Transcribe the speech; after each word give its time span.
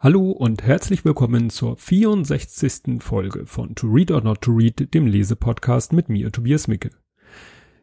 Hallo 0.00 0.30
und 0.30 0.62
herzlich 0.62 1.04
willkommen 1.04 1.50
zur 1.50 1.76
64. 1.76 3.00
Folge 3.02 3.46
von 3.46 3.74
To 3.74 3.88
Read 3.88 4.12
or 4.12 4.20
Not 4.20 4.42
to 4.42 4.52
Read, 4.52 4.94
dem 4.94 5.08
Lesepodcast 5.08 5.92
mit 5.92 6.08
mir, 6.08 6.30
Tobias 6.30 6.68
Micke. 6.68 6.90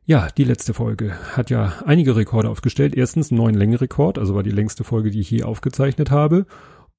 Ja, 0.05 0.29
die 0.37 0.45
letzte 0.45 0.73
Folge 0.73 1.13
hat 1.35 1.49
ja 1.49 1.73
einige 1.85 2.15
Rekorde 2.15 2.49
aufgestellt. 2.49 2.95
Erstens 2.95 3.31
einen 3.31 3.41
neuen 3.41 3.55
Längerekord, 3.55 4.17
also 4.17 4.33
war 4.33 4.43
die 4.43 4.51
längste 4.51 4.85
Folge, 4.85 5.11
die 5.11 5.19
ich 5.19 5.29
je 5.29 5.43
aufgezeichnet 5.43 6.09
habe. 6.09 6.45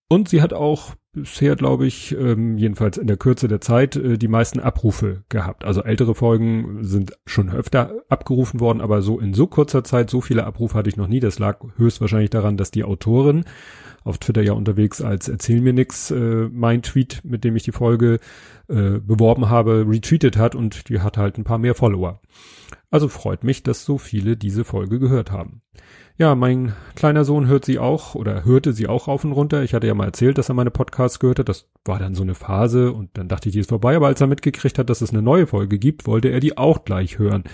Und 0.09 0.29
sie 0.29 0.43
hat 0.43 0.53
auch 0.53 0.97
bisher, 1.15 1.57
glaube 1.57 1.87
ich, 1.87 2.15
ähm, 2.15 2.59
jedenfalls 2.59 2.99
in 2.99 3.07
der 3.07 3.17
Kürze 3.17 3.49
der 3.49 3.63
Zeit, 3.63 3.97
äh, 3.97 4.19
die 4.19 4.29
meisten 4.29 4.61
Abrufe 4.61 5.25
gehabt. 5.31 5.65
Also 5.65 5.83
ältere 5.83 6.15
Folgen 6.15 6.85
sind 6.85 7.19
schon 7.25 7.49
öfter 7.49 8.03
abgerufen 8.11 8.61
worden, 8.61 8.83
aber 8.83 9.01
so 9.01 9.19
in 9.19 9.33
so 9.33 9.47
kurzer 9.47 9.83
Zeit, 9.83 10.11
so 10.11 10.21
viele 10.21 10.45
Abrufe 10.45 10.75
hatte 10.77 10.91
ich 10.91 10.99
noch 10.99 11.09
nie. 11.09 11.21
Das 11.21 11.39
lag 11.39 11.61
höchstwahrscheinlich 11.79 12.29
daran, 12.29 12.59
dass 12.59 12.71
die 12.71 12.85
Autorin 12.85 13.47
auf 14.07 14.19
Twitter 14.19 14.43
ja 14.43 14.53
unterwegs 14.53 15.03
als 15.03 15.29
Erzähl 15.29 15.61
mir 15.61 15.73
nix 15.73 16.11
äh, 16.11 16.49
mein 16.53 16.83
Tweet, 16.83 17.21
mit 17.25 17.45
dem 17.45 17.57
ich 17.57 17.65
die 17.65 17.73
Folge 17.73 18.21
äh, 18.69 18.99
beworben 19.01 19.51
habe, 19.51 19.85
retweetet 19.89 20.37
hat 20.37 20.55
und 20.55 20.89
die 20.89 21.01
hat 21.01 21.19
halt 21.19 21.39
ein 21.39 21.45
paar 21.45 21.59
mehr 21.59 21.75
Follower. 21.75 22.21
Also 22.91 23.09
freut 23.09 23.43
mich, 23.43 23.65
dass 23.65 23.85
so 23.85 23.99
viele 23.99 24.37
diese 24.37 24.65
Folge 24.65 25.01
gehört 25.01 25.33
haben. 25.33 25.63
Ja, 26.19 26.35
mein 26.35 26.73
kleiner 26.95 27.25
Sohn 27.25 27.47
hört 27.47 27.67
sie 27.67 27.79
auch 27.79 28.15
oder 28.15 28.45
hörte 28.45 28.73
sie 28.73 28.87
auch 28.87 29.09
rauf 29.09 29.25
und 29.25 29.33
runter. 29.33 29.63
Ich 29.65 29.75
hatte 29.75 29.87
ja 29.87 29.95
mal 29.95 30.07
erzählt, 30.07 30.39
dass 30.39 30.49
er 30.49 30.55
meine 30.55 30.71
Podcasts 30.71 31.19
gehört 31.19 31.41
hat. 31.41 31.49
Das 31.49 31.69
war 31.85 31.99
dann 31.99 32.15
so 32.15 32.23
eine 32.23 32.35
Phase 32.35 32.93
und 32.93 33.11
dann 33.19 33.29
dachte 33.29 33.49
ich, 33.49 33.53
die 33.53 33.59
ist 33.59 33.69
vorbei. 33.69 33.97
Aber 33.97 34.07
als 34.07 34.21
er 34.21 34.29
mitgekriegt 34.29 34.79
hat, 34.79 34.89
dass 34.89 35.03
es 35.03 35.11
eine 35.11 35.21
neue 35.21 35.47
Folge 35.47 35.79
gibt, 35.79 36.07
wollte 36.07 36.29
er 36.29 36.41
die 36.41 36.57
auch 36.57 36.85
gleich 36.85 37.19
hören. 37.19 37.45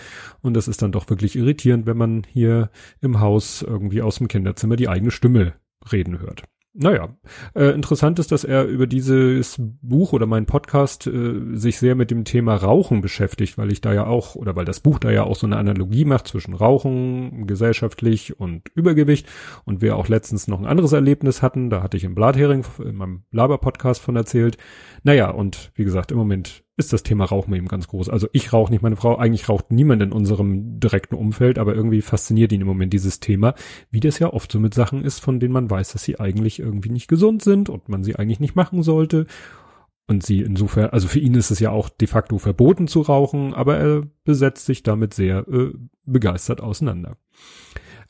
Und 0.42 0.54
das 0.54 0.68
ist 0.68 0.82
dann 0.82 0.92
doch 0.92 1.10
wirklich 1.10 1.34
irritierend, 1.34 1.86
wenn 1.86 1.96
man 1.96 2.22
hier 2.28 2.70
im 3.00 3.18
Haus 3.18 3.62
irgendwie 3.62 4.02
aus 4.02 4.18
dem 4.18 4.28
Kinderzimmer 4.28 4.76
die 4.76 4.88
eigene 4.88 5.10
Stimme 5.10 5.54
reden 5.90 6.20
hört. 6.20 6.44
Naja, 6.74 7.14
äh, 7.54 7.66
interessant 7.74 8.18
ist, 8.18 8.32
dass 8.32 8.44
er 8.44 8.64
über 8.64 8.86
dieses 8.86 9.56
Buch 9.82 10.14
oder 10.14 10.24
meinen 10.24 10.46
Podcast 10.46 11.06
äh, 11.06 11.54
sich 11.54 11.78
sehr 11.78 11.94
mit 11.94 12.10
dem 12.10 12.24
Thema 12.24 12.54
Rauchen 12.54 13.02
beschäftigt, 13.02 13.58
weil 13.58 13.70
ich 13.70 13.82
da 13.82 13.92
ja 13.92 14.06
auch, 14.06 14.36
oder 14.36 14.56
weil 14.56 14.64
das 14.64 14.80
Buch 14.80 14.98
da 14.98 15.10
ja 15.10 15.24
auch 15.24 15.36
so 15.36 15.46
eine 15.46 15.58
Analogie 15.58 16.06
macht 16.06 16.28
zwischen 16.28 16.54
Rauchen, 16.54 17.46
gesellschaftlich 17.46 18.40
und 18.40 18.70
Übergewicht 18.74 19.28
und 19.66 19.82
wir 19.82 19.96
auch 19.96 20.08
letztens 20.08 20.48
noch 20.48 20.60
ein 20.60 20.66
anderes 20.66 20.92
Erlebnis 20.92 21.42
hatten, 21.42 21.68
da 21.68 21.82
hatte 21.82 21.98
ich 21.98 22.04
im 22.04 22.14
Blathering 22.14 22.64
in 22.82 22.94
meinem 22.94 23.24
Laber-Podcast 23.32 24.00
von 24.00 24.16
erzählt. 24.16 24.56
Naja, 25.02 25.30
und 25.30 25.72
wie 25.74 25.84
gesagt, 25.84 26.10
im 26.10 26.16
Moment 26.16 26.64
ist 26.76 26.92
das 26.92 27.02
Thema 27.02 27.24
Rauchen 27.24 27.54
eben 27.54 27.68
ganz 27.68 27.88
groß. 27.88 28.08
Also 28.08 28.28
ich 28.32 28.52
rauche 28.52 28.72
nicht, 28.72 28.82
meine 28.82 28.96
Frau, 28.96 29.16
eigentlich 29.16 29.48
raucht 29.48 29.70
niemand 29.70 30.02
in 30.02 30.12
unserem 30.12 30.80
direkten 30.80 31.14
Umfeld, 31.14 31.58
aber 31.58 31.74
irgendwie 31.74 32.00
fasziniert 32.00 32.52
ihn 32.52 32.62
im 32.62 32.66
Moment 32.66 32.92
dieses 32.92 33.20
Thema, 33.20 33.54
wie 33.90 34.00
das 34.00 34.18
ja 34.18 34.32
oft 34.32 34.50
so 34.50 34.58
mit 34.58 34.72
Sachen 34.72 35.04
ist, 35.04 35.20
von 35.20 35.38
denen 35.38 35.52
man 35.52 35.70
weiß, 35.70 35.92
dass 35.92 36.02
sie 36.02 36.18
eigentlich 36.18 36.60
irgendwie 36.60 36.90
nicht 36.90 37.08
gesund 37.08 37.42
sind 37.42 37.68
und 37.68 37.88
man 37.88 38.04
sie 38.04 38.16
eigentlich 38.16 38.40
nicht 38.40 38.56
machen 38.56 38.82
sollte. 38.82 39.26
Und 40.08 40.24
sie 40.24 40.40
insofern, 40.40 40.90
also 40.90 41.08
für 41.08 41.20
ihn 41.20 41.34
ist 41.34 41.50
es 41.50 41.60
ja 41.60 41.70
auch 41.70 41.88
de 41.88 42.08
facto 42.08 42.38
verboten 42.38 42.88
zu 42.88 43.02
rauchen, 43.02 43.54
aber 43.54 43.76
er 43.76 44.02
besetzt 44.24 44.66
sich 44.66 44.82
damit 44.82 45.14
sehr 45.14 45.46
äh, 45.48 45.72
begeistert 46.04 46.60
auseinander. 46.60 47.16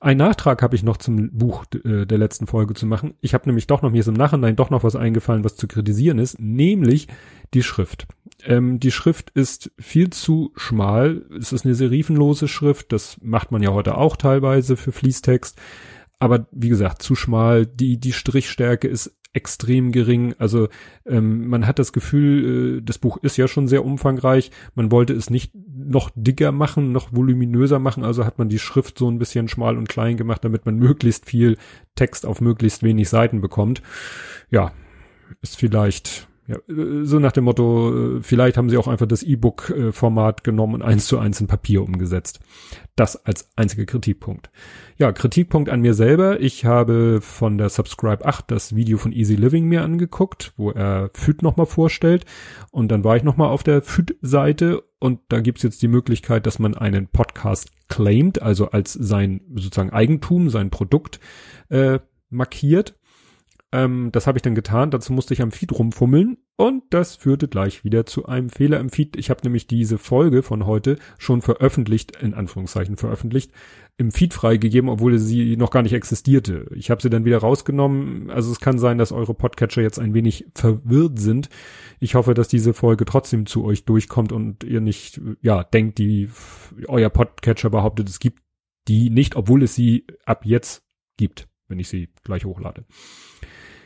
Ein 0.00 0.16
Nachtrag 0.16 0.62
habe 0.62 0.74
ich 0.74 0.83
noch 0.83 0.96
zum 0.96 1.30
Buch 1.30 1.64
äh, 1.84 2.06
der 2.06 2.18
letzten 2.18 2.48
Folge 2.48 2.74
zu 2.74 2.86
machen. 2.86 3.14
Ich 3.20 3.34
habe 3.34 3.46
nämlich 3.46 3.68
doch 3.68 3.83
noch, 3.83 3.92
mir 3.92 4.00
ist 4.00 4.08
im 4.08 4.14
Nachhinein 4.14 4.56
doch 4.56 4.70
noch 4.70 4.83
was 4.83 4.96
eingefallen, 4.96 5.44
was 5.44 5.55
zu 5.55 5.68
kritisieren 5.68 6.18
ist, 6.18 6.40
nämlich 6.40 7.06
die 7.55 7.62
Schrift. 7.62 8.08
Ähm, 8.44 8.80
die 8.80 8.90
Schrift 8.90 9.30
ist 9.30 9.70
viel 9.78 10.10
zu 10.10 10.52
schmal. 10.56 11.24
Es 11.38 11.52
ist 11.52 11.64
eine 11.64 11.74
serifenlose 11.74 12.48
Schrift. 12.48 12.92
Das 12.92 13.16
macht 13.22 13.52
man 13.52 13.62
ja 13.62 13.72
heute 13.72 13.96
auch 13.96 14.16
teilweise 14.16 14.76
für 14.76 14.92
Fließtext. 14.92 15.60
Aber 16.18 16.46
wie 16.52 16.68
gesagt, 16.68 17.02
zu 17.02 17.14
schmal. 17.14 17.67
Die, 17.67 17.98
die 17.98 18.12
Strichstärke 18.12 18.89
ist 18.89 19.17
extrem 19.33 19.92
gering. 19.92 20.34
Also 20.39 20.68
ähm, 21.06 21.48
man 21.48 21.67
hat 21.67 21.78
das 21.78 21.92
Gefühl, 21.92 22.78
äh, 22.78 22.83
das 22.83 22.98
Buch 22.98 23.17
ist 23.22 23.36
ja 23.36 23.48
schon 23.48 23.67
sehr 23.67 23.84
umfangreich. 23.84 24.50
Man 24.74 24.92
wollte 24.92 25.14
es 25.14 25.30
nicht 25.30 25.52
noch 25.55 26.11
dicker 26.14 26.52
machen, 26.52 26.92
noch 26.92 27.12
voluminöser 27.12 27.78
machen. 27.78 28.05
Also 28.05 28.24
hat 28.24 28.38
man 28.38 28.48
die 28.48 28.58
Schrift 28.58 28.98
so 28.98 29.11
ein 29.11 29.18
bisschen 29.18 29.48
schmal 29.48 29.78
und 29.78 29.88
klein 29.88 30.17
gemacht, 30.17 30.44
damit 30.44 30.67
man 30.67 30.77
möglichst 30.77 31.27
viel 31.27 31.56
Text 31.94 32.27
auf 32.27 32.40
möglichst 32.40 32.83
wenig 32.83 33.08
Seiten 33.08 33.40
bekommt. 33.40 33.83
Ja, 34.50 34.72
ist 35.40 35.56
vielleicht 35.56 36.28
ja, 36.52 36.74
äh, 36.74 37.05
so 37.05 37.18
nach 37.18 37.33
dem 37.33 37.45
Motto, 37.45 38.17
äh, 38.18 38.23
vielleicht 38.23 38.57
haben 38.57 38.68
sie 38.68 38.77
auch 38.77 38.89
einfach 38.89 39.07
das 39.07 39.23
E-Book-Format 39.23 40.45
genommen 40.45 40.74
und 40.74 40.83
eins 40.83 41.07
zu 41.07 41.18
eins 41.18 41.40
in 41.40 41.46
Papier 41.46 41.83
umgesetzt. 41.83 42.40
Das 42.95 43.24
als 43.24 43.51
einziger 43.57 43.86
Kritikpunkt. 43.86 44.51
Ja, 44.98 45.12
Kritikpunkt 45.12 45.70
an 45.70 45.80
mir 45.80 45.95
selber. 45.95 46.41
Ich 46.41 46.64
habe 46.64 47.20
von 47.23 47.57
der 47.57 47.70
Subscribe 47.70 48.24
8 48.24 48.51
das 48.51 48.77
Video 48.77 48.98
von 48.98 49.12
Easy 49.12 49.35
Living 49.35 49.67
mir 49.67 49.83
angeguckt, 49.83 50.52
wo 50.57 50.70
er 50.70 51.11
FÜD 51.14 51.42
nochmal 51.42 51.67
vorstellt. 51.67 52.27
Und 52.70 52.89
dann 52.89 53.02
war 53.02 53.17
ich 53.17 53.23
nochmal 53.23 53.48
auf 53.48 53.62
der 53.62 53.83
FÜD-Seite 53.83 54.83
und 54.98 55.20
da 55.29 55.41
gibt's 55.41 55.62
jetzt 55.62 55.83
die 55.83 55.89
Möglichkeit, 55.89 56.46
dass 56.46 56.58
man 56.58 56.77
einen 56.77 57.08
Podcast 57.08 57.70
claimt, 57.89 58.42
also 58.42 58.70
als 58.70 58.92
sein 58.92 59.41
sozusagen 59.55 59.91
Eigentum, 59.91 60.51
sein 60.51 60.70
Produkt 60.70 61.18
äh, 61.70 61.98
markiert. 62.29 62.95
Ähm, 63.72 64.10
das 64.12 64.27
habe 64.27 64.36
ich 64.36 64.42
dann 64.42 64.55
getan. 64.55 64.90
Dazu 64.90 65.12
musste 65.12 65.33
ich 65.33 65.40
am 65.40 65.50
Feed 65.50 65.72
rumfummeln 65.72 66.36
und 66.56 66.83
das 66.90 67.16
führte 67.16 67.48
gleich 67.48 67.84
wieder 67.84 68.05
zu 68.05 68.27
einem 68.27 68.50
Fehler 68.50 68.78
im 68.78 68.90
Feed. 68.90 69.16
Ich 69.16 69.30
habe 69.30 69.40
nämlich 69.44 69.66
diese 69.66 69.96
Folge 69.96 70.42
von 70.42 70.66
heute 70.66 70.98
schon 71.18 71.40
veröffentlicht, 71.40 72.16
in 72.16 72.34
Anführungszeichen 72.34 72.98
veröffentlicht, 72.98 73.50
im 73.96 74.11
Feed 74.11 74.34
freigegeben, 74.34 74.90
obwohl 74.90 75.18
sie 75.18 75.56
noch 75.56 75.70
gar 75.70 75.82
nicht 75.82 75.94
existierte. 75.94 76.66
Ich 76.74 76.90
habe 76.90 77.00
sie 77.00 77.08
dann 77.08 77.24
wieder 77.24 77.38
rausgenommen. 77.38 78.30
Also 78.30 78.52
es 78.52 78.61
kann 78.61 78.78
sein, 78.78 78.98
dass 78.98 79.11
eure 79.11 79.34
Podcatcher 79.34 79.80
jetzt 79.80 79.98
ein 79.98 80.12
wenig 80.12 80.46
verwirrt 80.55 81.18
sind. 81.18 81.48
Ich 81.98 82.14
hoffe, 82.14 82.34
dass 82.34 82.48
diese 82.48 82.74
Folge 82.74 83.06
trotzdem 83.06 83.46
zu 83.46 83.64
euch 83.64 83.86
durchkommt 83.86 84.32
und 84.32 84.64
ihr 84.64 84.82
nicht, 84.82 85.20
ja, 85.40 85.64
denkt, 85.64 85.98
die 85.98 86.28
euer 86.88 87.11
Podcatcher 87.11 87.70
behauptet, 87.70 88.08
es 88.11 88.18
gibt 88.18 88.42
die 88.88 89.11
nicht, 89.11 89.36
obwohl 89.36 89.62
es 89.62 89.74
sie 89.74 90.06
ab 90.27 90.44
jetzt 90.44 90.84
gibt, 91.16 91.48
wenn 91.72 91.80
ich 91.80 91.88
sie 91.88 92.10
gleich 92.22 92.44
hochlade. 92.44 92.84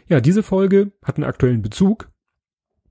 Ja, 0.09 0.21
diese 0.21 0.43
Folge 0.43 0.93
hat 1.03 1.17
einen 1.17 1.25
aktuellen 1.25 1.63
Bezug. 1.63 2.11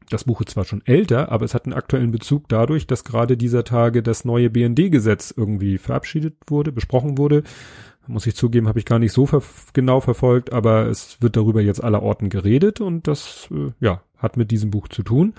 Das 0.10 0.24
Buch 0.24 0.42
ist 0.42 0.52
zwar 0.52 0.66
schon 0.66 0.86
älter, 0.86 1.32
aber 1.32 1.46
es 1.46 1.54
hat 1.54 1.66
einen 1.66 1.74
aktuellen 1.74 2.12
Bezug 2.12 2.48
dadurch, 2.48 2.88
dass 2.88 3.04
gerade 3.04 3.38
dieser 3.38 3.64
Tage 3.64 4.02
das 4.02 4.26
neue 4.26 4.50
BND-Gesetz 4.50 5.34
irgendwie 5.36 5.78
verabschiedet 5.78 6.36
wurde, 6.48 6.72
besprochen 6.72 7.18
wurde. 7.18 7.44
Muss 8.08 8.28
ich 8.28 8.36
zugeben, 8.36 8.68
habe 8.68 8.80
ich 8.80 8.86
gar 8.86 9.00
nicht 9.00 9.14
so 9.14 9.26
ver 9.26 9.42
genau 9.74 10.00
verfolgt, 10.00 10.54
aber 10.54 10.88
es 10.88 11.22
wird 11.22 11.36
darüber 11.36 11.62
jetzt 11.62 11.84
aller 11.84 12.04
Orten 12.04 12.30
geredet 12.30 12.82
und 12.82 13.08
das 13.08 13.50
äh, 13.52 13.72
ja 13.80 14.04
hat 14.18 14.38
mit 14.38 14.52
diesem 14.52 14.70
Buch 14.72 14.88
zu 14.88 15.04
tun. 15.04 15.34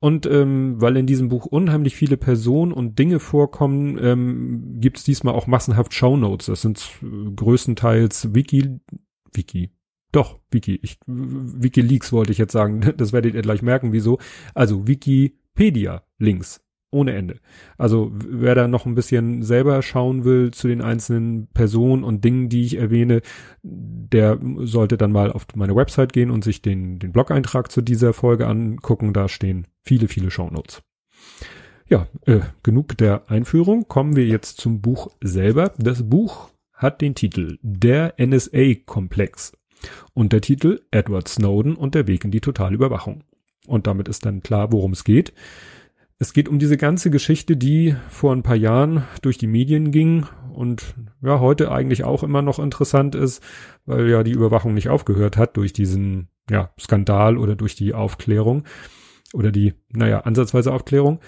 Und 0.00 0.26
ähm, 0.26 0.80
weil 0.80 0.96
in 0.96 1.06
diesem 1.06 1.28
Buch 1.28 1.46
unheimlich 1.46 1.96
viele 1.96 2.16
Personen 2.16 2.72
und 2.72 2.98
Dinge 2.98 3.18
vorkommen, 3.18 3.98
ähm, 4.00 4.76
gibt 4.80 4.98
es 4.98 5.04
diesmal 5.04 5.34
auch 5.34 5.48
massenhaft 5.48 5.92
Shownotes. 5.92 6.46
Das 6.46 6.62
sind 6.62 6.88
äh, 7.02 7.30
größtenteils 7.34 8.32
Wiki, 8.34 8.78
Wiki, 9.32 9.72
doch, 10.12 10.38
Wiki. 10.50 10.78
Ich, 10.82 10.98
Wikileaks 11.06 12.12
wollte 12.12 12.32
ich 12.32 12.38
jetzt 12.38 12.52
sagen. 12.52 12.80
Das 12.96 13.12
werdet 13.12 13.34
ihr 13.34 13.42
gleich 13.42 13.62
merken, 13.62 13.92
wieso. 13.92 14.18
Also 14.54 14.86
Wikipedia-Links. 14.86 16.60
Ohne 16.90 17.12
Ende. 17.14 17.36
Also 17.76 18.10
wer 18.14 18.54
da 18.54 18.66
noch 18.66 18.86
ein 18.86 18.94
bisschen 18.94 19.42
selber 19.42 19.82
schauen 19.82 20.24
will 20.24 20.52
zu 20.52 20.68
den 20.68 20.80
einzelnen 20.80 21.48
Personen 21.48 22.02
und 22.02 22.24
Dingen, 22.24 22.48
die 22.48 22.62
ich 22.64 22.78
erwähne, 22.78 23.20
der 23.62 24.38
sollte 24.60 24.96
dann 24.96 25.12
mal 25.12 25.30
auf 25.30 25.46
meine 25.54 25.76
Website 25.76 26.14
gehen 26.14 26.30
und 26.30 26.44
sich 26.44 26.62
den, 26.62 26.98
den 26.98 27.12
Blog-Eintrag 27.12 27.70
zu 27.70 27.82
dieser 27.82 28.14
Folge 28.14 28.46
angucken. 28.46 29.12
Da 29.12 29.28
stehen 29.28 29.66
viele, 29.84 30.08
viele 30.08 30.30
Shownotes. 30.30 30.82
Ja, 31.88 32.06
äh, 32.26 32.40
genug 32.62 32.96
der 32.96 33.30
Einführung. 33.30 33.86
Kommen 33.88 34.16
wir 34.16 34.26
jetzt 34.26 34.58
zum 34.58 34.80
Buch 34.80 35.10
selber. 35.22 35.72
Das 35.78 36.08
Buch 36.08 36.50
hat 36.72 37.02
den 37.02 37.14
Titel 37.14 37.58
Der 37.62 38.14
NSA-Komplex 38.18 39.52
Untertitel 40.14 40.80
Edward 40.90 41.28
Snowden 41.28 41.76
und 41.76 41.94
der 41.94 42.06
Weg 42.06 42.24
in 42.24 42.30
die 42.30 42.40
totale 42.40 42.74
Überwachung. 42.74 43.24
Und 43.66 43.86
damit 43.86 44.08
ist 44.08 44.24
dann 44.24 44.42
klar, 44.42 44.72
worum 44.72 44.92
es 44.92 45.04
geht. 45.04 45.32
Es 46.20 46.32
geht 46.32 46.48
um 46.48 46.58
diese 46.58 46.76
ganze 46.76 47.10
Geschichte, 47.10 47.56
die 47.56 47.94
vor 48.08 48.32
ein 48.32 48.42
paar 48.42 48.56
Jahren 48.56 49.04
durch 49.22 49.38
die 49.38 49.46
Medien 49.46 49.92
ging 49.92 50.26
und 50.52 50.96
ja, 51.22 51.38
heute 51.38 51.70
eigentlich 51.70 52.02
auch 52.02 52.24
immer 52.24 52.42
noch 52.42 52.58
interessant 52.58 53.14
ist, 53.14 53.40
weil 53.86 54.08
ja 54.08 54.24
die 54.24 54.32
Überwachung 54.32 54.74
nicht 54.74 54.88
aufgehört 54.88 55.36
hat 55.36 55.56
durch 55.56 55.72
diesen 55.72 56.28
ja, 56.50 56.72
Skandal 56.78 57.38
oder 57.38 57.54
durch 57.54 57.76
die 57.76 57.94
Aufklärung 57.94 58.64
oder 59.32 59.52
die, 59.52 59.74
naja, 59.90 60.20
ansatzweise 60.20 60.72
Aufklärung. 60.72 61.20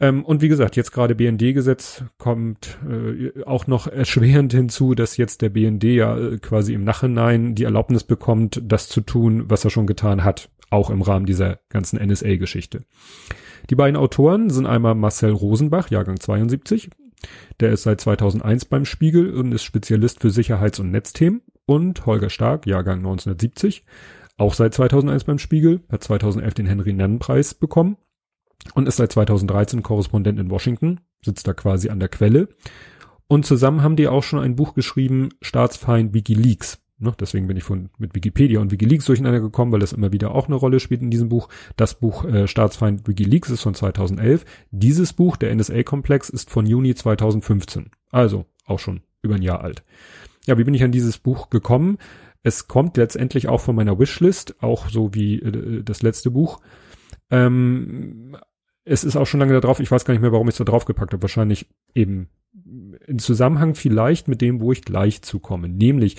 Ähm, 0.00 0.24
und 0.24 0.42
wie 0.42 0.48
gesagt, 0.48 0.74
jetzt 0.74 0.90
gerade 0.90 1.14
BND-Gesetz 1.14 2.02
kommt 2.18 2.78
äh, 2.88 3.44
auch 3.44 3.68
noch 3.68 3.86
erschwerend 3.86 4.52
hinzu, 4.52 4.96
dass 4.96 5.16
jetzt 5.16 5.40
der 5.40 5.50
BND 5.50 5.84
ja 5.84 6.18
äh, 6.18 6.38
quasi 6.38 6.74
im 6.74 6.82
Nachhinein 6.82 7.54
die 7.54 7.64
Erlaubnis 7.64 8.02
bekommt, 8.02 8.60
das 8.64 8.88
zu 8.88 9.02
tun, 9.02 9.44
was 9.48 9.64
er 9.64 9.70
schon 9.70 9.86
getan 9.86 10.24
hat, 10.24 10.50
auch 10.68 10.90
im 10.90 11.02
Rahmen 11.02 11.26
dieser 11.26 11.60
ganzen 11.68 12.04
NSA-Geschichte. 12.04 12.82
Die 13.70 13.74
beiden 13.74 13.96
Autoren 13.96 14.50
sind 14.50 14.66
einmal 14.66 14.94
Marcel 14.94 15.30
Rosenbach, 15.30 15.90
Jahrgang 15.90 16.20
72. 16.20 16.90
Der 17.60 17.72
ist 17.72 17.84
seit 17.84 18.00
2001 18.00 18.66
beim 18.66 18.84
Spiegel 18.84 19.34
und 19.34 19.52
ist 19.52 19.64
Spezialist 19.64 20.20
für 20.20 20.30
Sicherheits- 20.30 20.80
und 20.80 20.90
Netzthemen. 20.90 21.42
Und 21.64 22.06
Holger 22.06 22.30
Stark, 22.30 22.66
Jahrgang 22.66 22.98
1970 22.98 23.84
auch 24.38 24.54
seit 24.54 24.74
2001 24.74 25.24
beim 25.24 25.38
Spiegel, 25.38 25.80
hat 25.90 26.04
2011 26.04 26.54
den 26.54 26.66
Henry-Nannen-Preis 26.66 27.54
bekommen 27.54 27.96
und 28.74 28.86
ist 28.86 28.96
seit 28.96 29.12
2013 29.12 29.82
Korrespondent 29.82 30.38
in 30.38 30.50
Washington, 30.50 31.00
sitzt 31.22 31.48
da 31.48 31.54
quasi 31.54 31.88
an 31.88 32.00
der 32.00 32.08
Quelle. 32.08 32.48
Und 33.28 33.46
zusammen 33.46 33.82
haben 33.82 33.96
die 33.96 34.08
auch 34.08 34.22
schon 34.22 34.38
ein 34.38 34.56
Buch 34.56 34.74
geschrieben, 34.74 35.30
Staatsfeind 35.40 36.12
Wikileaks. 36.12 36.78
Ne, 36.98 37.14
deswegen 37.20 37.46
bin 37.46 37.58
ich 37.58 37.64
von, 37.64 37.90
mit 37.98 38.14
Wikipedia 38.14 38.58
und 38.58 38.70
Wikileaks 38.70 39.04
durcheinander 39.04 39.40
gekommen, 39.40 39.70
weil 39.70 39.80
das 39.80 39.92
immer 39.92 40.12
wieder 40.12 40.34
auch 40.34 40.46
eine 40.46 40.56
Rolle 40.56 40.80
spielt 40.80 41.02
in 41.02 41.10
diesem 41.10 41.28
Buch. 41.28 41.50
Das 41.76 41.98
Buch 41.98 42.24
äh, 42.24 42.48
Staatsfeind 42.48 43.06
Wikileaks 43.06 43.50
ist 43.50 43.60
von 43.60 43.74
2011. 43.74 44.46
Dieses 44.70 45.12
Buch, 45.12 45.36
der 45.36 45.54
NSA-Komplex, 45.54 46.30
ist 46.30 46.48
von 46.48 46.64
Juni 46.64 46.94
2015. 46.94 47.90
Also 48.10 48.46
auch 48.64 48.78
schon 48.78 49.02
über 49.20 49.34
ein 49.34 49.42
Jahr 49.42 49.60
alt. 49.60 49.84
Ja, 50.46 50.56
wie 50.56 50.64
bin 50.64 50.72
ich 50.72 50.84
an 50.84 50.92
dieses 50.92 51.18
Buch 51.18 51.50
gekommen? 51.50 51.98
Es 52.42 52.66
kommt 52.66 52.96
letztendlich 52.96 53.48
auch 53.48 53.60
von 53.60 53.76
meiner 53.76 53.98
Wishlist, 53.98 54.62
auch 54.62 54.88
so 54.88 55.12
wie 55.12 55.40
äh, 55.40 55.82
das 55.82 56.00
letzte 56.00 56.30
Buch. 56.30 56.60
Ähm, 57.30 58.38
es 58.84 59.04
ist 59.04 59.16
auch 59.16 59.26
schon 59.26 59.40
lange 59.40 59.52
da 59.52 59.60
drauf. 59.60 59.80
Ich 59.80 59.90
weiß 59.90 60.06
gar 60.06 60.14
nicht 60.14 60.20
mehr, 60.22 60.32
warum 60.32 60.48
ich 60.48 60.54
es 60.54 60.58
da 60.58 60.64
drauf 60.64 60.86
gepackt 60.86 61.12
habe. 61.12 61.22
Wahrscheinlich 61.22 61.66
eben 61.94 62.30
in 63.06 63.18
Zusammenhang 63.18 63.74
vielleicht 63.74 64.28
mit 64.28 64.40
dem, 64.40 64.60
wo 64.60 64.72
ich 64.72 64.82
gleich 64.82 65.22
zukomme. 65.22 65.68
Nämlich, 65.68 66.16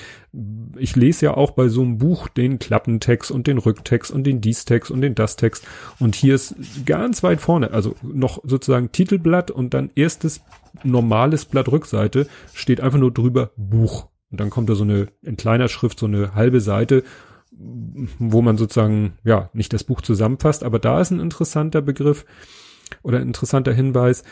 ich 0.77 0.95
lese 0.95 1.25
ja 1.25 1.33
auch 1.35 1.51
bei 1.51 1.67
so 1.67 1.81
einem 1.81 1.97
Buch 1.97 2.27
den 2.27 2.59
Klappentext 2.59 3.31
und 3.31 3.47
den 3.47 3.57
Rücktext 3.57 4.11
und 4.11 4.23
den 4.23 4.41
Diestext 4.41 4.91
und 4.91 5.01
den 5.01 5.15
Das-Text. 5.15 5.65
Und 5.99 6.15
hier 6.15 6.35
ist 6.35 6.55
ganz 6.85 7.23
weit 7.23 7.41
vorne, 7.41 7.71
also 7.71 7.95
noch 8.01 8.41
sozusagen 8.43 8.91
Titelblatt 8.91 9.51
und 9.51 9.73
dann 9.73 9.89
erstes 9.95 10.41
normales 10.83 11.45
Blatt 11.45 11.69
Rückseite 11.69 12.27
steht 12.53 12.81
einfach 12.81 12.99
nur 12.99 13.11
drüber 13.11 13.51
Buch. 13.57 14.07
Und 14.29 14.39
dann 14.39 14.49
kommt 14.49 14.69
da 14.69 14.75
so 14.75 14.83
eine, 14.83 15.07
in 15.21 15.37
kleiner 15.37 15.67
Schrift 15.69 15.99
so 15.99 16.05
eine 16.05 16.35
halbe 16.35 16.61
Seite, 16.61 17.03
wo 18.19 18.41
man 18.41 18.57
sozusagen, 18.57 19.13
ja, 19.23 19.49
nicht 19.53 19.73
das 19.73 19.83
Buch 19.83 20.01
zusammenfasst, 20.01 20.63
aber 20.63 20.79
da 20.79 21.01
ist 21.01 21.11
ein 21.11 21.19
interessanter 21.19 21.81
Begriff 21.81 22.25
oder 23.01 23.17
ein 23.17 23.27
interessanter 23.27 23.73
Hinweis. 23.73 24.23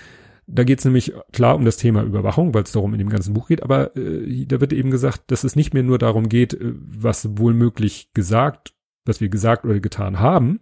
Da 0.48 0.64
geht 0.64 0.80
es 0.80 0.86
nämlich 0.86 1.14
klar 1.34 1.56
um 1.56 1.66
das 1.66 1.78
Thema 1.78 2.04
Überwachung, 2.04 2.54
weil 2.54 2.64
es 2.64 2.72
darum 2.72 2.94
in 2.94 3.00
dem 3.00 3.10
ganzen 3.10 3.34
Buch 3.34 3.48
geht, 3.48 3.64
aber 3.64 3.96
äh, 3.98 4.46
da 4.46 4.62
wird 4.62 4.74
eben 4.74 4.92
gesagt, 4.92 5.32
dass 5.32 5.44
es 5.44 5.56
nicht 5.56 5.74
mehr 5.74 5.84
nur 5.84 5.98
darum 5.98 6.30
geht, 6.30 6.54
äh, 6.54 6.74
was 6.76 7.38
wohl 7.38 7.54
möglich 7.54 8.12
gesagt, 8.14 8.74
was 9.06 9.22
wir 9.22 9.30
gesagt 9.30 9.66
oder 9.66 9.80
getan 9.80 10.20
haben, 10.20 10.60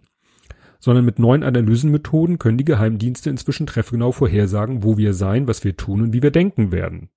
sondern 0.78 1.04
mit 1.04 1.18
neuen 1.18 1.42
Analysenmethoden 1.42 2.38
können 2.38 2.58
die 2.58 2.64
Geheimdienste 2.64 3.30
inzwischen 3.30 3.66
treffgenau 3.66 4.12
vorhersagen, 4.12 4.82
wo 4.82 4.96
wir 4.96 5.12
sein, 5.12 5.48
was 5.48 5.64
wir 5.64 5.76
tun 5.76 6.00
und 6.02 6.12
wie 6.12 6.22
wir 6.22 6.30
denken 6.30 6.72
werden. 6.72 7.10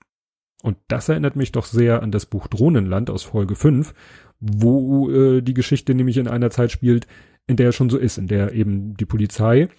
Und 0.64 0.78
das 0.88 1.08
erinnert 1.08 1.36
mich 1.36 1.52
doch 1.52 1.66
sehr 1.66 2.02
an 2.02 2.12
das 2.12 2.26
Buch 2.26 2.48
Drohnenland 2.48 3.10
aus 3.10 3.24
Folge 3.24 3.56
5, 3.56 3.94
wo 4.40 5.10
äh, 5.10 5.42
die 5.42 5.54
Geschichte 5.54 5.96
nämlich 5.96 6.18
in 6.18 6.28
einer 6.28 6.50
Zeit 6.50 6.72
spielt, 6.72 7.08
in 7.46 7.56
der 7.56 7.70
es 7.70 7.76
schon 7.76 7.90
so 7.90 7.98
ist, 7.98 8.18
in 8.18 8.28
der 8.28 8.54
eben 8.54 8.96
die 8.96 9.06
Polizei 9.06 9.70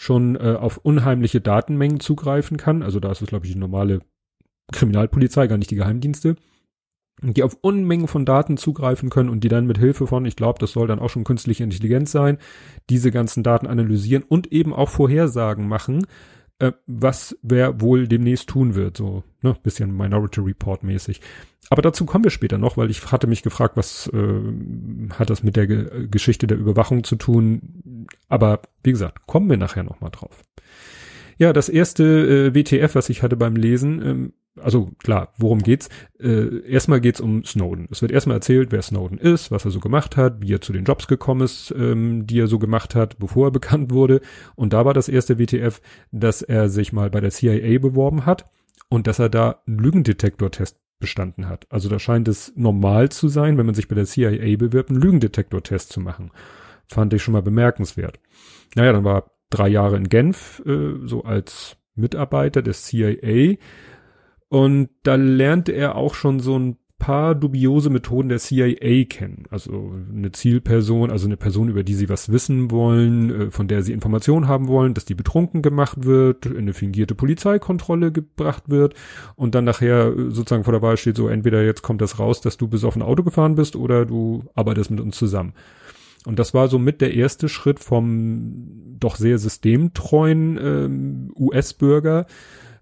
schon 0.00 0.34
äh, 0.36 0.56
auf 0.58 0.78
unheimliche 0.78 1.42
Datenmengen 1.42 2.00
zugreifen 2.00 2.56
kann. 2.56 2.82
Also 2.82 3.00
da 3.00 3.12
ist 3.12 3.20
es, 3.20 3.28
glaube 3.28 3.44
ich, 3.44 3.52
die 3.52 3.58
normale 3.58 4.00
Kriminalpolizei, 4.72 5.46
gar 5.46 5.58
nicht 5.58 5.70
die 5.70 5.76
Geheimdienste. 5.76 6.36
Die 7.20 7.42
auf 7.42 7.58
Unmengen 7.60 8.08
von 8.08 8.24
Daten 8.24 8.56
zugreifen 8.56 9.10
können 9.10 9.28
und 9.28 9.44
die 9.44 9.50
dann 9.50 9.66
mit 9.66 9.76
Hilfe 9.76 10.06
von, 10.06 10.24
ich 10.24 10.36
glaube, 10.36 10.58
das 10.58 10.72
soll 10.72 10.86
dann 10.86 11.00
auch 11.00 11.10
schon 11.10 11.24
künstliche 11.24 11.64
Intelligenz 11.64 12.12
sein, 12.12 12.38
diese 12.88 13.10
ganzen 13.10 13.42
Daten 13.42 13.66
analysieren 13.66 14.22
und 14.26 14.50
eben 14.52 14.72
auch 14.72 14.88
Vorhersagen 14.88 15.68
machen, 15.68 16.06
äh, 16.60 16.72
was 16.86 17.36
wer 17.42 17.80
wohl 17.80 18.06
demnächst 18.06 18.48
tun 18.48 18.74
wird, 18.74 18.96
so 18.96 19.24
ne, 19.42 19.56
bisschen 19.62 19.96
Minority 19.96 20.40
Report 20.40 20.82
mäßig. 20.82 21.20
Aber 21.68 21.82
dazu 21.82 22.04
kommen 22.04 22.24
wir 22.24 22.30
später 22.30 22.58
noch, 22.58 22.76
weil 22.76 22.90
ich 22.90 23.10
hatte 23.12 23.26
mich 23.26 23.42
gefragt, 23.42 23.76
was 23.76 24.08
äh, 24.12 24.40
hat 25.18 25.30
das 25.30 25.42
mit 25.42 25.56
der 25.56 25.66
Ge 25.66 26.08
Geschichte 26.08 26.46
der 26.46 26.58
Überwachung 26.58 27.04
zu 27.04 27.16
tun. 27.16 28.06
Aber 28.28 28.60
wie 28.82 28.90
gesagt, 28.92 29.26
kommen 29.26 29.48
wir 29.48 29.56
nachher 29.56 29.82
noch 29.82 30.00
mal 30.00 30.10
drauf. 30.10 30.42
Ja, 31.40 31.54
das 31.54 31.70
erste 31.70 32.04
äh, 32.04 32.54
WTF, 32.54 32.94
was 32.94 33.08
ich 33.08 33.22
hatte 33.22 33.34
beim 33.34 33.56
Lesen, 33.56 34.02
ähm, 34.04 34.32
also 34.60 34.90
klar, 35.02 35.32
worum 35.38 35.60
geht's? 35.60 35.88
Äh, 36.20 36.68
erstmal 36.68 37.00
geht's 37.00 37.18
um 37.18 37.46
Snowden. 37.46 37.88
Es 37.90 38.02
wird 38.02 38.12
erstmal 38.12 38.36
erzählt, 38.36 38.72
wer 38.72 38.82
Snowden 38.82 39.16
ist, 39.16 39.50
was 39.50 39.64
er 39.64 39.70
so 39.70 39.80
gemacht 39.80 40.18
hat, 40.18 40.42
wie 40.42 40.52
er 40.52 40.60
zu 40.60 40.74
den 40.74 40.84
Jobs 40.84 41.08
gekommen 41.08 41.40
ist, 41.40 41.74
ähm, 41.74 42.26
die 42.26 42.40
er 42.40 42.46
so 42.46 42.58
gemacht 42.58 42.94
hat, 42.94 43.18
bevor 43.18 43.48
er 43.48 43.50
bekannt 43.52 43.90
wurde. 43.90 44.20
Und 44.54 44.74
da 44.74 44.84
war 44.84 44.92
das 44.92 45.08
erste 45.08 45.38
WTF, 45.38 45.80
dass 46.12 46.42
er 46.42 46.68
sich 46.68 46.92
mal 46.92 47.08
bei 47.08 47.20
der 47.20 47.30
CIA 47.30 47.78
beworben 47.78 48.26
hat 48.26 48.44
und 48.90 49.06
dass 49.06 49.18
er 49.18 49.30
da 49.30 49.62
einen 49.66 49.78
Lügendetektortest 49.78 50.78
bestanden 50.98 51.48
hat. 51.48 51.66
Also 51.70 51.88
da 51.88 51.98
scheint 51.98 52.28
es 52.28 52.52
normal 52.54 53.08
zu 53.08 53.28
sein, 53.28 53.56
wenn 53.56 53.64
man 53.64 53.74
sich 53.74 53.88
bei 53.88 53.94
der 53.94 54.04
CIA 54.04 54.58
bewirbt, 54.58 54.90
einen 54.90 55.00
Lügendetektortest 55.00 55.90
zu 55.90 56.00
machen. 56.00 56.32
Fand 56.86 57.14
ich 57.14 57.22
schon 57.22 57.32
mal 57.32 57.40
bemerkenswert. 57.40 58.20
Naja, 58.74 58.92
dann 58.92 59.04
war 59.04 59.39
drei 59.50 59.68
Jahre 59.68 59.96
in 59.96 60.08
Genf, 60.08 60.62
äh, 60.66 60.94
so 61.04 61.24
als 61.24 61.76
Mitarbeiter 61.94 62.62
des 62.62 62.84
CIA 62.84 63.56
und 64.48 64.88
da 65.04 65.14
lernte 65.14 65.72
er 65.72 65.94
auch 65.94 66.14
schon 66.14 66.40
so 66.40 66.58
ein 66.58 66.76
paar 67.00 67.34
dubiose 67.34 67.88
Methoden 67.88 68.28
der 68.28 68.38
CIA 68.38 69.04
kennen. 69.08 69.44
Also 69.48 69.94
eine 70.14 70.32
Zielperson, 70.32 71.10
also 71.10 71.26
eine 71.26 71.36
Person, 71.36 71.68
über 71.68 71.82
die 71.82 71.94
sie 71.94 72.08
was 72.08 72.30
wissen 72.30 72.70
wollen, 72.70 73.30
äh, 73.30 73.50
von 73.50 73.66
der 73.66 73.82
sie 73.82 73.92
Informationen 73.92 74.46
haben 74.46 74.68
wollen, 74.68 74.92
dass 74.94 75.06
die 75.06 75.14
betrunken 75.14 75.62
gemacht 75.62 76.04
wird, 76.04 76.46
in 76.46 76.58
eine 76.58 76.74
fingierte 76.74 77.14
Polizeikontrolle 77.14 78.12
gebracht 78.12 78.64
wird 78.68 78.94
und 79.34 79.54
dann 79.54 79.64
nachher 79.64 80.08
äh, 80.08 80.30
sozusagen 80.30 80.64
vor 80.64 80.72
der 80.72 80.82
Wahl 80.82 80.96
steht 80.96 81.16
so, 81.16 81.28
entweder 81.28 81.64
jetzt 81.64 81.82
kommt 81.82 82.02
das 82.02 82.18
raus, 82.18 82.40
dass 82.40 82.56
du 82.56 82.68
besoffen 82.68 83.02
Auto 83.02 83.22
gefahren 83.22 83.54
bist 83.54 83.76
oder 83.76 84.04
du 84.04 84.44
arbeitest 84.54 84.90
mit 84.90 85.00
uns 85.00 85.16
zusammen. 85.16 85.54
Und 86.26 86.38
das 86.38 86.52
war 86.52 86.68
so 86.68 86.78
mit 86.78 87.00
der 87.00 87.14
erste 87.14 87.48
Schritt 87.48 87.80
vom 87.80 88.96
doch 88.98 89.16
sehr 89.16 89.38
systemtreuen 89.38 90.58
ähm, 90.60 91.32
US-Bürger, 91.36 92.26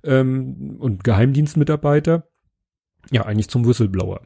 ähm, 0.05 0.77
und 0.79 1.05
Geheimdienstmitarbeiter, 1.05 2.29
ja, 3.11 3.25
eigentlich 3.25 3.49
zum 3.49 3.67
Whistleblower. 3.67 4.23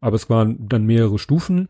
Aber 0.00 0.16
es 0.16 0.30
waren 0.30 0.68
dann 0.68 0.84
mehrere 0.84 1.18
Stufen. 1.18 1.68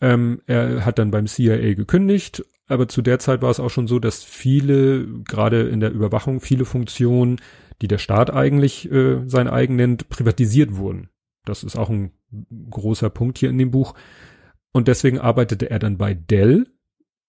Ähm, 0.00 0.40
er 0.46 0.84
hat 0.84 0.98
dann 0.98 1.10
beim 1.10 1.26
CIA 1.26 1.74
gekündigt, 1.74 2.44
aber 2.66 2.88
zu 2.88 3.02
der 3.02 3.18
Zeit 3.18 3.42
war 3.42 3.50
es 3.50 3.60
auch 3.60 3.70
schon 3.70 3.86
so, 3.86 3.98
dass 3.98 4.24
viele, 4.24 5.06
gerade 5.24 5.62
in 5.62 5.80
der 5.80 5.92
Überwachung, 5.92 6.40
viele 6.40 6.64
Funktionen, 6.64 7.40
die 7.82 7.88
der 7.88 7.98
Staat 7.98 8.32
eigentlich 8.32 8.90
äh, 8.90 9.22
sein 9.26 9.48
eigen 9.48 9.76
nennt, 9.76 10.08
privatisiert 10.08 10.76
wurden. 10.76 11.08
Das 11.44 11.64
ist 11.64 11.76
auch 11.76 11.90
ein 11.90 12.12
großer 12.70 13.10
Punkt 13.10 13.38
hier 13.38 13.50
in 13.50 13.58
dem 13.58 13.70
Buch. 13.70 13.94
Und 14.72 14.88
deswegen 14.88 15.18
arbeitete 15.18 15.70
er 15.70 15.78
dann 15.78 15.98
bei 15.98 16.14
Dell, 16.14 16.66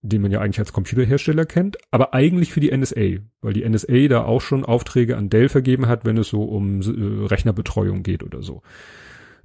den 0.01 0.21
man 0.21 0.31
ja 0.31 0.41
eigentlich 0.41 0.59
als 0.59 0.73
Computerhersteller 0.73 1.45
kennt, 1.45 1.77
aber 1.91 2.13
eigentlich 2.13 2.51
für 2.51 2.59
die 2.59 2.75
NSA, 2.75 3.21
weil 3.41 3.53
die 3.53 3.67
NSA 3.67 4.07
da 4.07 4.23
auch 4.25 4.41
schon 4.41 4.65
Aufträge 4.65 5.17
an 5.17 5.29
Dell 5.29 5.49
vergeben 5.49 5.87
hat, 5.87 6.05
wenn 6.05 6.17
es 6.17 6.27
so 6.27 6.43
um 6.43 6.81
äh, 6.81 7.25
Rechnerbetreuung 7.27 8.03
geht 8.03 8.23
oder 8.23 8.41
so. 8.41 8.61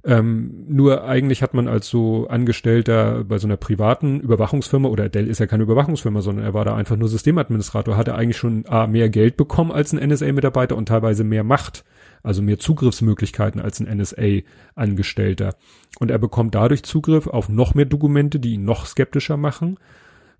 Ähm, 0.05 0.65
nur 0.69 1.03
eigentlich 1.03 1.41
hat 1.41 1.53
man 1.53 1.67
als 1.67 1.89
so 1.89 2.27
Angestellter 2.27 3.25
bei 3.25 3.37
so 3.37 3.47
einer 3.47 3.57
privaten 3.57 4.21
Überwachungsfirma, 4.21 4.87
oder 4.87 5.09
Dell 5.09 5.27
ist 5.27 5.39
ja 5.39 5.47
keine 5.47 5.63
Überwachungsfirma, 5.63 6.21
sondern 6.21 6.45
er 6.45 6.53
war 6.53 6.63
da 6.63 6.75
einfach 6.75 6.95
nur 6.95 7.09
Systemadministrator, 7.09 7.97
hat 7.97 8.07
er 8.07 8.15
eigentlich 8.15 8.37
schon 8.37 8.63
A, 8.67 8.87
mehr 8.87 9.09
Geld 9.09 9.35
bekommen 9.35 9.71
als 9.71 9.93
ein 9.93 10.09
NSA-Mitarbeiter 10.09 10.77
und 10.77 10.87
teilweise 10.87 11.25
mehr 11.25 11.43
Macht, 11.43 11.83
also 12.23 12.41
mehr 12.41 12.59
Zugriffsmöglichkeiten 12.59 13.59
als 13.59 13.81
ein 13.81 13.97
NSA-Angestellter. 13.97 15.55
Und 15.99 16.11
er 16.11 16.17
bekommt 16.17 16.55
dadurch 16.55 16.83
Zugriff 16.83 17.27
auf 17.27 17.49
noch 17.49 17.75
mehr 17.75 17.85
Dokumente, 17.85 18.39
die 18.39 18.53
ihn 18.53 18.63
noch 18.63 18.85
skeptischer 18.85 19.35
machen 19.35 19.77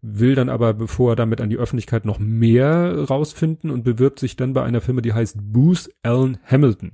will 0.01 0.35
dann 0.35 0.49
aber, 0.49 0.73
bevor 0.73 1.13
er 1.13 1.15
damit 1.15 1.41
an 1.41 1.49
die 1.49 1.57
Öffentlichkeit 1.57 2.05
noch 2.05 2.19
mehr 2.19 3.05
rausfinden 3.09 3.69
und 3.69 3.83
bewirbt 3.83 4.19
sich 4.19 4.35
dann 4.35 4.53
bei 4.53 4.63
einer 4.63 4.81
Firma, 4.81 5.01
die 5.01 5.13
heißt 5.13 5.37
Booth 5.41 5.89
Allen 6.03 6.37
Hamilton. 6.45 6.93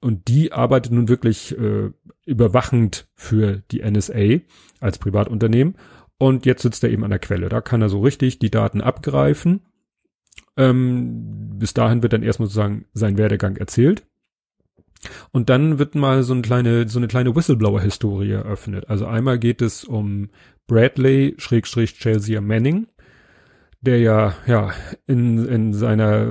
Und 0.00 0.28
die 0.28 0.52
arbeitet 0.52 0.92
nun 0.92 1.08
wirklich 1.08 1.56
äh, 1.58 1.90
überwachend 2.24 3.08
für 3.14 3.62
die 3.70 3.82
NSA 3.82 4.40
als 4.80 4.98
Privatunternehmen. 4.98 5.76
Und 6.18 6.46
jetzt 6.46 6.62
sitzt 6.62 6.84
er 6.84 6.90
eben 6.90 7.04
an 7.04 7.10
der 7.10 7.18
Quelle. 7.18 7.48
Da 7.48 7.60
kann 7.60 7.82
er 7.82 7.88
so 7.88 8.00
richtig 8.00 8.38
die 8.38 8.50
Daten 8.50 8.80
abgreifen. 8.80 9.60
Ähm, 10.56 11.58
bis 11.58 11.74
dahin 11.74 12.02
wird 12.02 12.12
dann 12.12 12.22
erstmal 12.22 12.48
sozusagen 12.48 12.86
sein 12.92 13.18
Werdegang 13.18 13.56
erzählt. 13.56 14.04
Und 15.30 15.48
dann 15.48 15.78
wird 15.78 15.94
mal 15.94 16.22
so 16.22 16.32
eine 16.32 16.42
kleine, 16.42 16.88
so 16.88 16.98
eine 16.98 17.08
kleine 17.08 17.34
Whistleblower-Historie 17.34 18.32
eröffnet. 18.32 18.88
Also 18.88 19.06
einmal 19.06 19.38
geht 19.38 19.62
es 19.62 19.84
um 19.84 20.30
Bradley, 20.66 21.34
Schrägstrich 21.38 21.94
Chelsea 21.94 22.40
Manning, 22.40 22.88
der 23.80 24.00
ja, 24.00 24.34
ja, 24.46 24.72
in, 25.06 25.46
in 25.46 25.72
seiner, 25.72 26.26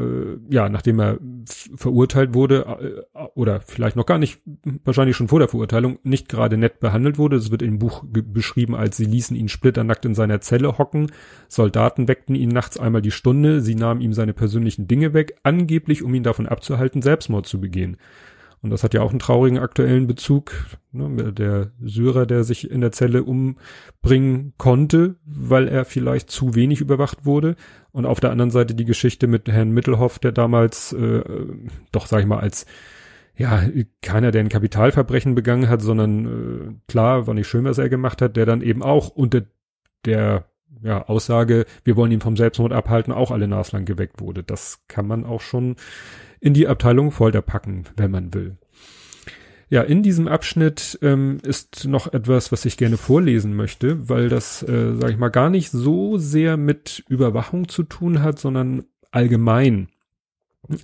ja, 0.49 0.67
nachdem 0.67 0.99
er 0.99 1.17
verurteilt 1.75 2.33
wurde, 2.33 3.05
äh, 3.13 3.19
oder 3.35 3.61
vielleicht 3.61 3.95
noch 3.95 4.05
gar 4.05 4.17
nicht, 4.17 4.41
wahrscheinlich 4.83 5.15
schon 5.15 5.29
vor 5.29 5.39
der 5.39 5.47
Verurteilung, 5.47 5.97
nicht 6.03 6.27
gerade 6.27 6.57
nett 6.57 6.81
behandelt 6.81 7.17
wurde. 7.17 7.37
Es 7.37 7.49
wird 7.49 7.61
im 7.61 7.79
Buch 7.79 8.03
beschrieben, 8.05 8.75
als 8.75 8.97
sie 8.97 9.05
ließen 9.05 9.37
ihn 9.37 9.47
splitternackt 9.47 10.03
in 10.03 10.13
seiner 10.13 10.41
Zelle 10.41 10.77
hocken. 10.77 11.09
Soldaten 11.47 12.09
weckten 12.09 12.35
ihn 12.35 12.49
nachts 12.49 12.77
einmal 12.77 13.01
die 13.01 13.11
Stunde. 13.11 13.61
Sie 13.61 13.75
nahmen 13.75 14.01
ihm 14.01 14.11
seine 14.11 14.33
persönlichen 14.33 14.87
Dinge 14.87 15.13
weg, 15.13 15.37
angeblich 15.43 16.03
um 16.03 16.13
ihn 16.13 16.23
davon 16.23 16.47
abzuhalten, 16.47 17.01
Selbstmord 17.01 17.47
zu 17.47 17.61
begehen. 17.61 17.95
Und 18.61 18.71
das 18.71 18.83
hat 18.83 18.93
ja 18.93 19.01
auch 19.01 19.11
einen 19.11 19.19
traurigen 19.19 19.59
aktuellen 19.59 20.07
Bezug. 20.07 20.51
Ne? 20.91 21.31
Der 21.31 21.71
Syrer, 21.79 22.25
der 22.25 22.43
sich 22.43 22.69
in 22.69 22.81
der 22.81 22.91
Zelle 22.91 23.23
umbringen 23.23 24.53
konnte, 24.57 25.15
weil 25.25 25.67
er 25.67 25.85
vielleicht 25.85 26.31
zu 26.31 26.55
wenig 26.55 26.81
überwacht 26.81 27.25
wurde. 27.25 27.55
Und 27.91 28.05
auf 28.05 28.19
der 28.19 28.31
anderen 28.31 28.51
Seite 28.51 28.73
die 28.73 28.85
Geschichte 28.85 29.27
mit 29.27 29.47
Herrn 29.47 29.71
Mittelhoff, 29.71 30.19
der 30.19 30.31
damals 30.31 30.93
äh, 30.93 31.23
doch, 31.91 32.07
sag 32.07 32.21
ich 32.21 32.25
mal, 32.25 32.39
als 32.39 32.65
ja, 33.35 33.63
keiner, 34.01 34.31
der 34.31 34.41
ein 34.41 34.49
Kapitalverbrechen 34.49 35.35
begangen 35.35 35.69
hat, 35.69 35.81
sondern 35.81 36.25
äh, 36.25 36.91
klar, 36.91 37.27
war 37.27 37.35
nicht 37.35 37.47
schön, 37.47 37.65
was 37.65 37.77
er 37.77 37.89
gemacht 37.89 38.21
hat, 38.21 38.35
der 38.35 38.47
dann 38.47 38.61
eben 38.61 38.81
auch 38.81 39.09
unter 39.09 39.43
der 40.05 40.45
ja, 40.81 41.05
Aussage, 41.07 41.65
wir 41.83 41.95
wollen 41.95 42.11
ihn 42.11 42.21
vom 42.21 42.37
Selbstmord 42.37 42.73
abhalten, 42.73 43.13
auch 43.13 43.31
alle 43.31 43.47
naslang 43.47 43.85
geweckt 43.85 44.21
wurde. 44.21 44.43
Das 44.43 44.83
kann 44.87 45.07
man 45.07 45.25
auch 45.25 45.41
schon 45.41 45.75
in 46.39 46.53
die 46.53 46.67
Abteilung 46.67 47.11
Folter 47.11 47.41
packen, 47.41 47.85
wenn 47.95 48.11
man 48.11 48.33
will. 48.33 48.57
Ja, 49.69 49.81
in 49.81 50.01
diesem 50.01 50.29
Abschnitt 50.29 50.97
ähm, 51.01 51.39
ist 51.43 51.85
noch 51.85 52.13
etwas, 52.13 52.53
was 52.53 52.63
ich 52.63 52.77
gerne 52.77 52.95
vorlesen 52.95 53.53
möchte, 53.53 54.07
weil 54.07 54.29
das, 54.29 54.63
äh, 54.63 54.95
sage 54.95 55.11
ich 55.11 55.17
mal, 55.17 55.27
gar 55.27 55.49
nicht 55.49 55.71
so 55.71 56.17
sehr 56.17 56.55
mit 56.55 57.03
Überwachung 57.09 57.67
zu 57.67 57.83
tun 57.83 58.21
hat, 58.21 58.39
sondern 58.39 58.85
allgemein. 59.11 59.89
Äh, 60.69 60.75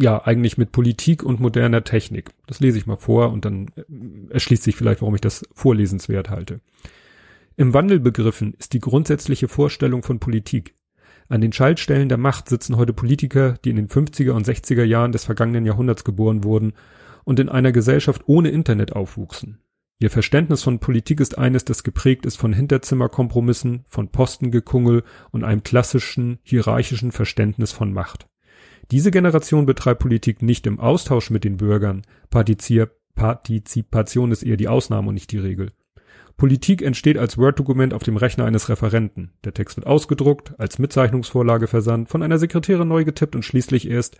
ja, 0.00 0.24
eigentlich 0.24 0.56
mit 0.56 0.72
Politik 0.72 1.22
und 1.22 1.40
moderner 1.40 1.84
Technik. 1.84 2.30
Das 2.46 2.60
lese 2.60 2.78
ich 2.78 2.86
mal 2.86 2.96
vor 2.96 3.30
und 3.30 3.44
dann 3.44 3.68
äh, 3.76 4.32
erschließt 4.32 4.62
sich 4.62 4.76
vielleicht, 4.76 5.02
warum 5.02 5.14
ich 5.14 5.20
das 5.20 5.46
vorlesenswert 5.52 6.30
halte. 6.30 6.60
Im 7.56 7.74
Wandel 7.74 8.00
begriffen 8.00 8.54
ist 8.58 8.72
die 8.72 8.80
grundsätzliche 8.80 9.48
Vorstellung 9.48 10.02
von 10.02 10.18
Politik. 10.18 10.74
An 11.28 11.40
den 11.40 11.52
Schaltstellen 11.52 12.08
der 12.08 12.18
Macht 12.18 12.48
sitzen 12.48 12.76
heute 12.76 12.92
Politiker, 12.92 13.54
die 13.64 13.70
in 13.70 13.76
den 13.76 13.88
50er 13.88 14.32
und 14.32 14.46
60er 14.46 14.84
Jahren 14.84 15.12
des 15.12 15.24
vergangenen 15.24 15.64
Jahrhunderts 15.66 16.04
geboren 16.04 16.42
wurden 16.42 16.72
und 17.24 17.38
in 17.38 17.48
einer 17.48 17.72
Gesellschaft 17.72 18.22
ohne 18.26 18.50
Internet 18.50 18.94
aufwuchsen. 18.94 19.60
Ihr 20.00 20.10
Verständnis 20.10 20.62
von 20.62 20.78
Politik 20.78 21.20
ist 21.20 21.36
eines, 21.36 21.66
das 21.66 21.82
geprägt 21.82 22.24
ist 22.24 22.36
von 22.36 22.54
Hinterzimmerkompromissen, 22.54 23.84
von 23.86 24.08
Postengekungel 24.08 25.04
und 25.30 25.44
einem 25.44 25.62
klassischen, 25.62 26.38
hierarchischen 26.42 27.12
Verständnis 27.12 27.70
von 27.70 27.92
Macht. 27.92 28.26
Diese 28.90 29.10
Generation 29.10 29.66
betreibt 29.66 30.00
Politik 30.00 30.40
nicht 30.42 30.66
im 30.66 30.80
Austausch 30.80 31.30
mit 31.30 31.44
den 31.44 31.58
Bürgern. 31.58 32.02
Partizipation 33.14 34.32
ist 34.32 34.42
eher 34.42 34.56
die 34.56 34.68
Ausnahme 34.68 35.10
und 35.10 35.14
nicht 35.14 35.30
die 35.32 35.38
Regel. 35.38 35.72
Politik 36.40 36.80
entsteht 36.80 37.18
als 37.18 37.36
Word-Dokument 37.36 37.92
auf 37.92 38.02
dem 38.02 38.16
Rechner 38.16 38.46
eines 38.46 38.70
Referenten. 38.70 39.30
Der 39.44 39.52
Text 39.52 39.76
wird 39.76 39.86
ausgedruckt, 39.86 40.58
als 40.58 40.78
Mitzeichnungsvorlage 40.78 41.66
versandt, 41.66 42.08
von 42.08 42.22
einer 42.22 42.38
Sekretärin 42.38 42.88
neu 42.88 43.04
getippt 43.04 43.36
und 43.36 43.44
schließlich 43.44 43.90
erst 43.90 44.16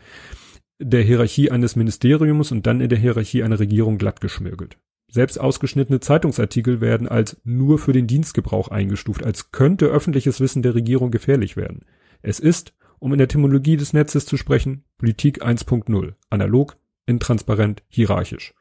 der 0.79 1.01
Hierarchie 1.01 1.51
eines 1.51 1.77
Ministeriums 1.77 2.53
und 2.53 2.67
dann 2.67 2.83
in 2.83 2.91
der 2.91 2.99
Hierarchie 2.99 3.43
einer 3.43 3.59
Regierung 3.59 3.97
glattgeschmirgelt. 3.97 4.77
Selbst 5.11 5.41
ausgeschnittene 5.41 6.01
Zeitungsartikel 6.01 6.83
werden 6.83 7.09
als 7.09 7.41
nur 7.45 7.79
für 7.79 7.95
den 7.95 8.07
Dienstgebrauch 8.07 8.69
eingestuft, 8.69 9.25
als 9.25 9.51
könnte 9.51 9.87
öffentliches 9.87 10.41
Wissen 10.41 10.61
der 10.61 10.75
Regierung 10.75 11.11
gefährlich 11.11 11.57
werden. 11.57 11.87
Es 12.21 12.39
ist, 12.39 12.75
um 12.99 13.15
in 13.15 13.19
der 13.19 13.25
Etymologie 13.25 13.79
des 13.79 13.95
Netzes 13.95 14.27
zu 14.27 14.37
sprechen, 14.37 14.85
Politik 14.99 15.43
1.0, 15.43 16.13
analog, 16.29 16.77
intransparent, 17.07 17.83
hierarchisch. 17.89 18.53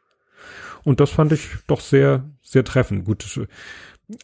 Und 0.84 1.00
das 1.00 1.12
fand 1.12 1.32
ich 1.32 1.48
doch 1.68 1.82
sehr, 1.82 2.30
sehr 2.42 2.64
treffend. 2.64 3.06
Gut, 3.06 3.40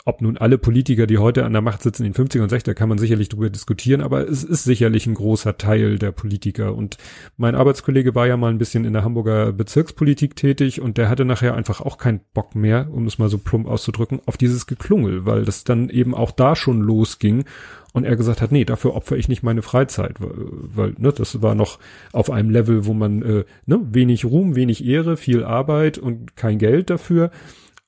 ob 0.04 0.22
nun 0.22 0.38
alle 0.38 0.58
Politiker, 0.58 1.06
die 1.08 1.18
heute 1.18 1.46
an 1.46 1.54
der 1.54 1.62
Macht 1.62 1.84
sitzen, 1.84 2.06
in 2.06 2.14
den 2.14 2.28
50er 2.28 2.42
und 2.42 2.52
60er, 2.52 2.74
kann 2.74 2.90
man 2.90 2.98
sicherlich 2.98 3.30
drüber 3.30 3.50
diskutieren, 3.50 4.02
aber 4.02 4.28
es 4.28 4.44
ist 4.44 4.64
sicherlich 4.64 5.06
ein 5.06 5.14
großer 5.14 5.58
Teil 5.58 6.00
der 6.00 6.12
Politiker. 6.12 6.76
Und 6.76 6.98
mein 7.38 7.56
Arbeitskollege 7.56 8.16
war 8.16 8.28
ja 8.28 8.38
mal 8.38 8.50
ein 8.50 8.58
bisschen 8.58 8.86
in 8.86 8.94
der 8.94 9.04
Hamburger 9.04 9.52
Bezirkspolitik 9.52 10.36
tätig 10.36 10.82
und 10.82 10.98
der 10.98 11.10
hatte 11.10 11.26
nachher 11.26 11.56
einfach 11.56 11.82
auch 11.82 11.98
keinen 11.98 12.22
Bock 12.34 12.56
mehr, 12.56 12.88
um 12.92 13.06
es 13.06 13.20
mal 13.20 13.30
so 13.30 13.38
plump 13.38 13.68
auszudrücken, 13.68 14.22
auf 14.26 14.38
dieses 14.38 14.66
Geklungel, 14.66 15.26
weil 15.26 15.46
das 15.46 15.64
dann 15.64 15.90
eben 15.90 16.16
auch 16.16 16.32
da 16.32 16.56
schon 16.56 16.82
losging 16.82 17.46
und 17.94 18.04
er 18.04 18.18
gesagt 18.18 18.42
hat, 18.42 18.52
nee, 18.52 18.66
dafür 18.66 18.94
opfer 18.94 19.16
ich 19.16 19.30
nicht 19.30 19.42
meine 19.42 19.62
Freizeit, 19.62 20.20
weil, 20.20 20.32
weil 20.50 20.96
ne, 20.98 21.14
das 21.14 21.42
war 21.42 21.56
noch 21.56 21.80
auf 22.12 22.30
einem 22.30 22.50
Level, 22.50 22.86
wo 22.86 22.94
man 22.94 23.22
äh, 23.22 23.46
ne, 23.66 23.80
wenig 23.92 24.26
Ruhm, 24.26 24.56
wenig 24.56 24.84
Ehre, 24.86 25.16
viel 25.16 25.46
Arbeit 25.46 25.98
und 25.98 26.36
kein 26.36 26.58
Geld 26.58 26.90
dafür. 26.90 27.32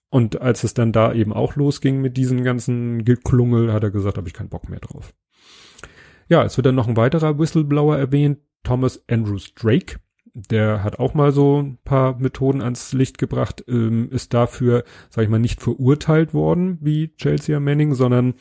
Und 0.09 0.41
als 0.41 0.63
es 0.63 0.73
dann 0.73 0.91
da 0.91 1.13
eben 1.13 1.33
auch 1.33 1.55
losging 1.55 2.01
mit 2.01 2.17
diesem 2.17 2.43
ganzen 2.43 3.03
Geklungel, 3.03 3.73
hat 3.73 3.83
er 3.83 3.91
gesagt, 3.91 4.17
habe 4.17 4.27
ich 4.27 4.33
keinen 4.33 4.49
Bock 4.49 4.69
mehr 4.69 4.79
drauf. 4.79 5.13
Ja, 6.29 6.43
es 6.43 6.57
wird 6.57 6.65
dann 6.65 6.75
noch 6.75 6.87
ein 6.87 6.97
weiterer 6.97 7.39
Whistleblower 7.39 7.97
erwähnt, 7.97 8.39
Thomas 8.63 9.03
Andrews 9.09 9.53
Drake. 9.53 9.99
Der 10.33 10.83
hat 10.83 10.99
auch 10.99 11.13
mal 11.13 11.31
so 11.31 11.61
ein 11.61 11.77
paar 11.83 12.19
Methoden 12.19 12.61
ans 12.61 12.93
Licht 12.93 13.17
gebracht, 13.17 13.63
ähm, 13.67 14.09
ist 14.11 14.33
dafür, 14.33 14.83
sag 15.09 15.23
ich 15.23 15.29
mal, 15.29 15.39
nicht 15.39 15.61
verurteilt 15.61 16.33
worden 16.33 16.77
wie 16.81 17.15
Chelsea 17.15 17.59
Manning, 17.59 17.95
sondern 17.95 18.35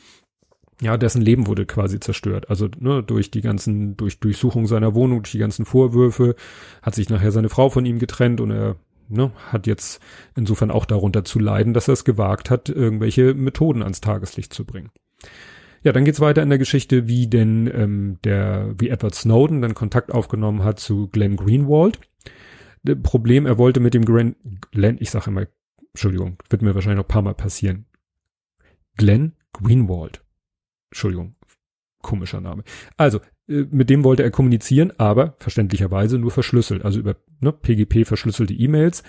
ja, 0.81 0.95
dessen 0.95 1.21
Leben 1.21 1.47
wurde 1.47 1.65
quasi 1.65 1.99
zerstört. 1.99 2.49
Also 2.49 2.67
ne, 2.79 3.01
durch 3.01 3.31
die 3.31 3.41
ganzen, 3.41 3.97
durch 3.97 4.19
Durchsuchung 4.19 4.67
seiner 4.67 4.93
Wohnung, 4.93 5.23
durch 5.23 5.31
die 5.31 5.39
ganzen 5.39 5.65
Vorwürfe, 5.65 6.35
hat 6.83 6.93
sich 6.93 7.09
nachher 7.09 7.31
seine 7.31 7.49
Frau 7.49 7.69
von 7.69 7.85
ihm 7.85 7.97
getrennt 7.97 8.41
und 8.41 8.51
er 8.51 8.75
ne, 9.09 9.31
hat 9.51 9.67
jetzt 9.67 10.01
insofern 10.35 10.71
auch 10.71 10.85
darunter 10.85 11.23
zu 11.23 11.39
leiden, 11.39 11.73
dass 11.73 11.87
er 11.87 11.93
es 11.93 12.05
gewagt 12.05 12.49
hat, 12.49 12.69
irgendwelche 12.69 13.33
Methoden 13.33 13.83
ans 13.83 14.01
Tageslicht 14.01 14.53
zu 14.53 14.65
bringen. 14.65 14.91
Ja, 15.83 15.93
dann 15.93 16.05
geht's 16.05 16.19
weiter 16.19 16.43
in 16.43 16.49
der 16.49 16.57
Geschichte, 16.57 17.07
wie 17.07 17.27
denn 17.27 17.71
ähm, 17.73 18.19
der, 18.23 18.75
wie 18.77 18.89
Edward 18.89 19.15
Snowden 19.15 19.61
dann 19.61 19.73
Kontakt 19.73 20.11
aufgenommen 20.11 20.63
hat 20.63 20.79
zu 20.79 21.07
Glenn 21.07 21.37
Greenwald. 21.37 21.99
Das 22.83 22.97
Problem, 23.01 23.45
er 23.45 23.57
wollte 23.57 23.79
mit 23.79 23.93
dem 23.93 24.05
Glenn, 24.05 24.35
Glenn, 24.71 24.97
ich 24.99 25.11
sage 25.11 25.29
immer, 25.29 25.45
Entschuldigung, 25.93 26.37
wird 26.49 26.61
mir 26.61 26.75
wahrscheinlich 26.75 26.97
noch 26.97 27.05
ein 27.05 27.13
paar 27.13 27.21
Mal 27.21 27.35
passieren. 27.35 27.85
Glenn 28.97 29.33
Greenwald. 29.53 30.23
Entschuldigung, 30.91 31.35
komischer 32.01 32.41
Name. 32.41 32.63
Also, 32.95 33.19
äh, 33.47 33.65
mit 33.69 33.89
dem 33.89 34.03
wollte 34.03 34.23
er 34.23 34.31
kommunizieren, 34.31 34.93
aber 34.97 35.35
verständlicherweise 35.39 36.17
nur 36.17 36.31
verschlüsselt, 36.31 36.85
also 36.85 36.99
über 36.99 37.15
ne, 37.39 37.51
PGP 37.51 38.05
verschlüsselte 38.05 38.53
E-Mails. 38.53 39.03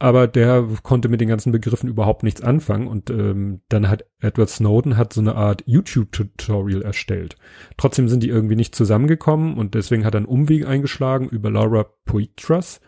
Aber 0.00 0.26
der 0.26 0.66
konnte 0.82 1.08
mit 1.08 1.20
den 1.20 1.28
ganzen 1.28 1.52
Begriffen 1.52 1.88
überhaupt 1.88 2.24
nichts 2.24 2.42
anfangen 2.42 2.88
und 2.88 3.10
ähm, 3.10 3.60
dann 3.68 3.88
hat 3.88 4.04
Edward 4.20 4.50
Snowden 4.50 4.96
hat 4.96 5.12
so 5.12 5.20
eine 5.20 5.36
Art 5.36 5.62
YouTube-Tutorial 5.66 6.82
erstellt. 6.82 7.36
Trotzdem 7.76 8.08
sind 8.08 8.22
die 8.22 8.28
irgendwie 8.28 8.56
nicht 8.56 8.74
zusammengekommen 8.74 9.56
und 9.56 9.74
deswegen 9.74 10.04
hat 10.04 10.14
er 10.14 10.18
einen 10.18 10.26
Umweg 10.26 10.66
eingeschlagen 10.66 11.28
über 11.28 11.48
Laura 11.48 11.86
Poitras, 12.04 12.80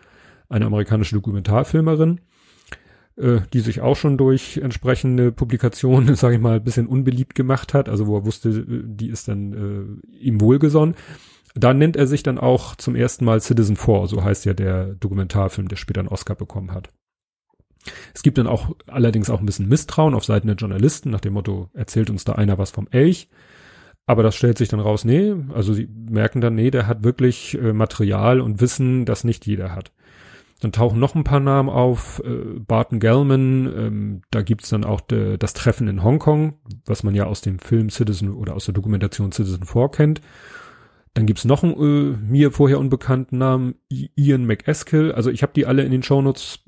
eine 0.48 0.66
amerikanische 0.66 1.14
Dokumentarfilmerin 1.14 2.20
äh, 3.16 3.40
die 3.52 3.60
sich 3.60 3.80
auch 3.80 3.96
schon 3.96 4.18
durch 4.18 4.58
entsprechende 4.58 5.32
Publikationen, 5.32 6.14
sage 6.16 6.36
ich 6.36 6.40
mal, 6.40 6.56
ein 6.56 6.64
bisschen 6.64 6.86
unbeliebt 6.86 7.34
gemacht 7.34 7.74
hat, 7.74 7.88
also 7.88 8.06
wo 8.06 8.16
er 8.16 8.26
wusste, 8.26 8.50
äh, 8.50 8.82
die 8.84 9.08
ist 9.08 9.28
dann 9.28 10.00
äh, 10.12 10.16
ihm 10.18 10.40
wohlgesonnen. 10.40 10.94
Da 11.54 11.72
nennt 11.72 11.96
er 11.96 12.06
sich 12.06 12.22
dann 12.22 12.38
auch 12.38 12.76
zum 12.76 12.94
ersten 12.94 13.24
Mal 13.24 13.40
Citizen 13.40 13.76
4, 13.76 14.06
so 14.06 14.22
heißt 14.22 14.44
ja 14.44 14.52
der 14.52 14.94
Dokumentarfilm, 14.94 15.68
der 15.68 15.76
später 15.76 16.00
einen 16.00 16.08
Oscar 16.08 16.34
bekommen 16.34 16.72
hat. 16.72 16.90
Es 18.14 18.22
gibt 18.22 18.36
dann 18.36 18.46
auch 18.46 18.76
allerdings 18.86 19.30
auch 19.30 19.40
ein 19.40 19.46
bisschen 19.46 19.68
Misstrauen 19.68 20.14
auf 20.14 20.24
Seiten 20.24 20.48
der 20.48 20.56
Journalisten 20.56 21.10
nach 21.10 21.20
dem 21.20 21.34
Motto, 21.34 21.70
erzählt 21.72 22.10
uns 22.10 22.24
da 22.24 22.32
einer 22.32 22.58
was 22.58 22.70
vom 22.70 22.88
Elch. 22.90 23.28
Aber 24.08 24.22
das 24.22 24.36
stellt 24.36 24.56
sich 24.56 24.68
dann 24.68 24.80
raus, 24.80 25.04
nee, 25.04 25.34
also 25.52 25.72
sie 25.72 25.88
merken 25.88 26.40
dann, 26.40 26.54
nee, 26.54 26.70
der 26.70 26.86
hat 26.86 27.02
wirklich 27.02 27.58
äh, 27.58 27.72
Material 27.72 28.40
und 28.40 28.60
Wissen, 28.60 29.04
das 29.04 29.24
nicht 29.24 29.46
jeder 29.46 29.74
hat. 29.74 29.90
Dann 30.60 30.72
tauchen 30.72 30.98
noch 30.98 31.14
ein 31.14 31.24
paar 31.24 31.40
Namen 31.40 31.68
auf. 31.68 32.22
Äh, 32.24 32.58
Barton 32.60 32.98
Gellman, 32.98 33.72
ähm, 33.76 34.22
da 34.30 34.42
gibt's 34.42 34.70
dann 34.70 34.84
auch 34.84 35.00
de, 35.00 35.36
das 35.36 35.52
Treffen 35.52 35.88
in 35.88 36.02
Hongkong, 36.02 36.54
was 36.86 37.02
man 37.02 37.14
ja 37.14 37.26
aus 37.26 37.42
dem 37.42 37.58
Film 37.58 37.90
Citizen 37.90 38.32
oder 38.32 38.54
aus 38.54 38.64
der 38.64 38.74
Dokumentation 38.74 39.32
Citizen 39.32 39.64
4 39.64 39.88
kennt. 39.90 40.20
Dann 41.12 41.26
gibt's 41.26 41.46
noch 41.46 41.62
einen 41.62 41.74
äh, 41.74 42.16
mir 42.30 42.52
vorher 42.52 42.78
unbekannten 42.78 43.38
Namen, 43.38 43.76
Ian 43.88 44.46
McEskill. 44.46 45.12
Also 45.12 45.30
ich 45.30 45.42
habe 45.42 45.52
die 45.54 45.66
alle 45.66 45.82
in 45.82 45.90
den 45.90 46.02
Shownotes, 46.02 46.60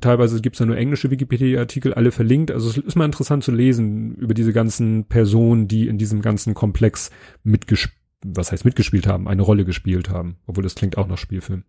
teilweise 0.00 0.40
gibt's 0.40 0.58
da 0.58 0.66
nur 0.66 0.76
englische 0.76 1.10
Wikipedia-Artikel, 1.10 1.94
alle 1.94 2.10
verlinkt. 2.10 2.50
Also 2.50 2.68
es 2.70 2.78
ist 2.78 2.96
mal 2.96 3.04
interessant 3.04 3.44
zu 3.44 3.52
lesen 3.52 4.14
über 4.16 4.34
diese 4.34 4.52
ganzen 4.52 5.04
Personen, 5.04 5.68
die 5.68 5.86
in 5.86 5.98
diesem 5.98 6.22
ganzen 6.22 6.54
Komplex 6.54 7.10
mitgespielt 7.42 7.99
was 8.22 8.52
heißt 8.52 8.64
mitgespielt 8.64 9.06
haben, 9.06 9.28
eine 9.28 9.42
Rolle 9.42 9.64
gespielt 9.64 10.10
haben, 10.10 10.36
obwohl 10.46 10.62
das 10.62 10.74
klingt 10.74 10.98
auch 10.98 11.06
nach 11.06 11.18
Spielfilm. 11.18 11.64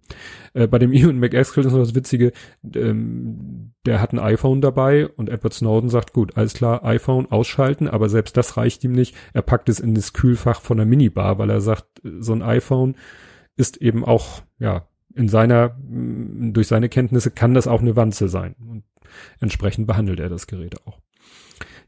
Äh, 0.54 0.68
bei 0.68 0.80
dem 0.80 0.92
Ewan 0.92 1.20
McEskill 1.20 1.66
ist 1.66 1.72
noch 1.72 1.80
das 1.80 1.96
Witzige, 1.96 2.34
ähm, 2.76 3.72
der 3.86 4.02
hat 4.02 4.12
ein 4.14 4.20
iPhone 4.20 4.62
dabei 4.62 5.08
und 5.08 5.30
Edward 5.30 5.54
Snowden 5.54 5.90
sagt, 5.90 6.14
gut, 6.14 6.36
alles 6.36 6.54
klar, 6.54 6.84
iPhone 6.84 7.32
ausschalten, 7.32 7.88
aber 7.88 8.10
selbst 8.10 8.36
das 8.36 8.58
reicht 8.58 8.84
ihm 8.84 8.92
nicht. 8.92 9.16
Er 9.34 9.42
packt 9.42 9.70
es 9.70 9.80
in 9.80 9.96
das 9.96 10.14
Kühlfach 10.14 10.62
von 10.62 10.78
der 10.78 10.86
Minibar, 10.86 11.38
weil 11.38 11.50
er 11.50 11.62
sagt, 11.62 11.86
so 12.04 12.34
ein 12.34 12.42
iPhone 12.42 12.96
ist 13.56 13.78
eben 13.78 14.04
auch, 14.04 14.42
ja, 14.60 14.88
in 15.16 15.28
seiner, 15.30 15.78
durch 15.80 16.68
seine 16.68 16.90
Kenntnisse 16.90 17.32
kann 17.32 17.54
das 17.54 17.68
auch 17.68 17.82
eine 17.82 17.96
Wanze 17.96 18.28
sein. 18.28 18.56
Und 18.60 18.84
entsprechend 19.40 19.88
behandelt 19.88 20.20
er 20.20 20.30
das 20.30 20.48
Gerät 20.48 20.86
auch. 20.86 21.00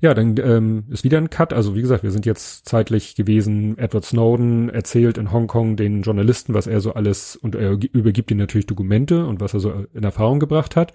Ja, 0.04 0.14
dann 0.14 0.36
ähm, 0.38 0.84
ist 0.90 1.06
wieder 1.06 1.18
ein 1.18 1.30
Cut. 1.30 1.54
Also 1.54 1.76
wie 1.76 1.82
gesagt, 1.82 2.04
wir 2.04 2.12
sind 2.12 2.26
jetzt 2.26 2.68
zeitlich 2.68 3.16
gewesen. 3.16 3.78
Edward 3.78 4.04
Snowden 4.04 4.68
erzählt 4.68 5.18
in 5.18 5.32
Hongkong 5.32 5.78
den 5.78 6.02
Journalisten, 6.02 6.54
was 6.54 6.68
er 6.68 6.82
so 6.82 6.94
alles 6.94 7.38
und 7.38 7.56
er 7.56 7.72
übergibt 7.72 8.30
ihnen 8.30 8.42
natürlich 8.42 8.66
Dokumente 8.66 9.26
und 9.26 9.40
was 9.40 9.54
er 9.54 9.62
so 9.62 9.86
in 9.94 10.04
Erfahrung 10.04 10.42
gebracht 10.42 10.76
hat. 10.76 10.92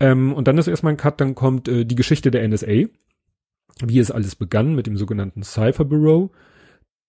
Ähm, 0.00 0.32
und 0.32 0.48
dann 0.48 0.58
ist 0.58 0.66
erstmal 0.66 0.94
ein 0.94 0.96
Cut. 0.96 1.20
Dann 1.20 1.36
kommt 1.36 1.68
äh, 1.68 1.84
die 1.84 1.94
Geschichte 1.94 2.32
der 2.32 2.48
NSA, 2.48 2.86
wie 3.84 3.98
es 4.00 4.10
alles 4.10 4.34
begann 4.34 4.74
mit 4.74 4.88
dem 4.88 4.96
sogenannten 4.96 5.44
Cypher 5.44 5.84
Bureau. 5.84 6.32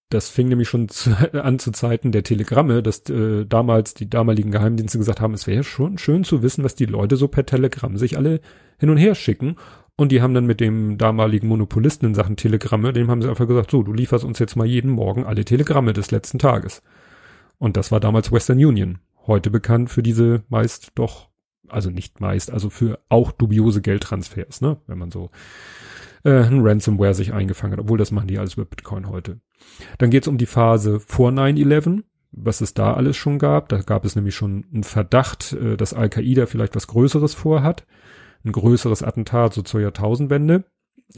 Das 0.09 0.29
fing 0.29 0.49
nämlich 0.49 0.69
schon 0.69 0.87
zu, 0.87 1.09
an 1.33 1.57
zu 1.57 1.71
Zeiten 1.71 2.11
der 2.11 2.21
Telegramme, 2.21 2.83
dass 2.83 3.09
äh, 3.09 3.43
damals 3.47 3.95
die 3.95 4.07
damaligen 4.07 4.51
Geheimdienste 4.51 4.99
gesagt 4.99 5.19
haben, 5.19 5.33
es 5.33 5.47
wäre 5.47 5.63
schon 5.63 5.97
schön 5.97 6.23
zu 6.23 6.43
wissen, 6.43 6.63
was 6.63 6.75
die 6.75 6.85
Leute 6.85 7.15
so 7.15 7.27
per 7.27 7.47
Telegramm 7.47 7.97
sich 7.97 8.17
alle 8.17 8.39
hin 8.77 8.91
und 8.91 8.97
her 8.97 9.15
schicken. 9.15 9.55
Und 9.97 10.11
die 10.11 10.21
haben 10.21 10.35
dann 10.35 10.45
mit 10.45 10.59
dem 10.59 10.99
damaligen 10.99 11.47
Monopolisten 11.47 12.05
in 12.05 12.15
Sachen 12.15 12.37
Telegramme, 12.37 12.93
dem 12.93 13.09
haben 13.09 13.23
sie 13.23 13.29
einfach 13.29 13.47
gesagt, 13.47 13.71
so, 13.71 13.81
du 13.81 13.93
lieferst 13.93 14.23
uns 14.23 14.37
jetzt 14.37 14.55
mal 14.55 14.67
jeden 14.67 14.91
Morgen 14.91 15.25
alle 15.25 15.43
Telegramme 15.43 15.91
des 15.91 16.11
letzten 16.11 16.37
Tages. 16.37 16.83
Und 17.57 17.77
das 17.77 17.91
war 17.91 17.99
damals 17.99 18.31
Western 18.31 18.63
Union. 18.63 18.99
Heute 19.25 19.49
bekannt 19.49 19.89
für 19.89 20.03
diese 20.03 20.43
meist 20.49 20.91
doch, 20.93 21.29
also 21.67 21.89
nicht 21.89 22.21
meist, 22.21 22.51
also 22.51 22.69
für 22.69 22.99
auch 23.09 23.31
dubiose 23.31 23.81
Geldtransfers, 23.81 24.61
ne, 24.61 24.77
wenn 24.85 24.99
man 24.99 25.09
so 25.09 25.31
äh, 26.23 26.43
ein 26.43 26.61
Ransomware 26.61 27.15
sich 27.15 27.33
eingefangen 27.33 27.73
hat, 27.73 27.79
obwohl 27.79 27.97
das 27.97 28.11
machen 28.11 28.27
die 28.27 28.37
alles 28.37 28.53
über 28.53 28.65
Bitcoin 28.65 29.09
heute. 29.09 29.39
Dann 29.97 30.11
geht 30.11 30.23
es 30.23 30.27
um 30.27 30.37
die 30.37 30.45
Phase 30.45 30.99
vor 30.99 31.31
9-11, 31.31 32.03
was 32.31 32.61
es 32.61 32.75
da 32.75 32.93
alles 32.93 33.17
schon 33.17 33.39
gab. 33.39 33.67
Da 33.69 33.79
gab 33.79 34.05
es 34.05 34.15
nämlich 34.15 34.35
schon 34.35 34.63
einen 34.71 34.83
Verdacht, 34.83 35.53
äh, 35.53 35.75
dass 35.75 35.95
Al-Qaida 35.95 36.45
vielleicht 36.45 36.75
was 36.75 36.85
Größeres 36.85 37.33
vorhat 37.33 37.87
ein 38.43 38.51
größeres 38.51 39.03
Attentat 39.03 39.53
so 39.53 39.61
zur 39.61 39.81
Jahrtausendwende. 39.81 40.63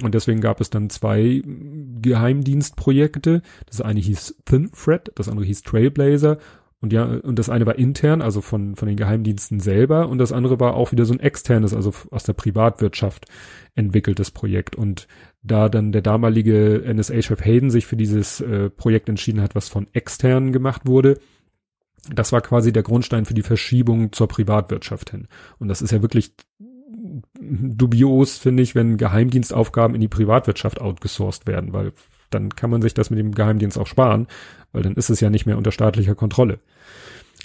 Und 0.03 0.13
deswegen 0.13 0.41
gab 0.41 0.61
es 0.61 0.69
dann 0.69 0.89
zwei 0.89 1.41
Geheimdienstprojekte. 1.43 3.41
Das 3.65 3.81
eine 3.81 3.99
hieß 3.99 4.41
Thin 4.45 4.71
Thread, 4.71 5.11
das 5.15 5.29
andere 5.29 5.45
hieß 5.45 5.63
Trailblazer. 5.63 6.37
Und 6.81 6.93
ja, 6.93 7.03
und 7.03 7.37
das 7.37 7.49
eine 7.49 7.65
war 7.65 7.77
intern, 7.77 8.21
also 8.21 8.39
von, 8.39 8.77
von 8.77 8.87
den 8.87 8.95
Geheimdiensten 8.95 9.59
selber. 9.59 10.07
Und 10.07 10.17
das 10.17 10.31
andere 10.31 10.59
war 10.59 10.75
auch 10.75 10.93
wieder 10.93 11.05
so 11.05 11.13
ein 11.13 11.19
externes, 11.19 11.73
also 11.73 11.93
aus 12.11 12.23
der 12.23 12.33
Privatwirtschaft 12.33 13.25
entwickeltes 13.75 14.31
Projekt. 14.31 14.75
Und 14.77 15.07
da 15.41 15.67
dann 15.67 15.91
der 15.91 16.01
damalige 16.01 16.83
NSA-Chef 16.87 17.43
Hayden 17.43 17.69
sich 17.69 17.85
für 17.85 17.97
dieses 17.97 18.39
äh, 18.39 18.69
Projekt 18.69 19.09
entschieden 19.09 19.41
hat, 19.41 19.55
was 19.55 19.67
von 19.67 19.87
externen 19.91 20.53
gemacht 20.53 20.83
wurde, 20.85 21.19
das 22.13 22.31
war 22.31 22.39
quasi 22.41 22.71
der 22.71 22.83
Grundstein 22.83 23.25
für 23.25 23.33
die 23.33 23.43
Verschiebung 23.43 24.13
zur 24.13 24.29
Privatwirtschaft 24.29 25.09
hin. 25.09 25.27
Und 25.57 25.67
das 25.67 25.81
ist 25.81 25.91
ja 25.91 26.01
wirklich 26.01 26.33
dubios, 27.39 28.37
finde 28.37 28.63
ich, 28.63 28.75
wenn 28.75 28.97
Geheimdienstaufgaben 28.97 29.95
in 29.95 30.01
die 30.01 30.07
Privatwirtschaft 30.07 30.81
outgesourced 30.81 31.47
werden, 31.47 31.73
weil 31.73 31.93
dann 32.29 32.49
kann 32.49 32.69
man 32.69 32.81
sich 32.81 32.93
das 32.93 33.09
mit 33.09 33.19
dem 33.19 33.33
Geheimdienst 33.33 33.77
auch 33.77 33.87
sparen, 33.87 34.27
weil 34.71 34.83
dann 34.83 34.95
ist 34.95 35.09
es 35.09 35.19
ja 35.19 35.29
nicht 35.29 35.45
mehr 35.45 35.57
unter 35.57 35.71
staatlicher 35.71 36.15
Kontrolle. 36.15 36.59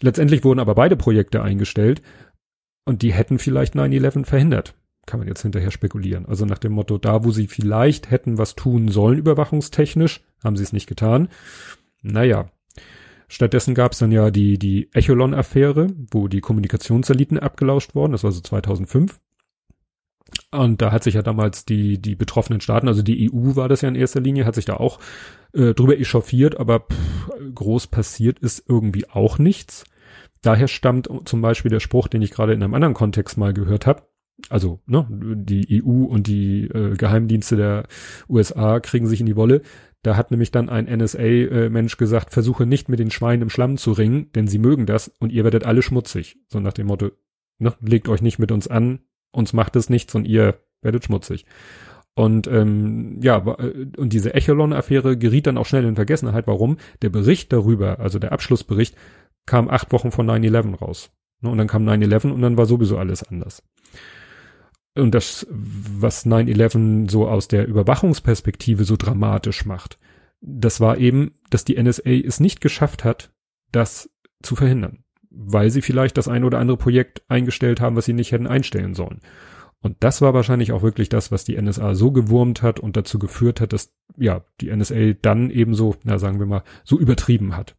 Letztendlich 0.00 0.44
wurden 0.44 0.60
aber 0.60 0.74
beide 0.74 0.96
Projekte 0.96 1.42
eingestellt 1.42 2.02
und 2.84 3.02
die 3.02 3.12
hätten 3.12 3.38
vielleicht 3.38 3.74
9-11 3.74 4.26
verhindert. 4.26 4.74
Kann 5.06 5.20
man 5.20 5.28
jetzt 5.28 5.42
hinterher 5.42 5.70
spekulieren. 5.70 6.26
Also 6.26 6.46
nach 6.46 6.58
dem 6.58 6.72
Motto, 6.72 6.98
da 6.98 7.24
wo 7.24 7.30
sie 7.30 7.46
vielleicht 7.46 8.10
hätten 8.10 8.38
was 8.38 8.54
tun 8.54 8.88
sollen, 8.88 9.18
überwachungstechnisch, 9.18 10.22
haben 10.42 10.56
sie 10.56 10.62
es 10.62 10.72
nicht 10.72 10.86
getan. 10.86 11.28
Naja. 12.02 12.50
Stattdessen 13.28 13.74
gab 13.74 13.92
es 13.92 13.98
dann 13.98 14.12
ja 14.12 14.30
die, 14.30 14.58
die 14.58 14.90
Echelon-Affäre, 14.92 15.88
wo 16.10 16.28
die 16.28 16.40
Kommunikationseliten 16.40 17.38
abgelauscht 17.38 17.94
wurden. 17.94 18.12
Das 18.12 18.24
war 18.24 18.32
so 18.32 18.40
2005. 18.40 19.18
Und 20.54 20.80
da 20.80 20.92
hat 20.92 21.02
sich 21.02 21.14
ja 21.14 21.22
damals 21.22 21.64
die, 21.64 22.00
die 22.00 22.14
betroffenen 22.14 22.60
Staaten, 22.60 22.88
also 22.88 23.02
die 23.02 23.30
EU 23.30 23.56
war 23.56 23.68
das 23.68 23.80
ja 23.80 23.88
in 23.88 23.94
erster 23.94 24.20
Linie, 24.20 24.44
hat 24.44 24.54
sich 24.54 24.64
da 24.64 24.74
auch 24.74 25.00
äh, 25.52 25.74
drüber 25.74 25.98
echauffiert, 25.98 26.58
aber 26.58 26.80
pff, 26.80 27.30
groß 27.54 27.88
passiert 27.88 28.38
ist 28.38 28.64
irgendwie 28.68 29.08
auch 29.10 29.38
nichts. 29.38 29.84
Daher 30.42 30.68
stammt 30.68 31.08
zum 31.24 31.40
Beispiel 31.40 31.70
der 31.70 31.80
Spruch, 31.80 32.06
den 32.08 32.22
ich 32.22 32.30
gerade 32.30 32.52
in 32.52 32.62
einem 32.62 32.74
anderen 32.74 32.94
Kontext 32.94 33.36
mal 33.38 33.54
gehört 33.54 33.86
habe. 33.86 34.02
Also, 34.50 34.80
ne, 34.86 35.06
die 35.10 35.82
EU 35.82 36.04
und 36.04 36.26
die 36.26 36.64
äh, 36.64 36.96
Geheimdienste 36.96 37.56
der 37.56 37.86
USA 38.28 38.80
kriegen 38.80 39.06
sich 39.06 39.20
in 39.20 39.26
die 39.26 39.36
Wolle. 39.36 39.62
Da 40.02 40.16
hat 40.16 40.30
nämlich 40.30 40.50
dann 40.50 40.68
ein 40.68 40.84
NSA-Mensch 40.84 41.94
äh, 41.94 41.96
gesagt, 41.96 42.32
versuche 42.32 42.66
nicht 42.66 42.90
mit 42.90 42.98
den 42.98 43.10
Schweinen 43.10 43.42
im 43.42 43.50
Schlamm 43.50 43.78
zu 43.78 43.92
ringen, 43.92 44.30
denn 44.34 44.46
sie 44.46 44.58
mögen 44.58 44.84
das 44.84 45.08
und 45.18 45.32
ihr 45.32 45.44
werdet 45.44 45.64
alle 45.64 45.82
schmutzig. 45.82 46.36
So 46.48 46.60
nach 46.60 46.74
dem 46.74 46.88
Motto, 46.88 47.10
ne, 47.58 47.74
legt 47.80 48.08
euch 48.08 48.20
nicht 48.20 48.38
mit 48.38 48.52
uns 48.52 48.68
an, 48.68 49.00
uns 49.34 49.52
macht 49.52 49.76
es 49.76 49.90
nichts 49.90 50.14
und 50.14 50.26
ihr 50.26 50.60
werdet 50.82 51.04
schmutzig. 51.04 51.44
Und 52.14 52.46
ähm, 52.46 53.18
ja, 53.20 53.38
äh, 53.58 53.86
und 53.96 54.12
diese 54.12 54.34
Echelon-Affäre 54.34 55.18
geriet 55.18 55.48
dann 55.48 55.58
auch 55.58 55.66
schnell 55.66 55.84
in 55.84 55.96
Vergessenheit. 55.96 56.46
Warum? 56.46 56.76
Der 57.02 57.08
Bericht 57.08 57.52
darüber, 57.52 57.98
also 57.98 58.18
der 58.18 58.32
Abschlussbericht, 58.32 58.94
kam 59.46 59.68
acht 59.68 59.92
Wochen 59.92 60.12
von 60.12 60.28
9-11 60.30 60.76
raus. 60.76 61.10
Ne, 61.40 61.50
und 61.50 61.58
dann 61.58 61.66
kam 61.66 61.86
9-11 61.88 62.30
und 62.30 62.40
dann 62.40 62.56
war 62.56 62.66
sowieso 62.66 62.98
alles 62.98 63.24
anders. 63.24 63.62
Und 64.96 65.12
das, 65.12 65.46
was 65.50 66.24
9-11 66.24 67.10
so 67.10 67.26
aus 67.26 67.48
der 67.48 67.66
Überwachungsperspektive 67.66 68.84
so 68.84 68.96
dramatisch 68.96 69.66
macht, 69.66 69.98
das 70.40 70.80
war 70.80 70.98
eben, 70.98 71.32
dass 71.50 71.64
die 71.64 71.82
NSA 71.82 72.10
es 72.10 72.38
nicht 72.38 72.60
geschafft 72.60 73.02
hat, 73.02 73.32
das 73.72 74.08
zu 74.42 74.54
verhindern 74.54 75.03
weil 75.36 75.70
sie 75.70 75.82
vielleicht 75.82 76.16
das 76.16 76.28
ein 76.28 76.44
oder 76.44 76.58
andere 76.58 76.76
Projekt 76.76 77.22
eingestellt 77.28 77.80
haben, 77.80 77.96
was 77.96 78.04
sie 78.04 78.12
nicht 78.12 78.32
hätten 78.32 78.46
einstellen 78.46 78.94
sollen. 78.94 79.20
Und 79.80 79.96
das 80.00 80.22
war 80.22 80.32
wahrscheinlich 80.32 80.72
auch 80.72 80.82
wirklich 80.82 81.10
das, 81.10 81.30
was 81.30 81.44
die 81.44 81.60
NSA 81.60 81.94
so 81.94 82.10
gewurmt 82.10 82.62
hat 82.62 82.80
und 82.80 82.96
dazu 82.96 83.18
geführt 83.18 83.60
hat, 83.60 83.74
dass 83.74 83.92
ja 84.16 84.42
die 84.60 84.74
NSA 84.74 85.12
dann 85.20 85.50
ebenso, 85.50 85.96
na 86.04 86.18
sagen 86.18 86.38
wir 86.38 86.46
mal, 86.46 86.62
so 86.84 86.98
übertrieben 86.98 87.54
hat. 87.54 87.76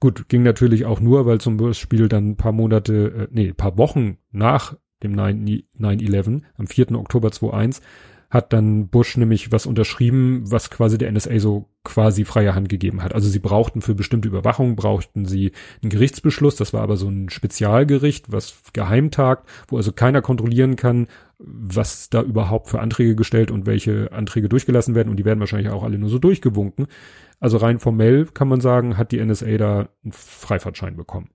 Gut, 0.00 0.28
ging 0.28 0.42
natürlich 0.42 0.84
auch 0.84 1.00
nur, 1.00 1.26
weil 1.26 1.40
zum 1.40 1.56
Beispiel 1.56 2.08
dann 2.08 2.30
ein 2.30 2.36
paar 2.36 2.52
Monate, 2.52 3.28
äh, 3.28 3.28
nee, 3.30 3.52
paar 3.52 3.78
Wochen 3.78 4.18
nach 4.30 4.76
dem 5.02 5.14
9-11, 5.14 6.42
am 6.56 6.66
4. 6.66 6.92
Oktober 6.92 7.32
2001, 7.32 7.80
hat 8.30 8.52
dann 8.52 8.88
Bush 8.88 9.16
nämlich 9.16 9.52
was 9.52 9.64
unterschrieben, 9.64 10.42
was 10.50 10.68
quasi 10.68 10.98
der 10.98 11.10
NSA 11.10 11.38
so 11.38 11.70
quasi 11.82 12.26
freie 12.26 12.54
Hand 12.54 12.68
gegeben 12.68 13.02
hat. 13.02 13.14
Also 13.14 13.28
sie 13.28 13.38
brauchten 13.38 13.80
für 13.80 13.94
bestimmte 13.94 14.28
Überwachung, 14.28 14.76
brauchten 14.76 15.24
sie 15.24 15.52
einen 15.82 15.88
Gerichtsbeschluss, 15.88 16.56
das 16.56 16.74
war 16.74 16.82
aber 16.82 16.98
so 16.98 17.08
ein 17.08 17.30
Spezialgericht, 17.30 18.30
was 18.30 18.62
geheim 18.74 19.10
tagt, 19.10 19.48
wo 19.68 19.78
also 19.78 19.92
keiner 19.92 20.20
kontrollieren 20.20 20.76
kann, 20.76 21.06
was 21.38 22.10
da 22.10 22.20
überhaupt 22.20 22.68
für 22.68 22.80
Anträge 22.80 23.16
gestellt 23.16 23.50
und 23.50 23.64
welche 23.64 24.12
Anträge 24.12 24.50
durchgelassen 24.50 24.94
werden 24.94 25.08
und 25.08 25.16
die 25.16 25.24
werden 25.24 25.40
wahrscheinlich 25.40 25.72
auch 25.72 25.82
alle 25.82 25.98
nur 25.98 26.10
so 26.10 26.18
durchgewunken. 26.18 26.86
Also 27.40 27.56
rein 27.56 27.78
formell 27.78 28.26
kann 28.26 28.48
man 28.48 28.60
sagen, 28.60 28.98
hat 28.98 29.12
die 29.12 29.24
NSA 29.24 29.56
da 29.56 29.88
einen 30.04 30.12
Freifahrtschein 30.12 30.96
bekommen. 30.96 31.30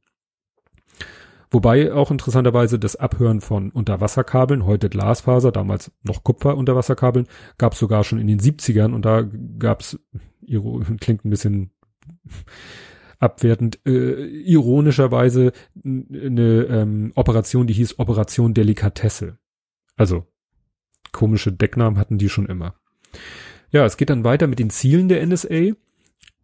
Wobei 1.53 1.93
auch 1.93 2.09
interessanterweise 2.09 2.79
das 2.79 2.95
Abhören 2.95 3.39
von 3.39 3.69
Unterwasserkabeln, 3.69 4.65
heute 4.65 4.89
Glasfaser, 4.89 5.51
damals 5.51 5.91
noch 6.01 6.23
Kupfer-Unterwasserkabeln, 6.23 7.27
gab 7.59 7.73
es 7.73 7.79
sogar 7.79 8.03
schon 8.03 8.17
in 8.17 8.25
den 8.25 8.39
70ern 8.39 8.91
und 8.91 9.05
da 9.05 9.23
gab 9.59 9.81
es, 9.81 9.99
klingt 10.99 11.23
ein 11.23 11.29
bisschen 11.29 11.69
abwertend, 13.19 13.79
äh, 13.85 14.25
ironischerweise 14.25 15.51
eine 15.85 16.65
ähm, 16.69 17.11
Operation, 17.13 17.67
die 17.67 17.73
hieß 17.73 17.99
Operation 17.99 18.55
Delikatesse. 18.55 19.37
Also 19.95 20.25
komische 21.11 21.51
Decknamen 21.51 21.99
hatten 21.99 22.17
die 22.17 22.29
schon 22.29 22.47
immer. 22.47 22.73
Ja, 23.69 23.85
es 23.85 23.97
geht 23.97 24.09
dann 24.09 24.23
weiter 24.23 24.47
mit 24.47 24.57
den 24.57 24.71
Zielen 24.71 25.07
der 25.07 25.23
NSA. 25.25 25.73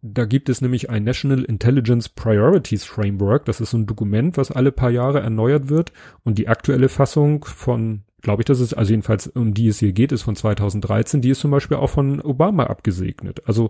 Da 0.02 0.24
gibt 0.24 0.48
es 0.48 0.62
nämlich 0.62 0.88
ein 0.88 1.04
National 1.04 1.44
Intelligence 1.44 2.08
Priorities 2.08 2.84
Framework. 2.84 3.44
Das 3.44 3.60
ist 3.60 3.70
so 3.70 3.78
ein 3.78 3.86
Dokument, 3.86 4.38
was 4.38 4.50
alle 4.50 4.72
paar 4.72 4.90
Jahre 4.90 5.20
erneuert 5.20 5.68
wird. 5.68 5.92
Und 6.24 6.38
die 6.38 6.48
aktuelle 6.48 6.88
Fassung 6.88 7.44
von, 7.44 8.02
glaube 8.22 8.42
ich, 8.42 8.46
das 8.46 8.60
ist, 8.60 8.72
also 8.72 8.90
jedenfalls 8.90 9.26
um 9.26 9.52
die 9.52 9.68
es 9.68 9.78
hier 9.78 9.92
geht, 9.92 10.12
ist 10.12 10.22
von 10.22 10.36
2013. 10.36 11.20
Die 11.20 11.30
ist 11.30 11.40
zum 11.40 11.50
Beispiel 11.50 11.76
auch 11.76 11.90
von 11.90 12.22
Obama 12.22 12.64
abgesegnet. 12.64 13.42
Also 13.46 13.68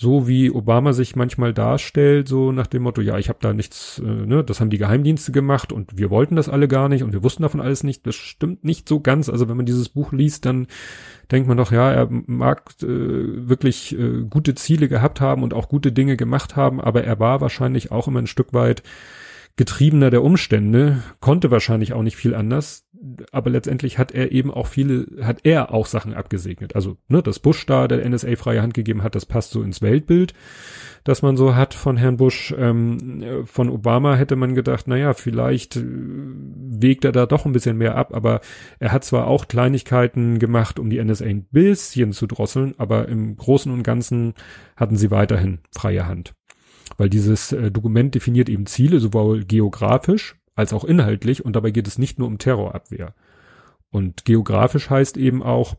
so 0.00 0.28
wie 0.28 0.48
Obama 0.52 0.92
sich 0.92 1.16
manchmal 1.16 1.52
darstellt, 1.52 2.28
so 2.28 2.52
nach 2.52 2.68
dem 2.68 2.82
Motto, 2.82 3.00
ja, 3.00 3.18
ich 3.18 3.28
habe 3.28 3.40
da 3.42 3.52
nichts, 3.52 3.98
äh, 3.98 4.04
ne, 4.04 4.44
das 4.44 4.60
haben 4.60 4.70
die 4.70 4.78
Geheimdienste 4.78 5.32
gemacht 5.32 5.72
und 5.72 5.98
wir 5.98 6.08
wollten 6.08 6.36
das 6.36 6.48
alle 6.48 6.68
gar 6.68 6.88
nicht 6.88 7.02
und 7.02 7.12
wir 7.12 7.24
wussten 7.24 7.42
davon 7.42 7.60
alles 7.60 7.82
nicht. 7.82 8.06
Das 8.06 8.14
stimmt 8.14 8.62
nicht 8.62 8.88
so 8.88 9.00
ganz. 9.00 9.28
Also 9.28 9.48
wenn 9.48 9.56
man 9.56 9.66
dieses 9.66 9.88
Buch 9.88 10.12
liest, 10.12 10.46
dann 10.46 10.68
denkt 11.32 11.48
man 11.48 11.56
doch, 11.56 11.72
ja, 11.72 11.90
er 11.90 12.06
mag 12.08 12.74
äh, 12.80 12.86
wirklich 12.86 13.98
äh, 13.98 14.22
gute 14.30 14.54
Ziele 14.54 14.86
gehabt 14.86 15.20
haben 15.20 15.42
und 15.42 15.52
auch 15.52 15.68
gute 15.68 15.90
Dinge 15.90 16.16
gemacht 16.16 16.54
haben, 16.54 16.80
aber 16.80 17.02
er 17.02 17.18
war 17.18 17.40
wahrscheinlich 17.40 17.90
auch 17.90 18.06
immer 18.06 18.20
ein 18.20 18.28
Stück 18.28 18.52
weit 18.54 18.84
Getriebener 19.58 20.10
der 20.10 20.22
Umstände, 20.22 21.02
konnte 21.18 21.50
wahrscheinlich 21.50 21.92
auch 21.92 22.02
nicht 22.02 22.16
viel 22.16 22.36
anders, 22.36 22.88
aber 23.32 23.50
letztendlich 23.50 23.98
hat 23.98 24.12
er 24.12 24.30
eben 24.30 24.54
auch 24.54 24.68
viele, 24.68 25.06
hat 25.20 25.40
er 25.42 25.74
auch 25.74 25.86
Sachen 25.86 26.14
abgesegnet. 26.14 26.76
Also, 26.76 26.96
ne, 27.08 27.24
das 27.24 27.40
Bush 27.40 27.66
da 27.66 27.88
der 27.88 28.08
NSA 28.08 28.36
freie 28.36 28.62
Hand 28.62 28.72
gegeben 28.72 29.02
hat, 29.02 29.16
das 29.16 29.26
passt 29.26 29.50
so 29.50 29.60
ins 29.62 29.82
Weltbild, 29.82 30.32
das 31.02 31.22
man 31.22 31.36
so 31.36 31.56
hat 31.56 31.74
von 31.74 31.96
Herrn 31.96 32.18
Bush. 32.18 32.54
Ähm, 32.56 33.44
von 33.46 33.68
Obama 33.68 34.14
hätte 34.14 34.36
man 34.36 34.54
gedacht, 34.54 34.86
naja, 34.86 35.12
vielleicht 35.12 35.74
äh, 35.74 35.82
wägt 35.84 37.04
er 37.04 37.10
da 37.10 37.26
doch 37.26 37.44
ein 37.44 37.52
bisschen 37.52 37.78
mehr 37.78 37.96
ab, 37.96 38.14
aber 38.14 38.40
er 38.78 38.92
hat 38.92 39.04
zwar 39.04 39.26
auch 39.26 39.48
Kleinigkeiten 39.48 40.38
gemacht, 40.38 40.78
um 40.78 40.88
die 40.88 41.02
NSA 41.02 41.24
ein 41.24 41.46
bisschen 41.50 42.12
zu 42.12 42.28
drosseln, 42.28 42.76
aber 42.78 43.08
im 43.08 43.36
Großen 43.36 43.72
und 43.72 43.82
Ganzen 43.82 44.34
hatten 44.76 44.96
sie 44.96 45.10
weiterhin 45.10 45.58
freie 45.72 46.06
Hand. 46.06 46.37
Weil 46.96 47.10
dieses 47.10 47.52
äh, 47.52 47.70
Dokument 47.70 48.14
definiert 48.14 48.48
eben 48.48 48.66
Ziele, 48.66 49.00
sowohl 49.00 49.44
geografisch 49.44 50.36
als 50.54 50.72
auch 50.72 50.84
inhaltlich, 50.84 51.44
und 51.44 51.54
dabei 51.54 51.70
geht 51.70 51.86
es 51.86 51.98
nicht 51.98 52.18
nur 52.18 52.28
um 52.28 52.38
Terrorabwehr. 52.38 53.14
Und 53.90 54.24
geografisch 54.24 54.90
heißt 54.90 55.16
eben 55.16 55.42
auch, 55.42 55.76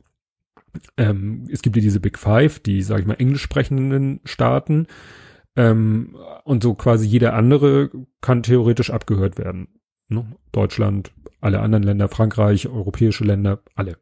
ähm, 0.98 1.48
es 1.52 1.62
gibt 1.62 1.76
ja 1.76 1.82
diese 1.82 2.00
Big 2.00 2.18
Five, 2.18 2.60
die, 2.60 2.82
sag 2.82 3.00
ich 3.00 3.06
mal, 3.06 3.16
englisch 3.16 3.42
sprechenden 3.42 4.22
Staaten, 4.24 4.88
ähm, 5.56 6.16
und 6.44 6.64
so 6.64 6.74
quasi 6.76 7.06
jeder 7.06 7.34
andere 7.34 7.90
kann 8.22 8.44
theoretisch 8.44 8.92
abgehört 8.92 9.38
werden. 9.38 9.68
Ne? 10.08 10.26
Deutschland, 10.52 11.12
alle 11.42 11.60
anderen 11.60 11.84
Länder, 11.84 12.08
Frankreich, 12.08 12.68
europäische 12.68 13.24
Länder, 13.24 13.62
alle. 13.76 13.98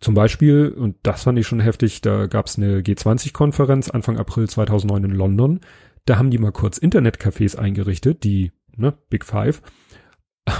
Zum 0.00 0.14
Beispiel, 0.14 0.68
und 0.68 0.96
das 1.02 1.22
fand 1.22 1.38
ich 1.38 1.46
schon 1.46 1.60
heftig, 1.60 2.00
da 2.02 2.26
gab 2.26 2.46
es 2.46 2.58
eine 2.58 2.80
G20-Konferenz 2.80 3.88
Anfang 3.90 4.18
April 4.18 4.48
2009 4.48 5.04
in 5.04 5.10
London. 5.10 5.60
Da 6.04 6.18
haben 6.18 6.30
die 6.30 6.38
mal 6.38 6.52
kurz 6.52 6.78
Internetcafés 6.78 7.56
eingerichtet, 7.56 8.24
die 8.24 8.52
ne, 8.76 8.94
Big 9.08 9.24
Five, 9.24 9.62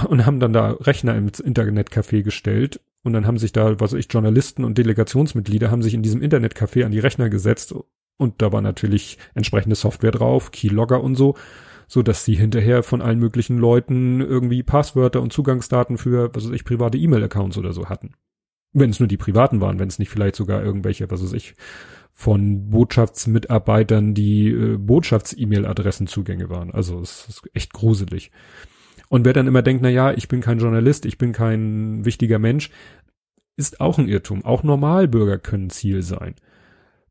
und 0.07 0.25
haben 0.25 0.39
dann 0.39 0.53
da 0.53 0.71
Rechner 0.71 1.15
ins 1.15 1.43
Internetcafé 1.43 2.23
gestellt 2.23 2.81
und 3.03 3.13
dann 3.13 3.27
haben 3.27 3.37
sich 3.37 3.51
da, 3.51 3.79
was 3.79 3.93
weiß 3.93 3.99
ich, 3.99 4.11
Journalisten 4.11 4.63
und 4.63 4.77
Delegationsmitglieder 4.77 5.69
haben 5.69 5.83
sich 5.83 5.93
in 5.93 6.01
diesem 6.01 6.21
Internetcafé 6.21 6.85
an 6.85 6.91
die 6.91 6.99
Rechner 6.99 7.29
gesetzt 7.29 7.75
und 8.17 8.41
da 8.41 8.51
war 8.51 8.61
natürlich 8.61 9.17
entsprechende 9.35 9.75
Software 9.75 10.11
drauf, 10.11 10.51
Keylogger 10.51 11.03
und 11.03 11.15
so, 11.15 11.35
so 11.87 12.01
dass 12.01 12.25
sie 12.25 12.35
hinterher 12.35 12.81
von 12.81 13.01
allen 13.01 13.19
möglichen 13.19 13.59
Leuten 13.59 14.21
irgendwie 14.21 14.63
Passwörter 14.63 15.21
und 15.21 15.33
Zugangsdaten 15.33 15.99
für, 15.99 16.33
was 16.33 16.45
weiß 16.45 16.53
ich, 16.53 16.65
private 16.65 16.97
E-Mail-Accounts 16.97 17.57
oder 17.57 17.73
so 17.73 17.89
hatten. 17.89 18.13
Wenn 18.73 18.89
es 18.89 18.99
nur 18.99 19.07
die 19.07 19.17
privaten 19.17 19.61
waren, 19.61 19.77
wenn 19.77 19.87
es 19.87 19.99
nicht 19.99 20.09
vielleicht 20.09 20.35
sogar 20.35 20.63
irgendwelche, 20.63 21.11
was 21.11 21.21
weiß 21.21 21.33
ich, 21.33 21.55
von 22.17 22.69
Botschaftsmitarbeitern, 22.69 24.13
die 24.13 24.47
äh, 24.47 24.77
Botschafts-E-Mail-Adressen 24.77 26.07
Zugänge 26.07 26.49
waren. 26.49 26.71
Also 26.71 27.01
es 27.01 27.27
ist 27.27 27.43
echt 27.53 27.73
gruselig. 27.73 28.31
Und 29.09 29.25
wer 29.25 29.33
dann 29.33 29.47
immer 29.47 29.61
denkt, 29.61 29.83
na 29.83 29.89
ja, 29.89 30.13
ich 30.13 30.29
bin 30.29 30.39
kein 30.39 30.59
Journalist, 30.59 31.05
ich 31.05 31.17
bin 31.17 31.33
kein 31.33 32.05
wichtiger 32.05 32.39
Mensch, 32.39 32.71
ist 33.57 33.81
auch 33.81 33.97
ein 33.97 34.07
Irrtum. 34.07 34.45
Auch 34.45 34.63
Normalbürger 34.63 35.37
können 35.37 35.69
Ziel 35.69 36.03
sein. 36.03 36.35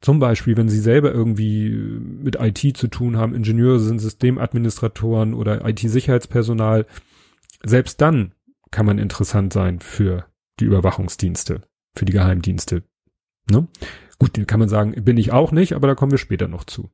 Zum 0.01 0.21
Beispiel, 0.21 0.57
wenn 0.57 0.71
sie 0.71 0.81
selber 0.81 1.13
irgendwie 1.13 1.69
mit 1.69 2.37
IT 2.41 2.77
zu 2.77 2.89
tun 2.89 3.19
haben, 3.19 3.35
Ingenieure 3.35 3.81
sind 3.81 3.99
Systemadministratoren 3.99 5.35
oder 5.35 5.69
IT-Sicherheitspersonal, 5.69 6.87
selbst 7.63 8.01
dann 8.01 8.33
kann 8.71 8.87
man 8.87 8.99
interessant 8.99 9.53
sein 9.53 9.81
für 9.81 10.25
die 10.61 10.65
Überwachungsdienste, 10.65 11.61
für 11.95 12.05
die 12.07 12.13
Geheimdienste. 12.13 12.85
Ne? 13.51 13.69
Gut, 14.19 14.47
kann 14.47 14.61
man 14.61 14.69
sagen, 14.69 14.93
bin 15.05 15.17
ich 15.17 15.33
auch 15.33 15.53
nicht, 15.53 15.75
aber 15.75 15.87
da 15.87 15.95
kommen 15.95 16.13
wir 16.13 16.19
später 16.19 16.49
noch 16.49 16.65
zu. 16.65 16.91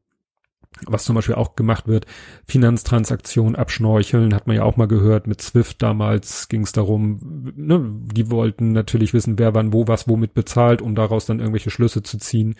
Was 0.86 1.04
zum 1.04 1.16
Beispiel 1.16 1.34
auch 1.34 1.56
gemacht 1.56 1.88
wird, 1.88 2.06
Finanztransaktionen 2.46 3.56
abschnorcheln, 3.56 4.32
hat 4.34 4.46
man 4.46 4.56
ja 4.56 4.62
auch 4.62 4.76
mal 4.76 4.86
gehört, 4.86 5.26
mit 5.26 5.42
Swift 5.42 5.82
damals 5.82 6.48
ging 6.48 6.62
es 6.62 6.72
darum, 6.72 7.52
ne, 7.56 7.84
die 7.90 8.30
wollten 8.30 8.72
natürlich 8.72 9.12
wissen, 9.12 9.38
wer 9.38 9.52
wann 9.52 9.72
wo 9.72 9.88
was 9.88 10.08
womit 10.08 10.32
bezahlt, 10.32 10.80
um 10.80 10.94
daraus 10.94 11.26
dann 11.26 11.40
irgendwelche 11.40 11.70
Schlüsse 11.70 12.02
zu 12.02 12.18
ziehen. 12.18 12.54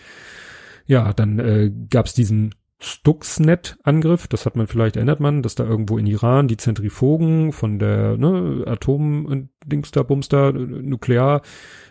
Ja, 0.85 1.13
dann 1.13 1.39
äh, 1.39 1.71
gab 1.89 2.05
es 2.05 2.13
diesen 2.13 2.53
Stuxnet-Angriff, 2.83 4.27
das 4.27 4.47
hat 4.47 4.55
man 4.55 4.65
vielleicht, 4.65 4.95
erinnert 4.95 5.19
man, 5.19 5.43
dass 5.43 5.53
da 5.53 5.63
irgendwo 5.63 5.99
in 5.99 6.07
Iran 6.07 6.47
die 6.47 6.57
Zentrifugen 6.57 7.51
von 7.51 7.77
der 7.77 8.17
ne, 8.17 8.63
Atom-Dingster, 8.65 10.03
Bumster, 10.03 10.51
Nuklear, 10.51 11.43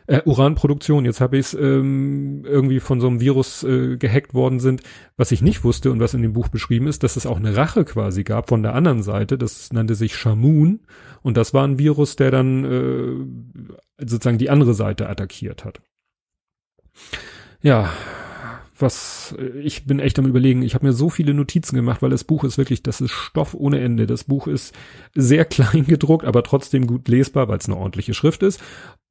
äh, 0.08 0.20
Uranproduktion, 0.24 1.04
jetzt 1.04 1.20
habe 1.20 1.38
ich 1.38 1.46
es 1.46 1.54
ähm, 1.54 2.44
irgendwie 2.44 2.80
von 2.80 3.00
so 3.00 3.06
einem 3.06 3.20
Virus 3.20 3.62
äh, 3.62 3.98
gehackt 3.98 4.34
worden 4.34 4.58
sind. 4.58 4.82
Was 5.16 5.30
ich 5.30 5.42
nicht 5.42 5.62
wusste 5.62 5.92
und 5.92 6.00
was 6.00 6.12
in 6.12 6.22
dem 6.22 6.32
Buch 6.32 6.48
beschrieben 6.48 6.88
ist, 6.88 7.04
dass 7.04 7.14
es 7.14 7.24
auch 7.24 7.36
eine 7.36 7.56
Rache 7.56 7.84
quasi 7.84 8.24
gab 8.24 8.48
von 8.48 8.64
der 8.64 8.74
anderen 8.74 9.04
Seite. 9.04 9.38
Das 9.38 9.72
nannte 9.72 9.94
sich 9.94 10.16
Shamoon 10.16 10.80
und 11.22 11.36
das 11.36 11.54
war 11.54 11.68
ein 11.68 11.78
Virus, 11.78 12.16
der 12.16 12.32
dann 12.32 12.64
äh, 12.64 14.04
sozusagen 14.04 14.38
die 14.38 14.50
andere 14.50 14.74
Seite 14.74 15.08
attackiert 15.08 15.64
hat. 15.64 15.80
Ja, 17.62 17.92
was 18.82 19.34
ich 19.62 19.86
bin 19.86 20.00
echt 20.00 20.18
am 20.18 20.26
überlegen. 20.26 20.62
Ich 20.62 20.74
habe 20.74 20.86
mir 20.86 20.92
so 20.92 21.10
viele 21.10 21.34
Notizen 21.34 21.76
gemacht, 21.76 22.02
weil 22.02 22.10
das 22.10 22.24
Buch 22.24 22.44
ist 22.44 22.58
wirklich, 22.58 22.82
das 22.82 23.00
ist 23.00 23.12
Stoff 23.12 23.54
ohne 23.54 23.80
Ende. 23.80 24.06
Das 24.06 24.24
Buch 24.24 24.46
ist 24.46 24.74
sehr 25.14 25.44
klein 25.46 25.86
gedruckt, 25.86 26.24
aber 26.24 26.42
trotzdem 26.42 26.86
gut 26.86 27.08
lesbar, 27.08 27.48
weil 27.48 27.58
es 27.58 27.66
eine 27.66 27.76
ordentliche 27.76 28.14
Schrift 28.14 28.42
ist. 28.42 28.60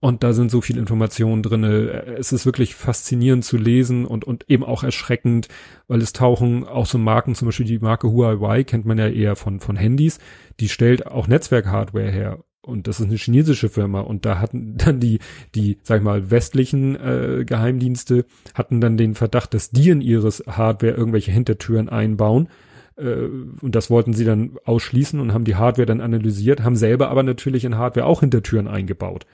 Und 0.02 0.24
da 0.24 0.34
sind 0.34 0.50
so 0.50 0.62
viele 0.62 0.80
Informationen 0.80 1.44
drinne. 1.44 2.06
Es 2.18 2.32
ist 2.32 2.46
wirklich 2.46 2.76
faszinierend 2.76 3.44
zu 3.44 3.58
lesen 3.58 4.06
und, 4.06 4.24
und 4.24 4.50
eben 4.50 4.64
auch 4.64 4.84
erschreckend, 4.84 5.50
weil 5.88 6.02
es 6.02 6.14
tauchen 6.14 6.66
auch 6.66 6.86
so 6.86 6.98
Marken, 6.98 7.36
zum 7.36 7.48
Beispiel 7.48 7.66
die 7.66 7.80
Marke 7.80 8.10
Huawei 8.10 8.64
kennt 8.64 8.86
man 8.86 8.98
ja 8.98 9.08
eher 9.08 9.36
von, 9.36 9.60
von 9.60 9.76
Handys. 9.76 10.20
Die 10.60 10.70
stellt 10.70 11.06
auch 11.08 11.28
Netzwerkhardware 11.28 12.12
her 12.12 12.40
und 12.62 12.88
das 12.88 13.00
ist 13.00 13.08
eine 13.08 13.16
chinesische 13.16 13.70
Firma 13.70 14.02
und 14.02 14.26
da 14.26 14.40
hatten 14.40 14.78
dann 14.78 15.00
die 15.00 15.20
die 15.56 15.78
sag 15.84 15.98
ich 15.98 16.04
mal 16.04 16.32
westlichen 16.32 16.96
äh, 16.96 17.46
Geheimdienste 17.46 18.26
hatten 18.54 18.82
dann 18.82 18.98
den 18.98 19.16
Verdacht, 19.16 19.54
dass 19.54 19.72
die 19.72 19.90
in 19.90 20.02
ihres 20.02 20.44
Hardware 20.48 20.94
irgendwelche 20.94 21.32
Hintertüren 21.32 21.90
einbauen 21.90 22.50
äh, 22.98 23.28
und 23.62 23.76
das 23.76 23.90
wollten 23.90 24.14
sie 24.14 24.26
dann 24.26 24.58
ausschließen 24.66 25.20
und 25.20 25.34
haben 25.34 25.46
die 25.46 25.56
Hardware 25.56 25.86
dann 25.86 26.02
analysiert, 26.02 26.64
haben 26.64 26.76
selber 26.76 27.10
aber 27.10 27.24
natürlich 27.24 27.66
in 27.66 27.78
Hardware 27.78 28.06
auch 28.06 28.20
Hintertüren 28.22 28.68
eingebaut. 28.68 29.26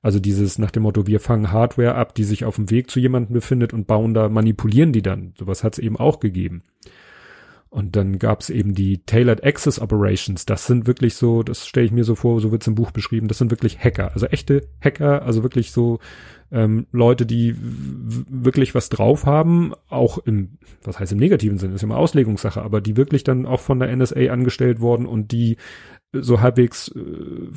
Also 0.00 0.20
dieses 0.20 0.58
nach 0.58 0.70
dem 0.70 0.84
Motto, 0.84 1.06
wir 1.06 1.18
fangen 1.18 1.50
Hardware 1.50 1.96
ab, 1.96 2.14
die 2.14 2.24
sich 2.24 2.44
auf 2.44 2.56
dem 2.56 2.70
Weg 2.70 2.90
zu 2.90 3.00
jemandem 3.00 3.34
befindet 3.34 3.72
und 3.72 3.86
bauen 3.86 4.14
da, 4.14 4.28
manipulieren 4.28 4.92
die 4.92 5.02
dann. 5.02 5.34
Sowas 5.36 5.64
hat 5.64 5.74
es 5.74 5.78
eben 5.80 5.96
auch 5.96 6.20
gegeben. 6.20 6.62
Und 7.70 7.96
dann 7.96 8.18
gab's 8.18 8.48
eben 8.48 8.74
die 8.74 9.04
Tailored 9.04 9.44
Access 9.44 9.78
Operations. 9.78 10.46
Das 10.46 10.66
sind 10.66 10.86
wirklich 10.86 11.14
so, 11.14 11.42
das 11.42 11.66
stelle 11.66 11.86
ich 11.86 11.92
mir 11.92 12.04
so 12.04 12.14
vor, 12.14 12.40
so 12.40 12.50
wird's 12.50 12.66
im 12.66 12.74
Buch 12.74 12.92
beschrieben, 12.92 13.28
das 13.28 13.38
sind 13.38 13.50
wirklich 13.50 13.78
Hacker, 13.78 14.12
also 14.14 14.26
echte 14.26 14.68
Hacker, 14.80 15.22
also 15.22 15.42
wirklich 15.42 15.70
so 15.70 15.98
ähm, 16.50 16.86
Leute, 16.92 17.26
die 17.26 17.54
wirklich 17.58 18.74
was 18.74 18.88
drauf 18.88 19.26
haben, 19.26 19.74
auch 19.90 20.16
im, 20.18 20.58
was 20.82 20.98
heißt 20.98 21.12
im 21.12 21.18
negativen 21.18 21.58
Sinne, 21.58 21.74
ist 21.74 21.82
ja 21.82 21.86
immer 21.86 21.98
Auslegungssache, 21.98 22.62
aber 22.62 22.80
die 22.80 22.96
wirklich 22.96 23.22
dann 23.22 23.44
auch 23.44 23.60
von 23.60 23.78
der 23.78 23.94
NSA 23.94 24.30
angestellt 24.30 24.80
worden 24.80 25.04
und 25.04 25.30
die 25.32 25.58
so 26.12 26.40
halbwegs, 26.40 26.88
äh, 26.88 27.50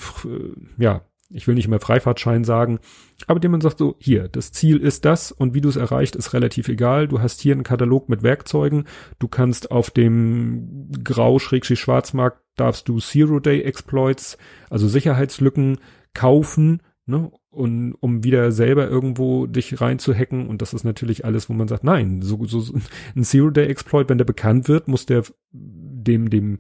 ja, 0.78 1.04
ich 1.34 1.48
will 1.48 1.56
nicht 1.56 1.68
mehr 1.68 1.80
Freifahrtschein 1.80 2.44
sagen, 2.44 2.80
aber 3.28 3.40
dem 3.40 3.52
man 3.52 3.62
sagt 3.62 3.78
so, 3.78 3.96
hier, 4.00 4.28
das 4.28 4.52
Ziel 4.52 4.78
ist 4.78 5.06
das 5.06 5.32
und 5.32 5.54
wie 5.54 5.62
du 5.62 5.70
es 5.70 5.76
erreicht, 5.76 6.16
ist 6.16 6.34
relativ 6.34 6.68
egal. 6.68 7.08
Du 7.08 7.22
hast 7.22 7.42
hier 7.42 7.54
einen 7.54 7.64
Katalog 7.64 8.10
mit 8.10 8.24
Werkzeugen. 8.24 8.86
Du 9.20 9.28
kannst 9.28 9.72
auf 9.72 9.90
dem 9.90 10.90
Grau-Schwarzmarkt 11.04 12.42
darfst 12.56 12.88
du 12.88 13.00
Zero-Day-Exploits, 13.00 14.38
also 14.70 14.88
Sicherheitslücken 14.88 15.78
kaufen, 16.14 16.82
ne, 17.06 17.32
und 17.50 17.96
um 18.00 18.24
wieder 18.24 18.52
selber 18.52 18.88
irgendwo 18.88 19.46
dich 19.46 19.82
reinzuhacken. 19.82 20.48
Und 20.48 20.62
das 20.62 20.74
ist 20.74 20.84
natürlich 20.84 21.26
alles, 21.26 21.50
wo 21.50 21.54
man 21.54 21.68
sagt, 21.68 21.84
nein, 21.84 22.22
so, 22.22 22.46
so 22.46 22.74
ein 23.16 23.24
Zero-Day-Exploit, 23.24 24.10
wenn 24.10 24.18
der 24.18 24.26
bekannt 24.26 24.68
wird, 24.68 24.88
muss 24.88 25.06
der 25.06 25.24
dem, 25.52 26.30
dem, 26.30 26.60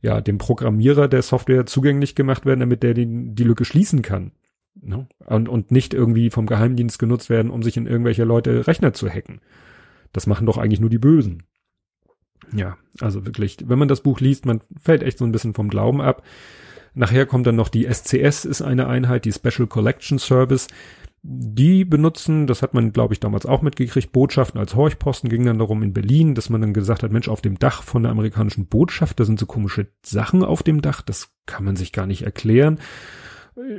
ja, 0.00 0.20
dem 0.20 0.38
Programmierer 0.38 1.08
der 1.08 1.22
Software 1.22 1.66
zugänglich 1.66 2.14
gemacht 2.14 2.46
werden, 2.46 2.60
damit 2.60 2.82
der 2.82 2.94
den, 2.94 3.34
die 3.34 3.44
Lücke 3.44 3.64
schließen 3.64 4.02
kann. 4.02 4.32
Ne? 4.80 5.08
Und, 5.26 5.48
und 5.48 5.70
nicht 5.70 5.94
irgendwie 5.94 6.30
vom 6.30 6.46
Geheimdienst 6.46 6.98
genutzt 6.98 7.30
werden, 7.30 7.50
um 7.50 7.62
sich 7.62 7.76
in 7.76 7.86
irgendwelche 7.86 8.24
Leute 8.24 8.66
Rechner 8.66 8.92
zu 8.92 9.08
hacken. 9.08 9.40
Das 10.12 10.26
machen 10.26 10.46
doch 10.46 10.58
eigentlich 10.58 10.80
nur 10.80 10.90
die 10.90 10.98
Bösen. 10.98 11.44
Ja, 12.54 12.76
also 13.00 13.26
wirklich, 13.26 13.58
wenn 13.66 13.78
man 13.78 13.88
das 13.88 14.02
Buch 14.02 14.20
liest, 14.20 14.46
man 14.46 14.60
fällt 14.80 15.02
echt 15.02 15.18
so 15.18 15.24
ein 15.24 15.32
bisschen 15.32 15.54
vom 15.54 15.68
Glauben 15.68 16.00
ab. 16.00 16.22
Nachher 16.94 17.26
kommt 17.26 17.46
dann 17.46 17.56
noch 17.56 17.68
die 17.68 17.84
SCS, 17.84 18.44
ist 18.44 18.62
eine 18.62 18.86
Einheit, 18.86 19.24
die 19.24 19.32
Special 19.32 19.66
Collection 19.66 20.18
Service. 20.18 20.68
Die 21.28 21.84
benutzen, 21.84 22.46
das 22.46 22.62
hat 22.62 22.72
man, 22.72 22.92
glaube 22.92 23.12
ich, 23.12 23.18
damals 23.18 23.46
auch 23.46 23.60
mitgekriegt, 23.60 24.12
Botschaften 24.12 24.60
als 24.60 24.76
Horchposten, 24.76 25.28
ging 25.28 25.44
dann 25.44 25.58
darum 25.58 25.82
in 25.82 25.92
Berlin, 25.92 26.36
dass 26.36 26.50
man 26.50 26.60
dann 26.60 26.72
gesagt 26.72 27.02
hat, 27.02 27.10
Mensch, 27.10 27.28
auf 27.28 27.40
dem 27.40 27.58
Dach 27.58 27.82
von 27.82 28.04
der 28.04 28.12
amerikanischen 28.12 28.66
Botschaft, 28.66 29.18
da 29.18 29.24
sind 29.24 29.40
so 29.40 29.46
komische 29.46 29.88
Sachen 30.04 30.44
auf 30.44 30.62
dem 30.62 30.82
Dach, 30.82 31.02
das 31.02 31.32
kann 31.44 31.64
man 31.64 31.74
sich 31.74 31.92
gar 31.92 32.06
nicht 32.06 32.22
erklären. 32.22 32.78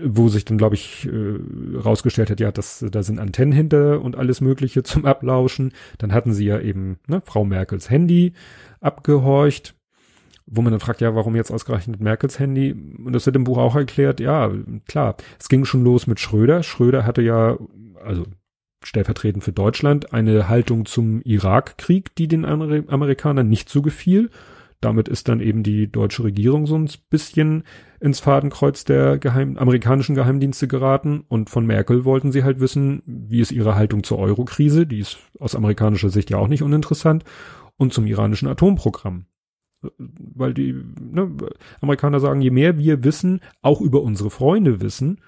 Wo 0.03 0.27
sich 0.27 0.43
dann, 0.43 0.57
glaube 0.57 0.75
ich, 0.75 1.07
äh, 1.07 1.77
rausgestellt 1.77 2.31
hat, 2.31 2.41
ja, 2.41 2.51
das, 2.51 2.83
da 2.91 3.01
sind 3.01 3.19
Antennen 3.19 3.53
hinter 3.53 4.01
und 4.01 4.17
alles 4.17 4.41
Mögliche 4.41 4.83
zum 4.83 5.05
Ablauschen. 5.05 5.71
Dann 5.99 6.11
hatten 6.11 6.33
sie 6.33 6.47
ja 6.47 6.59
eben 6.59 6.99
ne, 7.07 7.21
Frau 7.23 7.45
Merkels 7.45 7.89
Handy 7.89 8.33
abgehorcht 8.81 9.76
wo 10.47 10.61
man 10.61 10.71
dann 10.71 10.79
fragt, 10.79 11.01
ja, 11.01 11.13
warum 11.13 11.35
jetzt 11.35 11.51
ausgerechnet 11.51 11.99
Merkels 11.99 12.39
Handy? 12.39 12.71
Und 12.71 13.13
das 13.13 13.25
wird 13.25 13.35
im 13.35 13.43
Buch 13.43 13.57
auch 13.57 13.75
erklärt, 13.75 14.19
ja, 14.19 14.51
klar, 14.87 15.15
es 15.39 15.49
ging 15.49 15.65
schon 15.65 15.83
los 15.83 16.07
mit 16.07 16.19
Schröder. 16.19 16.63
Schröder 16.63 17.05
hatte 17.05 17.21
ja, 17.21 17.57
also 18.03 18.25
stellvertretend 18.83 19.43
für 19.43 19.51
Deutschland, 19.51 20.13
eine 20.13 20.47
Haltung 20.47 20.85
zum 20.85 21.21
Irakkrieg, 21.23 22.15
die 22.15 22.27
den 22.27 22.45
Amer 22.45 22.83
Amerikanern 22.87 23.49
nicht 23.49 23.69
so 23.69 23.81
gefiel. 23.81 24.29
Damit 24.79 25.07
ist 25.07 25.27
dann 25.27 25.39
eben 25.39 25.63
die 25.63 25.91
deutsche 25.91 26.23
Regierung 26.23 26.67
so 26.67 26.77
ein 26.77 26.87
bisschen 27.09 27.63
ins 27.99 28.19
Fadenkreuz 28.19 28.85
der 28.85 29.17
geheim, 29.17 29.57
amerikanischen 29.57 30.13
Geheimdienste 30.13 30.67
geraten 30.67 31.25
und 31.27 31.49
von 31.49 31.65
Merkel 31.65 32.05
wollten 32.05 32.31
sie 32.31 32.43
halt 32.43 32.59
wissen, 32.59 33.01
wie 33.05 33.41
ist 33.41 33.51
ihre 33.51 33.75
Haltung 33.75 34.03
zur 34.03 34.19
Euro-Krise, 34.19 34.85
die 34.85 34.99
ist 34.99 35.17
aus 35.39 35.55
amerikanischer 35.55 36.09
Sicht 36.09 36.29
ja 36.29 36.37
auch 36.37 36.47
nicht 36.47 36.61
uninteressant, 36.61 37.23
und 37.77 37.93
zum 37.93 38.05
iranischen 38.05 38.47
Atomprogramm. 38.47 39.25
Weil 39.97 40.53
die 40.53 40.73
ne, 40.73 41.31
Amerikaner 41.81 42.19
sagen, 42.19 42.41
je 42.41 42.51
mehr 42.51 42.77
wir 42.77 43.03
wissen, 43.03 43.41
auch 43.61 43.81
über 43.81 44.01
unsere 44.01 44.29
Freunde 44.29 44.81
wissen, 44.81 45.21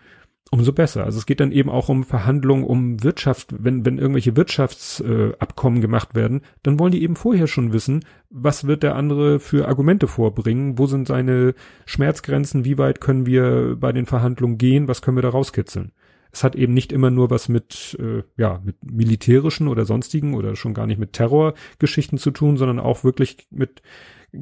umso 0.52 0.74
besser. 0.74 1.04
Also 1.04 1.20
es 1.20 1.26
geht 1.26 1.40
dann 1.40 1.52
eben 1.52 1.70
auch 1.70 1.90
um 1.90 2.04
Verhandlungen, 2.04 2.64
um 2.64 3.04
Wirtschaft. 3.04 3.54
Wenn, 3.58 3.86
wenn 3.86 3.98
irgendwelche 3.98 4.36
Wirtschaftsabkommen 4.36 5.80
äh, 5.80 5.82
gemacht 5.82 6.16
werden, 6.16 6.42
dann 6.64 6.80
wollen 6.80 6.92
die 6.92 7.04
eben 7.04 7.16
vorher 7.16 7.48
schon 7.48 7.74
wissen, 7.74 8.04
was 8.30 8.66
wird 8.66 8.84
der 8.84 8.96
andere 8.96 9.40
für 9.40 9.68
Argumente 9.68 10.08
vorbringen, 10.08 10.78
wo 10.78 10.88
sind 10.88 11.08
seine 11.08 11.54
Schmerzgrenzen, 11.86 12.66
wie 12.66 12.78
weit 12.78 13.02
können 13.02 13.26
wir 13.26 13.76
bei 13.80 13.92
den 13.92 14.06
Verhandlungen 14.06 14.58
gehen, 14.58 14.88
was 14.88 15.02
können 15.02 15.18
wir 15.18 15.22
da 15.22 15.30
rauskitzeln. 15.30 15.92
Es 16.32 16.44
hat 16.44 16.56
eben 16.56 16.74
nicht 16.74 16.92
immer 16.92 17.10
nur 17.10 17.32
was 17.32 17.50
mit, 17.50 17.98
äh, 18.00 18.24
ja, 18.38 18.62
mit 18.64 18.76
militärischen 18.84 19.68
oder 19.68 19.86
sonstigen 19.86 20.36
oder 20.36 20.56
schon 20.56 20.76
gar 20.76 20.86
nicht 20.86 21.00
mit 21.00 21.14
Terrorgeschichten 21.14 22.20
zu 22.20 22.32
tun, 22.32 22.58
sondern 22.58 22.80
auch 22.80 23.04
wirklich 23.04 23.48
mit 23.50 23.82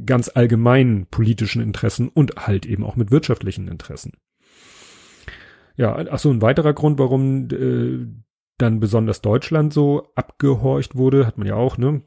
ganz 0.06 0.30
allgemeinen 0.34 1.06
politischen 1.08 1.62
Interessen 1.62 2.10
und 2.10 2.36
halt 2.36 2.66
eben 2.66 2.84
auch 2.84 2.96
mit 2.96 3.12
wirtschaftlichen 3.12 3.68
Interessen. 3.68 4.14
Ja, 5.76 5.96
ach 6.10 6.20
so, 6.20 6.32
ein 6.32 6.42
weiterer 6.42 6.74
Grund, 6.74 6.98
warum 7.00 7.50
äh, 7.52 8.08
dann 8.58 8.80
besonders 8.80 9.22
Deutschland 9.22 9.74
so 9.74 10.12
abgehorcht 10.16 10.96
wurde, 10.96 11.28
hat 11.28 11.38
man 11.38 11.48
ja 11.48 11.56
auch, 11.56 11.78
ne? 11.78 12.02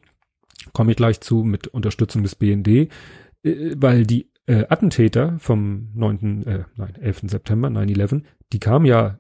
Komme 0.73 0.90
ich 0.90 0.97
gleich 0.97 1.21
zu 1.21 1.45
mit 1.45 1.69
Unterstützung 1.69 2.23
des 2.23 2.35
BND, 2.35 2.69
äh, 2.69 2.88
weil 3.77 4.05
die 4.05 4.31
äh, 4.47 4.66
Attentäter 4.69 5.38
vom 5.38 5.90
9., 5.95 6.47
äh, 6.47 6.64
nein, 6.77 6.95
11. 6.97 7.23
September, 7.27 7.69
9-11, 7.69 8.23
die 8.53 8.59
kamen 8.59 8.85
ja 8.85 9.20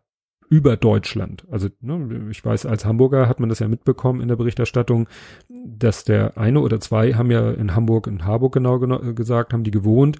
über 0.50 0.76
Deutschland. 0.76 1.46
Also 1.50 1.68
ne, 1.80 2.26
ich 2.30 2.44
weiß, 2.44 2.66
als 2.66 2.84
Hamburger 2.84 3.28
hat 3.28 3.40
man 3.40 3.48
das 3.48 3.60
ja 3.60 3.68
mitbekommen 3.68 4.20
in 4.20 4.28
der 4.28 4.36
Berichterstattung, 4.36 5.08
dass 5.48 6.04
der 6.04 6.36
eine 6.36 6.60
oder 6.60 6.80
zwei 6.80 7.14
haben 7.14 7.30
ja 7.30 7.50
in 7.50 7.74
Hamburg, 7.74 8.06
in 8.06 8.26
Harburg 8.26 8.52
genau, 8.52 8.78
gesagt, 9.14 9.54
haben 9.54 9.64
die 9.64 9.70
gewohnt 9.70 10.18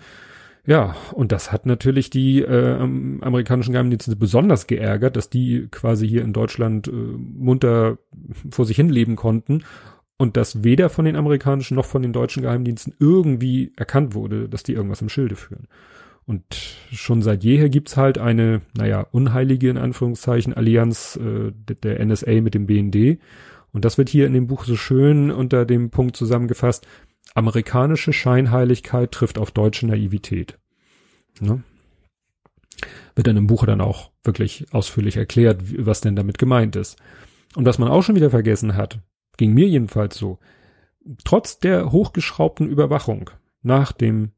ja, 0.66 0.94
und 1.12 1.32
das 1.32 1.52
hat 1.52 1.66
natürlich 1.66 2.10
die 2.10 2.42
äh, 2.42 2.74
amerikanischen 2.74 3.72
Geheimdienste 3.72 4.14
besonders 4.14 4.66
geärgert, 4.66 5.16
dass 5.16 5.30
die 5.30 5.68
quasi 5.70 6.06
hier 6.06 6.22
in 6.22 6.32
Deutschland 6.32 6.86
äh, 6.86 6.92
munter 6.92 7.98
vor 8.50 8.66
sich 8.66 8.76
hin 8.76 8.90
leben 8.90 9.16
konnten 9.16 9.64
und 10.18 10.36
dass 10.36 10.62
weder 10.62 10.90
von 10.90 11.06
den 11.06 11.16
amerikanischen 11.16 11.76
noch 11.76 11.86
von 11.86 12.02
den 12.02 12.12
deutschen 12.12 12.42
Geheimdiensten 12.42 12.94
irgendwie 12.98 13.72
erkannt 13.76 14.14
wurde, 14.14 14.48
dass 14.48 14.62
die 14.62 14.74
irgendwas 14.74 15.00
im 15.00 15.08
Schilde 15.08 15.34
führen. 15.34 15.66
Und 16.30 16.44
schon 16.92 17.22
seit 17.22 17.42
jeher 17.42 17.68
gibt's 17.70 17.96
halt 17.96 18.16
eine, 18.16 18.62
naja, 18.78 19.00
unheilige 19.10 19.68
in 19.68 19.76
Anführungszeichen 19.76 20.54
Allianz 20.54 21.16
äh, 21.16 21.50
der 21.50 21.98
NSA 22.06 22.40
mit 22.40 22.54
dem 22.54 22.66
BND. 22.66 23.18
Und 23.72 23.84
das 23.84 23.98
wird 23.98 24.08
hier 24.08 24.28
in 24.28 24.34
dem 24.34 24.46
Buch 24.46 24.62
so 24.62 24.76
schön 24.76 25.32
unter 25.32 25.64
dem 25.64 25.90
Punkt 25.90 26.16
zusammengefasst, 26.16 26.86
Amerikanische 27.34 28.12
Scheinheiligkeit 28.12 29.10
trifft 29.10 29.38
auf 29.38 29.50
deutsche 29.50 29.88
Naivität. 29.88 30.56
Ne? 31.40 31.64
Wird 33.16 33.26
dann 33.26 33.36
im 33.36 33.48
Buche 33.48 33.66
dann 33.66 33.80
auch 33.80 34.12
wirklich 34.22 34.72
ausführlich 34.72 35.16
erklärt, 35.16 35.84
was 35.84 36.00
denn 36.00 36.14
damit 36.14 36.38
gemeint 36.38 36.76
ist. 36.76 36.96
Und 37.56 37.66
was 37.66 37.80
man 37.80 37.88
auch 37.88 38.02
schon 38.04 38.14
wieder 38.14 38.30
vergessen 38.30 38.76
hat, 38.76 39.00
ging 39.36 39.52
mir 39.52 39.66
jedenfalls 39.66 40.16
so, 40.16 40.38
trotz 41.24 41.58
der 41.58 41.90
hochgeschraubten 41.90 42.68
Überwachung 42.68 43.30
nach 43.62 43.90
dem 43.90 44.30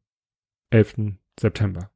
11. 0.70 1.18
September 1.38 1.90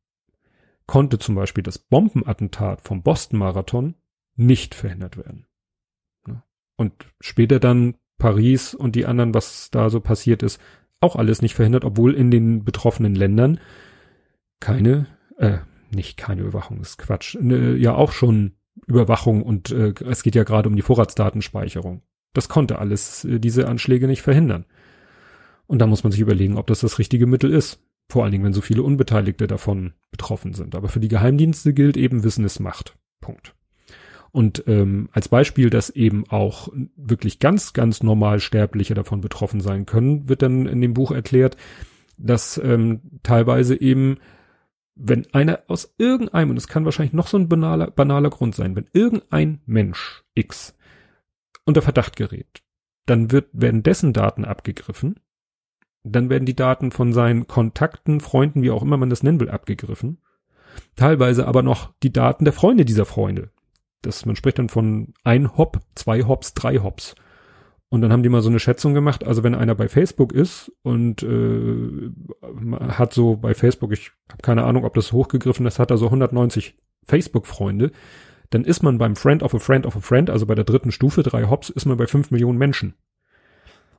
konnte 0.86 1.18
zum 1.18 1.34
Beispiel 1.34 1.64
das 1.64 1.78
Bombenattentat 1.78 2.80
vom 2.80 3.02
Boston 3.02 3.38
Marathon 3.38 3.94
nicht 4.36 4.74
verhindert 4.74 5.16
werden. 5.16 5.46
Und 6.76 6.92
später 7.20 7.58
dann 7.58 7.96
Paris 8.18 8.74
und 8.74 8.96
die 8.96 9.06
anderen, 9.06 9.34
was 9.34 9.70
da 9.70 9.90
so 9.90 10.00
passiert 10.00 10.42
ist, 10.42 10.60
auch 11.00 11.16
alles 11.16 11.42
nicht 11.42 11.54
verhindert, 11.54 11.84
obwohl 11.84 12.14
in 12.14 12.30
den 12.30 12.64
betroffenen 12.64 13.14
Ländern 13.14 13.60
keine, 14.60 15.06
äh, 15.38 15.58
nicht 15.90 16.16
keine 16.16 16.42
Überwachung, 16.42 16.80
ist 16.80 16.98
Quatsch, 16.98 17.36
ne, 17.40 17.76
ja 17.76 17.94
auch 17.94 18.12
schon 18.12 18.52
Überwachung 18.86 19.42
und 19.42 19.70
äh, 19.70 19.94
es 20.04 20.22
geht 20.22 20.34
ja 20.34 20.44
gerade 20.44 20.68
um 20.68 20.76
die 20.76 20.82
Vorratsdatenspeicherung. 20.82 22.02
Das 22.32 22.48
konnte 22.48 22.78
alles 22.78 23.24
äh, 23.24 23.38
diese 23.38 23.68
Anschläge 23.68 24.06
nicht 24.06 24.22
verhindern. 24.22 24.66
Und 25.66 25.80
da 25.80 25.86
muss 25.86 26.04
man 26.04 26.12
sich 26.12 26.20
überlegen, 26.20 26.58
ob 26.58 26.66
das 26.66 26.80
das 26.80 26.98
richtige 26.98 27.26
Mittel 27.26 27.52
ist. 27.52 27.80
Vor 28.08 28.22
allen 28.22 28.32
Dingen, 28.32 28.44
wenn 28.44 28.52
so 28.52 28.60
viele 28.60 28.82
Unbeteiligte 28.82 29.46
davon 29.46 29.94
betroffen 30.10 30.54
sind. 30.54 30.74
Aber 30.74 30.88
für 30.88 31.00
die 31.00 31.08
Geheimdienste 31.08 31.74
gilt 31.74 31.96
eben, 31.96 32.22
Wissen 32.22 32.44
ist 32.44 32.60
Macht. 32.60 32.96
Punkt. 33.20 33.54
Und 34.36 34.64
ähm, 34.66 35.08
als 35.12 35.28
Beispiel, 35.28 35.70
dass 35.70 35.90
eben 35.90 36.28
auch 36.28 36.68
wirklich 36.94 37.38
ganz, 37.38 37.72
ganz 37.72 38.02
normal 38.02 38.38
Sterbliche 38.38 38.94
davon 38.94 39.22
betroffen 39.22 39.60
sein 39.60 39.86
können, 39.86 40.28
wird 40.28 40.42
dann 40.42 40.66
in 40.66 40.80
dem 40.80 40.92
Buch 40.92 41.10
erklärt, 41.10 41.56
dass 42.18 42.58
ähm, 42.62 43.00
teilweise 43.22 43.80
eben, 43.80 44.18
wenn 44.94 45.26
einer 45.32 45.60
aus 45.68 45.94
irgendeinem, 45.98 46.50
und 46.50 46.56
es 46.58 46.68
kann 46.68 46.84
wahrscheinlich 46.84 47.14
noch 47.14 47.28
so 47.28 47.38
ein 47.38 47.48
banaler, 47.48 47.90
banaler 47.90 48.30
Grund 48.30 48.54
sein, 48.54 48.76
wenn 48.76 48.90
irgendein 48.92 49.60
Mensch 49.64 50.22
X 50.34 50.76
unter 51.64 51.82
Verdacht 51.82 52.16
gerät, 52.16 52.62
dann 53.06 53.32
wird, 53.32 53.48
werden 53.52 53.82
dessen 53.82 54.12
Daten 54.12 54.44
abgegriffen, 54.44 55.18
dann 56.12 56.30
werden 56.30 56.46
die 56.46 56.56
Daten 56.56 56.90
von 56.90 57.12
seinen 57.12 57.46
Kontakten, 57.46 58.20
Freunden, 58.20 58.62
wie 58.62 58.70
auch 58.70 58.82
immer 58.82 58.96
man 58.96 59.10
das 59.10 59.22
nennen 59.22 59.40
will, 59.40 59.50
abgegriffen. 59.50 60.18
Teilweise 60.94 61.46
aber 61.46 61.62
noch 61.62 61.92
die 62.02 62.12
Daten 62.12 62.44
der 62.44 62.52
Freunde 62.52 62.84
dieser 62.84 63.06
Freunde 63.06 63.50
das, 64.06 64.24
man 64.24 64.36
spricht 64.36 64.58
dann 64.58 64.68
von 64.68 65.12
ein 65.24 65.56
Hop, 65.56 65.80
zwei 65.94 66.22
Hops, 66.22 66.54
drei 66.54 66.78
Hops. 66.78 67.14
Und 67.88 68.00
dann 68.00 68.12
haben 68.12 68.22
die 68.22 68.28
mal 68.28 68.42
so 68.42 68.48
eine 68.48 68.58
Schätzung 68.58 68.94
gemacht, 68.94 69.24
also 69.24 69.44
wenn 69.44 69.54
einer 69.54 69.74
bei 69.74 69.88
Facebook 69.88 70.32
ist 70.32 70.72
und 70.82 71.22
äh, 71.22 72.10
hat 72.88 73.12
so 73.12 73.36
bei 73.36 73.54
Facebook, 73.54 73.92
ich 73.92 74.10
habe 74.28 74.42
keine 74.42 74.64
Ahnung, 74.64 74.84
ob 74.84 74.94
das 74.94 75.12
hochgegriffen 75.12 75.66
ist, 75.66 75.78
hat 75.78 75.90
er 75.90 75.98
so 75.98 76.06
190 76.06 76.76
Facebook-Freunde, 77.06 77.92
dann 78.50 78.64
ist 78.64 78.82
man 78.82 78.98
beim 78.98 79.14
Friend 79.14 79.42
of 79.42 79.54
a 79.54 79.58
Friend 79.58 79.86
of 79.86 79.96
a 79.96 80.00
Friend, 80.00 80.30
also 80.30 80.46
bei 80.46 80.56
der 80.56 80.64
dritten 80.64 80.90
Stufe, 80.90 81.22
drei 81.22 81.44
Hops, 81.44 81.70
ist 81.70 81.86
man 81.86 81.96
bei 81.96 82.06
fünf 82.06 82.32
Millionen 82.32 82.58
Menschen. 82.58 82.94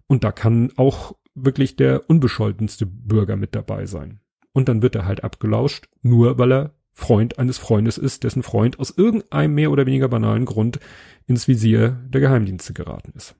Und 0.07 0.23
da 0.23 0.31
kann 0.31 0.71
auch 0.77 1.15
wirklich 1.35 1.75
der 1.75 2.09
unbescholtenste 2.09 2.85
Bürger 2.85 3.35
mit 3.35 3.55
dabei 3.55 3.85
sein. 3.85 4.19
Und 4.53 4.69
dann 4.69 4.81
wird 4.81 4.95
er 4.95 5.05
halt 5.05 5.23
abgelauscht, 5.23 5.87
nur 6.01 6.37
weil 6.39 6.51
er 6.51 6.73
Freund 6.93 7.37
eines 7.37 7.59
Freundes 7.59 7.99
ist, 7.99 8.23
dessen 8.23 8.41
Freund 8.41 8.79
aus 8.79 8.89
irgendeinem 8.89 9.53
mehr 9.53 9.69
oder 9.71 9.85
weniger 9.85 10.07
banalen 10.07 10.45
Grund 10.45 10.79
ins 11.27 11.47
Visier 11.47 11.89
der 12.09 12.21
Geheimdienste 12.21 12.73
geraten 12.73 13.13
ist. 13.15 13.35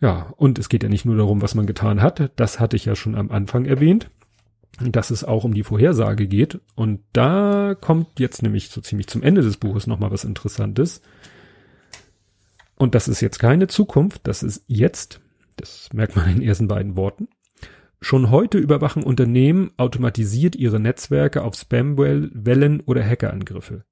Ja, 0.00 0.34
und 0.36 0.58
es 0.58 0.68
geht 0.68 0.82
ja 0.82 0.88
nicht 0.88 1.04
nur 1.04 1.16
darum, 1.16 1.42
was 1.42 1.54
man 1.54 1.64
getan 1.66 2.02
hat, 2.02 2.32
das 2.34 2.58
hatte 2.58 2.74
ich 2.74 2.86
ja 2.86 2.96
schon 2.96 3.14
am 3.14 3.30
Anfang 3.30 3.66
erwähnt, 3.66 4.10
dass 4.80 5.12
es 5.12 5.22
auch 5.22 5.44
um 5.44 5.54
die 5.54 5.62
Vorhersage 5.62 6.26
geht. 6.26 6.60
Und 6.74 7.00
da 7.12 7.76
kommt 7.80 8.18
jetzt 8.18 8.42
nämlich 8.42 8.70
so 8.70 8.80
ziemlich 8.80 9.06
zum 9.06 9.22
Ende 9.22 9.42
des 9.42 9.58
Buches 9.58 9.86
nochmal 9.86 10.10
was 10.10 10.24
Interessantes. 10.24 11.02
Und 12.82 12.96
das 12.96 13.06
ist 13.06 13.20
jetzt 13.20 13.38
keine 13.38 13.68
Zukunft, 13.68 14.26
das 14.26 14.42
ist 14.42 14.64
jetzt, 14.66 15.20
das 15.54 15.88
merkt 15.92 16.16
man 16.16 16.28
in 16.28 16.40
den 16.40 16.48
ersten 16.48 16.66
beiden 16.66 16.96
Worten, 16.96 17.28
Schon 18.00 18.32
heute 18.32 18.58
überwachen 18.58 19.04
Unternehmen 19.04 19.70
automatisiert 19.76 20.56
ihre 20.56 20.80
Netzwerke 20.80 21.44
auf 21.44 21.54
Spamwellen 21.54 22.80
oder 22.80 23.08
Hackerangriffe. 23.08 23.84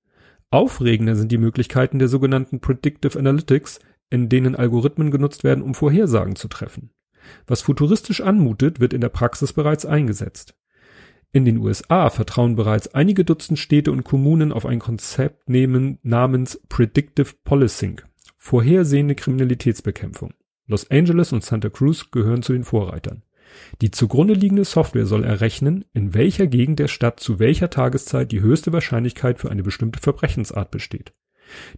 Aufregender 0.50 1.14
sind 1.14 1.30
die 1.30 1.38
Möglichkeiten 1.38 2.00
der 2.00 2.08
sogenannten 2.08 2.58
Predictive 2.58 3.16
Analytics, 3.16 3.78
in 4.10 4.28
denen 4.28 4.56
Algorithmen 4.56 5.12
genutzt 5.12 5.44
werden, 5.44 5.62
um 5.62 5.74
Vorhersagen 5.74 6.34
zu 6.34 6.48
treffen. 6.48 6.90
Was 7.46 7.62
futuristisch 7.62 8.20
anmutet, 8.20 8.80
wird 8.80 8.92
in 8.92 9.00
der 9.00 9.10
Praxis 9.10 9.52
bereits 9.52 9.86
eingesetzt. 9.86 10.56
In 11.30 11.44
den 11.44 11.58
USA 11.58 12.10
vertrauen 12.10 12.56
bereits 12.56 12.92
einige 12.92 13.24
Dutzend 13.24 13.60
Städte 13.60 13.92
und 13.92 14.02
Kommunen 14.02 14.50
auf 14.50 14.66
ein 14.66 14.80
Konzept 14.80 15.48
namens 15.48 16.60
Predictive 16.68 17.34
Policing, 17.44 18.00
vorhersehende 18.40 19.14
Kriminalitätsbekämpfung. 19.14 20.32
Los 20.66 20.90
Angeles 20.90 21.32
und 21.32 21.44
Santa 21.44 21.68
Cruz 21.68 22.10
gehören 22.10 22.42
zu 22.42 22.54
den 22.54 22.64
Vorreitern. 22.64 23.22
Die 23.82 23.90
zugrunde 23.90 24.32
liegende 24.32 24.64
Software 24.64 25.04
soll 25.04 25.24
errechnen, 25.24 25.84
in 25.92 26.14
welcher 26.14 26.46
Gegend 26.46 26.78
der 26.78 26.88
Stadt 26.88 27.20
zu 27.20 27.38
welcher 27.38 27.68
Tageszeit 27.68 28.32
die 28.32 28.40
höchste 28.40 28.72
Wahrscheinlichkeit 28.72 29.38
für 29.38 29.50
eine 29.50 29.62
bestimmte 29.62 30.00
Verbrechensart 30.00 30.70
besteht. 30.70 31.12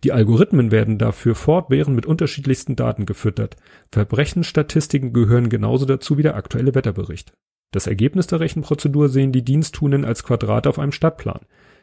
Die 0.05 0.13
Algorithmen 0.13 0.71
werden 0.71 0.99
dafür 0.99 1.35
fortwährend 1.35 1.97
mit 1.97 2.07
unterschiedlichsten 2.07 2.77
Daten 2.77 3.07
gefüttert. 3.07 3.57
Verbrechensstatistiken 3.91 5.13
gehören 5.13 5.49
genauso 5.49 5.85
dazu 5.85 6.17
wie 6.17 6.23
der 6.23 6.37
aktuelle 6.37 6.75
Wetterbericht. 6.75 7.33
Das 7.73 7.89
Ergebnis 7.89 8.29
der 8.29 8.39
Rechenprozedur 8.39 9.09
sehen 9.09 9.33
die 9.33 9.45
Diensttuenden 9.45 10.05
als 10.05 10.23
Quadrat 10.23 10.67
auf 10.67 10.79
einem 10.79 10.93
Stadtplan. 10.93 11.41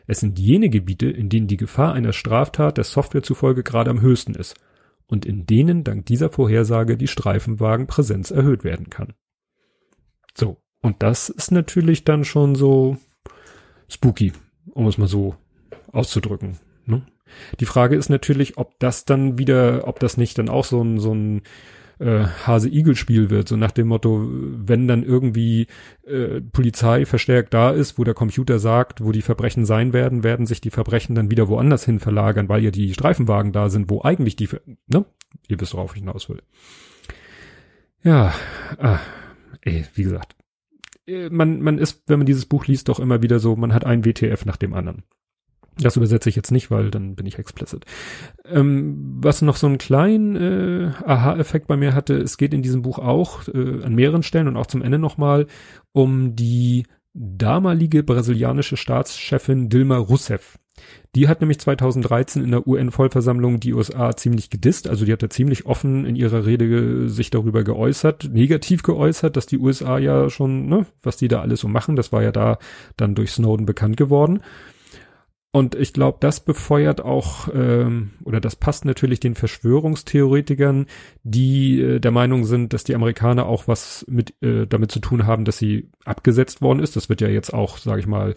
Es 0.10 0.22
sind 0.22 0.40
jene 0.40 0.72
Gebiete, 0.72 1.08
in 1.08 1.30
denen 1.30 1.46
die 1.46 1.56
Gefahr 1.56 1.94
einer 1.94 2.14
Straftat 2.14 2.78
der 2.78 2.84
Software 2.84 3.22
zufolge 3.22 3.62
gerade 3.62 3.92
am 3.92 4.02
höchsten 4.02 4.34
ist 4.34 4.56
und 5.06 5.24
in 5.24 5.46
denen 5.46 5.84
dank 5.84 6.08
dieser 6.08 6.32
Vorhersage 6.32 6.98
die 6.98 7.08
Streifenwagenpräsenz 7.08 8.32
erhöht 8.32 8.64
werden 8.64 8.90
kann. 8.90 9.14
So, 10.36 10.58
und 10.82 11.04
das 11.04 11.30
ist 11.30 11.52
natürlich 11.52 12.06
dann 12.06 12.26
schon 12.26 12.56
so 12.56 12.98
spooky, 13.88 14.34
um 14.72 14.88
es 14.88 14.98
mal 14.98 15.08
so 15.08 15.36
auszudrücken. 15.92 16.58
Ne? 16.88 17.06
Die 17.60 17.68
Frage 17.68 17.96
ist 17.96 18.10
natürlich, 18.10 18.58
ob 18.58 18.80
das 18.80 19.06
dann 19.06 19.38
wieder, 19.38 19.88
ob 19.88 20.00
das 20.00 20.18
nicht 20.18 20.40
dann 20.40 20.50
auch 20.50 20.66
so 20.66 20.84
ein, 20.84 20.98
so 20.98 21.14
ein 21.14 21.44
äh, 22.00 22.26
Hase-Igel-Spiel 22.46 23.30
wird, 23.30 23.48
so 23.48 23.58
nach 23.58 23.72
dem 23.72 23.88
Motto, 23.88 24.28
wenn 24.30 24.88
dann 24.88 25.04
irgendwie 25.04 25.68
äh, 26.06 26.42
Polizei 26.42 27.06
verstärkt 27.06 27.54
da 27.54 27.72
ist, 27.72 28.00
wo 28.00 28.04
der 28.04 28.14
Computer 28.14 28.60
sagt, 28.60 29.04
wo 29.04 29.12
die 29.12 29.22
Verbrechen 29.22 29.66
sein 29.66 29.94
werden, 29.94 30.24
werden 30.24 30.46
sich 30.46 30.62
die 30.62 30.72
Verbrechen 30.72 31.16
dann 31.16 31.30
wieder 31.30 31.48
woanders 31.48 31.86
hin 31.86 32.00
verlagern, 32.00 32.50
weil 32.50 32.64
ja 32.64 32.72
die 32.72 32.94
Streifenwagen 32.94 33.52
da 33.52 33.70
sind, 33.70 33.90
wo 33.90 34.02
eigentlich 34.02 34.36
die, 34.36 34.50
ne? 34.88 35.06
Ihr 35.48 35.60
wisst, 35.60 35.74
worauf 35.74 35.96
ich 35.96 36.00
hinaus 36.00 36.30
will. 36.30 36.42
Ja, 38.04 38.34
ah, 38.78 39.00
ey, 39.62 39.86
wie 39.94 40.04
gesagt, 40.04 40.36
äh, 41.06 41.30
man, 41.30 41.62
man 41.62 41.78
ist, 41.78 42.04
wenn 42.08 42.20
man 42.20 42.26
dieses 42.26 42.46
Buch 42.46 42.66
liest, 42.66 42.88
doch 42.90 43.00
immer 43.00 43.22
wieder 43.22 43.40
so, 43.40 43.56
man 43.56 43.74
hat 43.74 43.86
ein 43.86 44.06
WTF 44.06 44.46
nach 44.46 44.58
dem 44.58 44.74
anderen. 44.74 45.04
Das 45.80 45.96
übersetze 45.96 46.30
ich 46.30 46.36
jetzt 46.36 46.52
nicht, 46.52 46.72
weil 46.72 46.92
dann 46.92 47.16
bin 47.16 47.26
ich 47.26 47.40
explicit. 47.40 47.86
Ähm, 48.46 49.18
was 49.22 49.42
noch 49.42 49.56
so 49.56 49.68
einen 49.68 49.78
kleinen 49.78 50.36
äh, 50.36 50.92
Aha-Effekt 51.06 51.68
bei 51.68 51.78
mir 51.78 51.94
hatte, 51.94 52.16
es 52.18 52.38
geht 52.38 52.54
in 52.54 52.62
diesem 52.62 52.82
Buch 52.82 53.00
auch 53.00 53.48
äh, 53.48 53.84
an 53.84 53.96
mehreren 53.96 54.24
Stellen 54.24 54.48
und 54.48 54.58
auch 54.58 54.68
zum 54.68 54.82
Ende 54.82 55.00
nochmal 55.00 55.48
um 55.94 56.36
die 56.36 56.86
damalige 57.14 58.04
brasilianische 58.04 58.78
Staatschefin 58.78 59.70
Dilma 59.70 59.98
Rousseff. 59.98 60.60
Die 61.16 61.28
hat 61.28 61.42
nämlich 61.42 61.60
2013 61.60 62.44
in 62.44 62.52
der 62.52 62.68
UN-Vollversammlung 62.68 63.60
die 63.60 63.74
USA 63.74 64.16
ziemlich 64.16 64.50
gedisst. 64.50 64.88
Also 64.88 65.06
die 65.06 65.12
hat 65.12 65.24
da 65.24 65.30
ziemlich 65.30 65.66
offen 65.66 66.06
in 66.06 66.16
ihrer 66.16 66.46
Rede 66.46 67.10
sich 67.10 67.32
darüber 67.32 67.64
geäußert, 67.64 68.30
negativ 68.32 68.84
geäußert, 68.84 69.36
dass 69.36 69.46
die 69.46 69.58
USA 69.58 69.98
ja 69.98 70.30
schon, 70.30 70.68
ne, 70.68 70.86
was 71.02 71.18
die 71.18 71.28
da 71.28 71.42
alles 71.42 71.62
so 71.62 71.68
machen, 71.68 71.96
das 71.96 72.12
war 72.12 72.22
ja 72.22 72.32
da 72.32 72.60
dann 72.96 73.16
durch 73.16 73.32
Snowden 73.32 73.66
bekannt 73.66 73.98
geworden. 73.98 74.42
Und 75.52 75.74
ich 75.74 75.94
glaube, 75.94 76.20
das 76.22 76.42
befeuert 76.42 77.02
auch, 77.02 77.48
ähm, 77.54 78.12
oder 78.24 78.40
das 78.40 78.56
passt 78.56 78.86
natürlich 78.86 79.20
den 79.20 79.34
Verschwörungstheoretikern, 79.34 80.86
die 81.24 81.82
äh, 81.82 82.00
der 82.00 82.12
Meinung 82.12 82.46
sind, 82.46 82.74
dass 82.74 82.84
die 82.84 82.94
Amerikaner 82.94 83.48
auch 83.48 83.68
was 83.68 84.06
mit 84.08 84.36
äh, 84.44 84.68
damit 84.68 84.92
zu 84.92 85.00
tun 85.00 85.26
haben, 85.26 85.46
dass 85.46 85.58
sie 85.58 85.90
abgesetzt 86.06 86.62
worden 86.62 86.80
ist. 86.80 86.96
Das 86.96 87.10
wird 87.10 87.22
ja 87.22 87.30
jetzt 87.30 87.52
auch, 87.52 87.80
sage 87.80 88.00
ich 88.02 88.08
mal, 88.08 88.36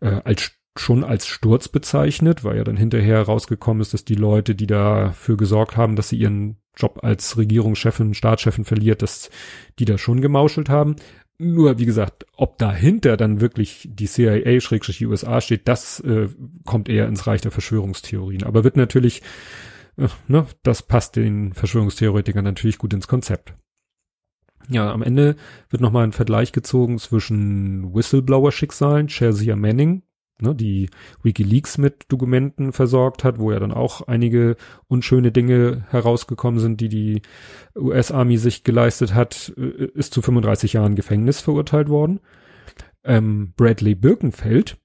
äh, 0.00 0.20
als 0.24 0.52
schon 0.76 1.04
als 1.04 1.26
Sturz 1.26 1.68
bezeichnet, 1.68 2.44
weil 2.44 2.56
ja 2.56 2.64
dann 2.64 2.76
hinterher 2.76 3.22
rausgekommen 3.22 3.82
ist, 3.82 3.92
dass 3.92 4.04
die 4.04 4.14
Leute, 4.14 4.54
die 4.54 4.66
dafür 4.66 5.36
gesorgt 5.36 5.76
haben, 5.76 5.96
dass 5.96 6.08
sie 6.08 6.16
ihren 6.16 6.56
Job 6.76 7.00
als 7.02 7.36
Regierungschefin, 7.36 8.14
Staatschefin 8.14 8.64
verliert, 8.64 9.02
dass 9.02 9.30
die 9.78 9.84
da 9.84 9.98
schon 9.98 10.22
gemauschelt 10.22 10.70
haben. 10.70 10.96
Nur, 11.44 11.80
wie 11.80 11.86
gesagt, 11.86 12.24
ob 12.36 12.56
dahinter 12.58 13.16
dann 13.16 13.40
wirklich 13.40 13.88
die 13.90 14.06
CIA-USA 14.06 15.40
steht, 15.40 15.66
das 15.66 15.98
äh, 15.98 16.28
kommt 16.64 16.88
eher 16.88 17.08
ins 17.08 17.26
Reich 17.26 17.40
der 17.40 17.50
Verschwörungstheorien. 17.50 18.44
Aber 18.44 18.62
wird 18.62 18.76
natürlich, 18.76 19.22
äh, 19.96 20.06
ne, 20.28 20.46
das 20.62 20.84
passt 20.84 21.16
den 21.16 21.52
Verschwörungstheoretikern 21.52 22.44
natürlich 22.44 22.78
gut 22.78 22.94
ins 22.94 23.08
Konzept. 23.08 23.54
Ja, 24.68 24.92
am 24.92 25.02
Ende 25.02 25.34
wird 25.68 25.82
nochmal 25.82 26.04
ein 26.04 26.12
Vergleich 26.12 26.52
gezogen 26.52 27.00
zwischen 27.00 27.92
Whistleblower-Schicksalen, 27.92 29.08
Chelsea 29.08 29.56
Manning, 29.56 30.04
ne, 30.42 30.54
die 30.54 30.90
WikiLeaks 31.22 31.78
mit 31.78 32.04
Dokumenten 32.08 32.72
versorgt 32.72 33.24
hat, 33.24 33.38
wo 33.38 33.52
ja 33.52 33.60
dann 33.60 33.72
auch 33.72 34.02
einige 34.02 34.56
unschöne 34.88 35.32
Dinge 35.32 35.84
herausgekommen 35.90 36.60
sind, 36.60 36.80
die 36.80 36.88
die 36.88 37.22
US-Army 37.76 38.36
sich 38.36 38.64
geleistet 38.64 39.14
hat, 39.14 39.52
äh, 39.56 39.86
ist 39.94 40.12
zu 40.12 40.22
35 40.22 40.74
Jahren 40.74 40.94
Gefängnis 40.94 41.40
verurteilt 41.40 41.88
worden. 41.88 42.20
Ähm, 43.04 43.52
Bradley 43.56 43.94
Birkenfeld, 43.94 44.76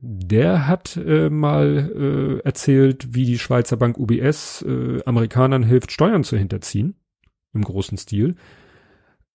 der 0.00 0.66
hat 0.66 0.96
äh, 0.96 1.30
mal 1.30 1.92
äh, 1.94 2.44
erzählt, 2.44 3.14
wie 3.14 3.24
die 3.24 3.38
Schweizer 3.38 3.76
Bank 3.76 3.98
UBS 3.98 4.62
äh, 4.62 5.00
Amerikanern 5.06 5.62
hilft, 5.62 5.92
Steuern 5.92 6.24
zu 6.24 6.36
hinterziehen, 6.36 6.96
im 7.54 7.62
großen 7.62 7.96
Stil. 7.96 8.34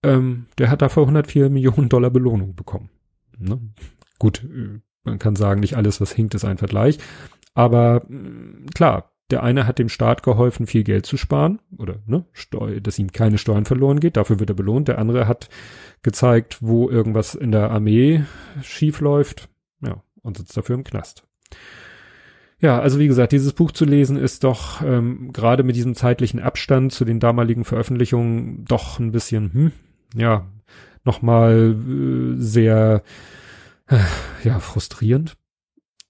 Ähm, 0.04 0.48
der 0.58 0.70
hat 0.70 0.82
dafür 0.82 1.04
104 1.04 1.50
Millionen 1.50 1.90
Dollar 1.90 2.12
Belohnung 2.12 2.56
bekommen. 2.56 2.90
Ne? 3.38 3.60
Gut, 4.20 4.44
äh, 4.44 4.80
man 5.08 5.20
kann 5.20 5.36
sagen, 5.36 5.60
nicht 5.62 5.76
alles, 5.76 6.00
was 6.02 6.12
hinkt, 6.12 6.36
ist 6.36 6.46
ein 6.46 6.58
Vergleich. 6.58 7.00
Aber 7.54 8.04
mm, 8.08 8.68
klar, 8.76 9.12
der 9.30 9.44
eine 9.44 9.68
hat 9.68 9.80
dem 9.80 9.90
Staat 9.90 10.24
geholfen, 10.24 10.68
viel 10.68 10.84
Geld 10.84 11.06
zu 11.06 11.18
sparen 11.18 11.60
oder 11.78 11.98
ne, 12.06 12.26
Steu 12.32 12.80
dass 12.80 13.00
ihm 13.00 13.12
keine 13.12 13.38
Steuern 13.38 13.66
verloren 13.66 14.00
geht. 14.00 14.16
Dafür 14.16 14.40
wird 14.40 14.50
er 14.50 14.56
belohnt. 14.56 14.88
Der 14.88 15.00
andere 15.00 15.28
hat 15.28 15.50
gezeigt, 16.02 16.60
wo 16.62 16.90
irgendwas 16.90 17.36
in 17.36 17.52
der 17.52 17.72
Armee 17.72 18.24
schief 18.62 19.02
läuft. 19.02 19.50
Ja, 19.82 20.02
und 20.22 20.38
sitzt 20.38 20.56
dafür 20.56 20.76
im 20.76 20.84
Knast. 20.84 21.24
Ja, 22.60 22.80
also 22.80 23.00
wie 23.00 23.08
gesagt, 23.08 23.34
dieses 23.34 23.54
Buch 23.54 23.72
zu 23.72 23.86
lesen 23.86 24.18
ist 24.18 24.44
doch 24.44 24.82
ähm, 24.82 25.32
gerade 25.32 25.64
mit 25.64 25.76
diesem 25.76 25.94
zeitlichen 25.94 26.40
Abstand 26.40 26.92
zu 26.92 27.06
den 27.06 27.20
damaligen 27.20 27.66
Veröffentlichungen 27.66 28.66
doch 28.66 29.00
ein 29.00 29.12
bisschen, 29.12 29.54
hm, 29.54 29.72
ja, 30.16 30.48
nochmal 31.04 31.76
äh, 31.76 32.42
sehr 32.42 33.04
ja, 34.44 34.60
frustrierend. 34.60 35.38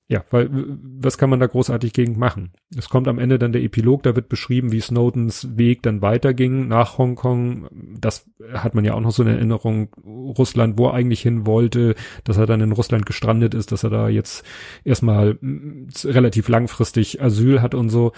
Ja, 0.09 0.23
weil 0.29 0.49
was 0.49 1.17
kann 1.17 1.29
man 1.29 1.41
da 1.41 1.47
großartig 1.47 1.91
gegen 1.91 2.17
machen? 2.17 2.53
Es 2.77 2.87
kommt 2.87 3.09
am 3.09 3.19
Ende 3.19 3.37
dann 3.37 3.51
der 3.51 3.61
Epilog, 3.61 4.03
da 4.03 4.15
wird 4.15 4.29
beschrieben, 4.29 4.71
wie 4.71 4.79
Snowdens 4.79 5.57
Weg 5.57 5.83
dann 5.83 6.01
weiterging 6.01 6.69
nach 6.69 6.97
Hongkong. 6.97 7.67
Das 7.99 8.25
hat 8.53 8.73
man 8.73 8.85
ja 8.85 8.93
auch 8.93 9.01
noch 9.01 9.11
so 9.11 9.23
eine 9.23 9.33
Erinnerung. 9.33 9.93
Russland, 10.05 10.77
wo 10.77 10.87
er 10.87 10.93
eigentlich 10.93 11.21
hin 11.21 11.45
wollte, 11.45 11.95
dass 12.23 12.37
er 12.37 12.45
dann 12.45 12.61
in 12.61 12.71
Russland 12.71 13.05
gestrandet 13.05 13.53
ist, 13.53 13.73
dass 13.73 13.83
er 13.83 13.89
da 13.89 14.07
jetzt 14.07 14.45
erstmal 14.85 15.37
relativ 15.41 16.47
langfristig 16.47 17.21
Asyl 17.21 17.61
hat 17.61 17.75
und 17.75 17.89
so. 17.89 18.13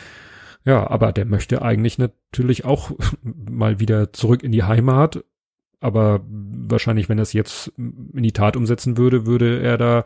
Ja, 0.65 0.87
aber 0.87 1.11
der 1.11 1.25
möchte 1.25 1.63
eigentlich 1.63 1.97
natürlich 1.97 2.65
auch 2.65 2.91
mal 3.23 3.79
wieder 3.79 4.13
zurück 4.13 4.43
in 4.43 4.51
die 4.51 4.63
Heimat 4.63 5.23
aber 5.79 6.21
wahrscheinlich, 6.27 7.09
wenn 7.09 7.19
er 7.19 7.23
es 7.23 7.33
jetzt 7.33 7.71
in 7.77 8.23
die 8.23 8.31
Tat 8.31 8.55
umsetzen 8.55 8.97
würde, 8.97 9.25
würde 9.25 9.61
er 9.61 9.77
da 9.77 10.03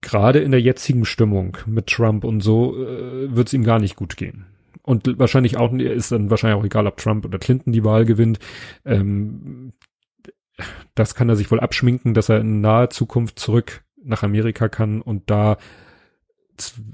gerade 0.00 0.40
in 0.40 0.50
der 0.50 0.60
jetzigen 0.60 1.04
Stimmung 1.04 1.56
mit 1.66 1.86
Trump 1.86 2.24
und 2.24 2.40
so, 2.40 2.76
äh, 2.76 3.34
wird 3.34 3.48
es 3.48 3.54
ihm 3.54 3.64
gar 3.64 3.78
nicht 3.78 3.96
gut 3.96 4.16
gehen. 4.16 4.46
Und 4.82 5.18
wahrscheinlich 5.18 5.56
auch, 5.56 5.72
ist 5.72 6.12
dann 6.12 6.30
wahrscheinlich 6.30 6.60
auch 6.60 6.64
egal, 6.64 6.86
ob 6.86 6.96
Trump 6.96 7.24
oder 7.24 7.38
Clinton 7.38 7.72
die 7.72 7.84
Wahl 7.84 8.04
gewinnt. 8.04 8.40
Ähm, 8.84 9.72
das 10.94 11.14
kann 11.14 11.28
er 11.28 11.36
sich 11.36 11.50
wohl 11.50 11.60
abschminken, 11.60 12.14
dass 12.14 12.28
er 12.28 12.40
in 12.40 12.60
naher 12.60 12.90
Zukunft 12.90 13.38
zurück 13.38 13.84
nach 14.04 14.22
Amerika 14.24 14.68
kann 14.68 15.00
und 15.00 15.30
da 15.30 15.56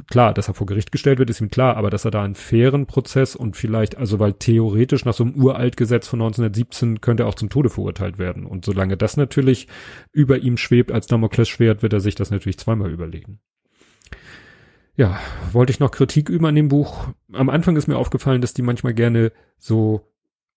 klar, 0.08 0.34
dass 0.34 0.48
er 0.48 0.54
vor 0.54 0.66
Gericht 0.66 0.92
gestellt 0.92 1.18
wird, 1.18 1.30
ist 1.30 1.40
ihm 1.40 1.50
klar, 1.50 1.76
aber 1.76 1.90
dass 1.90 2.04
er 2.04 2.10
da 2.10 2.22
einen 2.22 2.34
fairen 2.34 2.86
Prozess 2.86 3.36
und 3.36 3.56
vielleicht, 3.56 3.96
also 3.96 4.18
weil 4.18 4.34
theoretisch 4.34 5.04
nach 5.04 5.14
so 5.14 5.24
einem 5.24 5.34
Uraltgesetz 5.34 6.06
von 6.06 6.20
1917 6.20 7.00
könnte 7.00 7.24
er 7.24 7.28
auch 7.28 7.34
zum 7.34 7.50
Tode 7.50 7.70
verurteilt 7.70 8.18
werden. 8.18 8.46
Und 8.46 8.64
solange 8.64 8.96
das 8.96 9.16
natürlich 9.16 9.68
über 10.12 10.38
ihm 10.38 10.56
schwebt 10.56 10.92
als 10.92 11.06
Damoklesschwert, 11.06 11.82
wird 11.82 11.92
er 11.92 12.00
sich 12.00 12.14
das 12.14 12.30
natürlich 12.30 12.58
zweimal 12.58 12.90
überlegen. 12.90 13.40
Ja, 14.96 15.18
wollte 15.52 15.70
ich 15.70 15.80
noch 15.80 15.92
Kritik 15.92 16.28
üben 16.28 16.46
an 16.46 16.56
dem 16.56 16.68
Buch. 16.68 17.08
Am 17.32 17.50
Anfang 17.50 17.76
ist 17.76 17.86
mir 17.86 17.96
aufgefallen, 17.96 18.40
dass 18.40 18.54
die 18.54 18.62
manchmal 18.62 18.94
gerne 18.94 19.32
so 19.56 20.00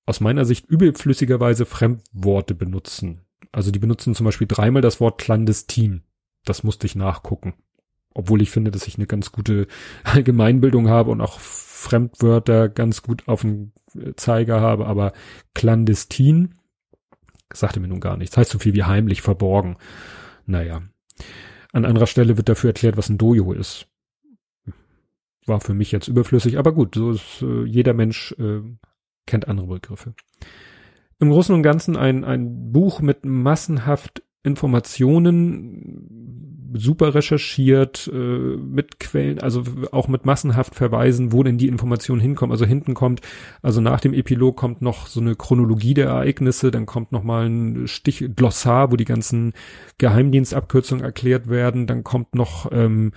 aus 0.06 0.20
meiner 0.20 0.46
Sicht 0.46 0.68
übelflüssigerweise 0.68 1.66
Fremdworte 1.66 2.56
benutzen. 2.56 3.22
Also 3.52 3.70
die 3.72 3.80
benutzen 3.80 4.16
zum 4.16 4.26
Beispiel 4.26 4.48
dreimal 4.48 4.82
das 4.82 5.00
Wort 5.00 5.20
clandestin. 5.20 6.04
Das 6.44 6.64
musste 6.64 6.88
ich 6.88 6.96
nachgucken 6.96 7.54
obwohl 8.14 8.42
ich 8.42 8.52
finde, 8.52 8.72
dass 8.72 8.88
ich 8.88 8.98
eine 8.98 9.08
ganz 9.08 9.32
gute 9.32 9.68
Allgemeinbildung 10.04 10.90
habe 10.90 11.12
und 11.12 11.22
auch 11.22 11.40
Fremdwörter 11.40 12.70
ganz 12.70 13.02
gut 13.02 13.28
auf 13.28 13.42
dem 13.42 13.72
Zeiger 14.16 14.62
habe, 14.62 14.86
aber 14.86 15.14
clandestin 15.54 16.56
sagte 17.54 17.80
mir 17.80 17.88
nun 17.88 18.00
gar 18.00 18.18
nichts. 18.18 18.38
Heißt 18.38 18.52
so 18.52 18.60
viel 18.60 18.74
wie 18.74 18.84
heimlich 18.84 19.22
verborgen. 19.22 19.78
Naja. 20.46 20.82
An 21.74 21.86
anderer 21.86 22.08
Stelle 22.08 22.38
wird 22.38 22.50
dafür 22.50 22.70
erklärt, 22.70 22.98
was 22.98 23.10
ein 23.10 23.18
Dojo 23.18 23.54
ist. 23.54 23.88
War 25.46 25.60
für 25.60 25.74
mich 25.74 25.92
jetzt 25.92 26.08
überflüssig, 26.08 26.58
aber 26.58 26.74
gut, 26.74 26.96
so 26.96 27.12
ist 27.12 27.42
äh, 27.42 27.64
jeder 27.64 27.94
Mensch 27.94 28.34
äh, 28.38 28.62
kennt 29.26 29.48
andere 29.48 29.68
Begriffe. 29.68 30.14
Im 31.20 31.30
Großen 31.30 31.54
und 31.54 31.64
Ganzen 31.64 31.98
ein, 31.98 32.24
ein 32.24 32.72
Buch 32.72 33.02
mit 33.02 33.26
massenhaft 33.26 34.24
Informationen, 34.44 36.22
super 36.74 37.14
recherchiert, 37.14 38.10
äh, 38.14 38.18
mit 38.18 39.00
Quellen, 39.00 39.40
also 39.40 39.64
auch 39.92 40.08
mit 40.08 40.26
massenhaft 40.26 40.76
Verweisen, 40.76 41.32
wo 41.32 41.44
denn 41.44 41.58
die 41.58 41.68
Informationen 41.68 42.22
hinkommen. 42.22 42.52
Also 42.52 42.66
hinten 42.66 42.94
kommt, 42.94 43.22
also 43.62 43.82
nach 43.82 44.00
dem 44.00 44.14
Epilog 44.14 44.58
kommt 44.58 44.82
noch 44.82 45.08
so 45.08 45.20
eine 45.20 45.36
Chronologie 45.36 45.94
der 45.94 46.08
Ereignisse, 46.08 46.72
dann 46.72 46.86
kommt 46.86 47.12
noch 47.12 47.24
mal 47.24 47.50
ein 47.50 47.88
Stich, 47.88 48.24
Glossar, 48.36 48.92
wo 48.92 48.96
die 48.96 49.06
ganzen 49.06 49.54
Geheimdienstabkürzungen 49.98 51.04
erklärt 51.04 51.50
werden, 51.50 51.88
dann 51.88 52.04
kommt 52.04 52.36
noch 52.36 52.72
ähm, 52.72 53.12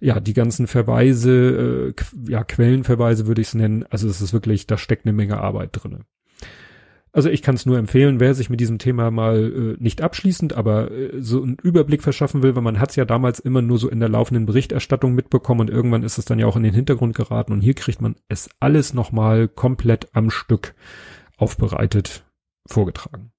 ja, 0.00 0.20
die 0.20 0.34
ganzen 0.34 0.66
Verweise, 0.66 1.94
äh, 1.96 2.30
ja, 2.30 2.44
Quellenverweise 2.44 3.26
würde 3.26 3.40
ich 3.40 3.48
es 3.48 3.54
nennen. 3.54 3.84
Also 3.90 4.08
es 4.08 4.20
ist 4.20 4.32
wirklich, 4.32 4.66
da 4.66 4.78
steckt 4.78 5.06
eine 5.06 5.12
Menge 5.12 5.38
Arbeit 5.38 5.70
drinne. 5.72 6.00
Also 7.18 7.30
ich 7.30 7.42
kann 7.42 7.56
es 7.56 7.66
nur 7.66 7.78
empfehlen, 7.78 8.20
wer 8.20 8.32
sich 8.32 8.48
mit 8.48 8.60
diesem 8.60 8.78
Thema 8.78 9.10
mal 9.10 9.52
äh, 9.52 9.82
nicht 9.82 10.02
abschließend, 10.02 10.52
aber 10.52 10.92
äh, 10.92 11.20
so 11.20 11.42
einen 11.42 11.56
Überblick 11.60 12.00
verschaffen 12.00 12.44
will, 12.44 12.54
weil 12.54 12.62
man 12.62 12.78
hat 12.78 12.90
es 12.90 12.94
ja 12.94 13.04
damals 13.04 13.40
immer 13.40 13.60
nur 13.60 13.78
so 13.78 13.88
in 13.88 13.98
der 13.98 14.08
laufenden 14.08 14.46
Berichterstattung 14.46 15.16
mitbekommen 15.16 15.62
und 15.62 15.70
irgendwann 15.70 16.04
ist 16.04 16.18
es 16.18 16.26
dann 16.26 16.38
ja 16.38 16.46
auch 16.46 16.54
in 16.54 16.62
den 16.62 16.74
Hintergrund 16.74 17.16
geraten 17.16 17.52
und 17.52 17.60
hier 17.60 17.74
kriegt 17.74 18.00
man 18.00 18.14
es 18.28 18.48
alles 18.60 18.94
nochmal 18.94 19.48
komplett 19.48 20.06
am 20.12 20.30
Stück 20.30 20.76
aufbereitet 21.36 22.24
vorgetragen. 22.68 23.32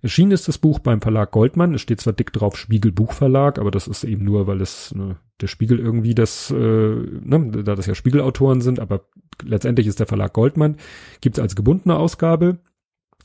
Erschienen 0.00 0.32
ist 0.32 0.48
das 0.48 0.56
Buch 0.56 0.78
beim 0.78 1.02
Verlag 1.02 1.32
Goldmann. 1.32 1.74
Es 1.74 1.82
steht 1.82 2.00
zwar 2.00 2.14
dick 2.14 2.32
drauf 2.32 2.56
Spiegel 2.56 2.92
Buchverlag, 2.92 3.58
aber 3.58 3.70
das 3.70 3.88
ist 3.88 4.04
eben 4.04 4.24
nur, 4.24 4.46
weil 4.46 4.62
es 4.62 4.94
ne, 4.94 5.16
der 5.42 5.48
Spiegel 5.48 5.78
irgendwie 5.78 6.14
das, 6.14 6.50
äh, 6.50 6.54
ne, 6.54 7.62
da 7.62 7.74
das 7.74 7.84
ja 7.84 7.94
Spiegelautoren 7.94 8.62
sind, 8.62 8.80
aber 8.80 9.04
letztendlich 9.44 9.86
ist 9.86 10.00
der 10.00 10.06
Verlag 10.06 10.32
Goldmann. 10.32 10.76
Gibt 11.20 11.36
es 11.36 11.42
als 11.42 11.56
gebundene 11.56 11.96
Ausgabe, 11.96 12.58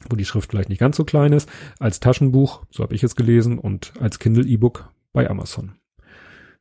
wo 0.10 0.16
die 0.16 0.26
Schrift 0.26 0.52
vielleicht 0.52 0.70
nicht 0.70 0.80
ganz 0.80 0.98
so 0.98 1.04
klein 1.04 1.34
ist, 1.34 1.50
als 1.80 2.00
Taschenbuch, 2.00 2.66
so 2.70 2.84
habe 2.84 2.96
ich 2.96 3.04
es 3.04 3.16
gelesen, 3.16 3.60
und 3.60 3.94
als 4.00 4.20
Kindle 4.20 4.46
E-Book 4.46 4.92
bei 5.14 5.30
Amazon. 5.30 5.74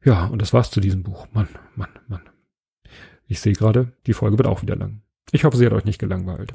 Ja, 0.05 0.27
und 0.27 0.41
das 0.41 0.53
war's 0.53 0.71
zu 0.71 0.81
diesem 0.81 1.03
Buch. 1.03 1.27
Mann, 1.33 1.49
Mann, 1.75 1.91
Mann. 2.09 2.23
Ich 3.27 3.41
sehe 3.41 3.55
gerade, 3.55 3.93
die 4.07 4.13
Folge 4.13 4.39
wird 4.39 4.47
auch 4.47 4.63
wieder 4.63 4.77
lang. 4.77 5.03
Ich 5.33 5.45
hoffe, 5.45 5.57
sie 5.57 5.67
hat 5.67 5.73
euch 5.73 5.85
nicht 5.85 5.99
gelangweilt. 5.99 6.55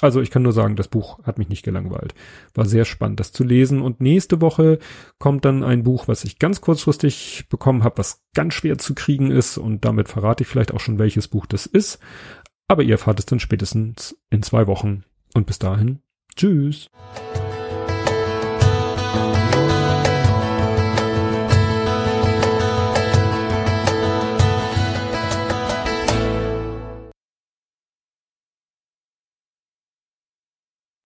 Also 0.00 0.20
ich 0.20 0.30
kann 0.30 0.42
nur 0.42 0.52
sagen, 0.52 0.76
das 0.76 0.88
Buch 0.88 1.22
hat 1.24 1.38
mich 1.38 1.48
nicht 1.48 1.64
gelangweilt. 1.64 2.14
War 2.54 2.64
sehr 2.64 2.84
spannend, 2.84 3.20
das 3.20 3.32
zu 3.32 3.44
lesen. 3.44 3.82
Und 3.82 4.00
nächste 4.00 4.40
Woche 4.40 4.78
kommt 5.18 5.44
dann 5.44 5.62
ein 5.62 5.82
Buch, 5.82 6.08
was 6.08 6.24
ich 6.24 6.38
ganz 6.38 6.60
kurzfristig 6.60 7.46
bekommen 7.50 7.84
habe, 7.84 7.98
was 7.98 8.22
ganz 8.34 8.54
schwer 8.54 8.78
zu 8.78 8.94
kriegen 8.94 9.30
ist. 9.30 9.58
Und 9.58 9.84
damit 9.84 10.08
verrate 10.08 10.42
ich 10.42 10.48
vielleicht 10.48 10.72
auch 10.72 10.80
schon, 10.80 10.98
welches 10.98 11.28
Buch 11.28 11.46
das 11.46 11.66
ist. 11.66 11.98
Aber 12.68 12.82
ihr 12.82 12.92
erfahrt 12.92 13.18
es 13.18 13.26
dann 13.26 13.40
spätestens 13.40 14.16
in 14.30 14.42
zwei 14.42 14.66
Wochen. 14.66 15.04
Und 15.34 15.46
bis 15.46 15.58
dahin, 15.58 16.00
Tschüss. 16.34 16.88